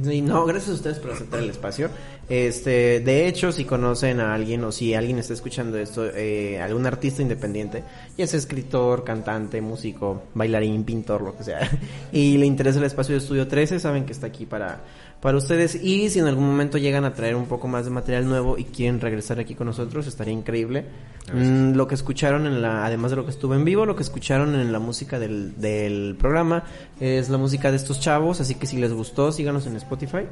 Sí, 0.00 0.22
no, 0.22 0.46
gracias 0.46 0.70
a 0.70 0.74
ustedes 0.74 0.98
por 0.98 1.10
aceptar 1.10 1.40
el 1.40 1.50
espacio. 1.50 1.90
Este, 2.28 3.00
de 3.00 3.28
hecho, 3.28 3.52
si 3.52 3.66
conocen 3.66 4.20
a 4.20 4.32
alguien 4.32 4.64
o 4.64 4.72
si 4.72 4.94
alguien 4.94 5.18
está 5.18 5.34
escuchando 5.34 5.76
esto, 5.76 6.06
eh, 6.06 6.60
algún 6.62 6.86
artista 6.86 7.20
independiente, 7.20 7.84
ya 8.16 8.26
sea 8.26 8.38
escritor, 8.38 9.04
cantante, 9.04 9.60
músico, 9.60 10.22
bailarín, 10.32 10.84
pintor, 10.84 11.20
lo 11.20 11.36
que 11.36 11.44
sea, 11.44 11.70
y 12.12 12.38
le 12.38 12.46
interesa 12.46 12.78
el 12.78 12.86
espacio 12.86 13.14
de 13.14 13.18
Estudio 13.18 13.46
13, 13.46 13.78
saben 13.80 14.06
que 14.06 14.12
está 14.12 14.28
aquí 14.28 14.46
para, 14.46 14.80
para 15.22 15.38
ustedes. 15.38 15.76
Y 15.76 16.10
si 16.10 16.18
en 16.18 16.26
algún 16.26 16.44
momento 16.44 16.76
llegan 16.76 17.04
a 17.04 17.14
traer 17.14 17.36
un 17.36 17.46
poco 17.46 17.68
más 17.68 17.84
de 17.84 17.92
material 17.92 18.28
nuevo 18.28 18.58
y 18.58 18.64
quieren 18.64 19.00
regresar 19.00 19.38
aquí 19.38 19.54
con 19.54 19.68
nosotros, 19.68 20.06
estaría 20.08 20.34
increíble. 20.34 20.84
Mm, 21.32 21.74
lo 21.74 21.86
que 21.86 21.94
escucharon 21.94 22.44
en 22.46 22.60
la, 22.60 22.84
además 22.84 23.12
de 23.12 23.16
lo 23.16 23.24
que 23.24 23.30
estuvo 23.30 23.54
en 23.54 23.64
vivo, 23.64 23.86
lo 23.86 23.94
que 23.94 24.02
escucharon 24.02 24.56
en 24.56 24.72
la 24.72 24.80
música 24.80 25.20
del, 25.20 25.58
del 25.60 26.16
programa 26.18 26.64
es 26.98 27.30
la 27.30 27.38
música 27.38 27.70
de 27.70 27.76
estos 27.76 28.00
chavos, 28.00 28.40
así 28.40 28.56
que 28.56 28.66
si 28.66 28.78
les 28.78 28.92
gustó, 28.92 29.30
síganos 29.30 29.64
en 29.68 29.76
Spotify 29.76 30.26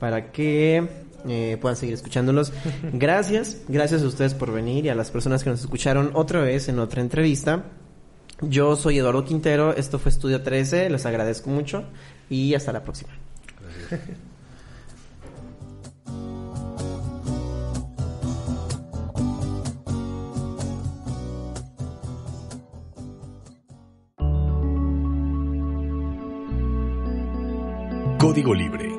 para 0.00 0.32
que 0.32 0.88
eh, 1.28 1.56
puedan 1.60 1.76
seguir 1.76 1.94
escuchándolos. 1.94 2.52
Gracias, 2.92 3.62
gracias 3.68 4.02
a 4.02 4.06
ustedes 4.06 4.34
por 4.34 4.52
venir 4.52 4.84
y 4.84 4.88
a 4.88 4.96
las 4.96 5.12
personas 5.12 5.44
que 5.44 5.50
nos 5.50 5.60
escucharon 5.60 6.10
otra 6.14 6.40
vez 6.40 6.68
en 6.68 6.80
otra 6.80 7.00
entrevista. 7.00 7.66
Yo 8.40 8.74
soy 8.74 8.98
Eduardo 8.98 9.24
Quintero, 9.24 9.76
esto 9.76 10.00
fue 10.00 10.10
Estudio 10.10 10.42
13, 10.42 10.90
les 10.90 11.06
agradezco 11.06 11.50
mucho 11.50 11.84
y 12.28 12.54
hasta 12.54 12.72
la 12.72 12.82
próxima. 12.82 13.23
Código 28.18 28.54
Libre 28.54 28.93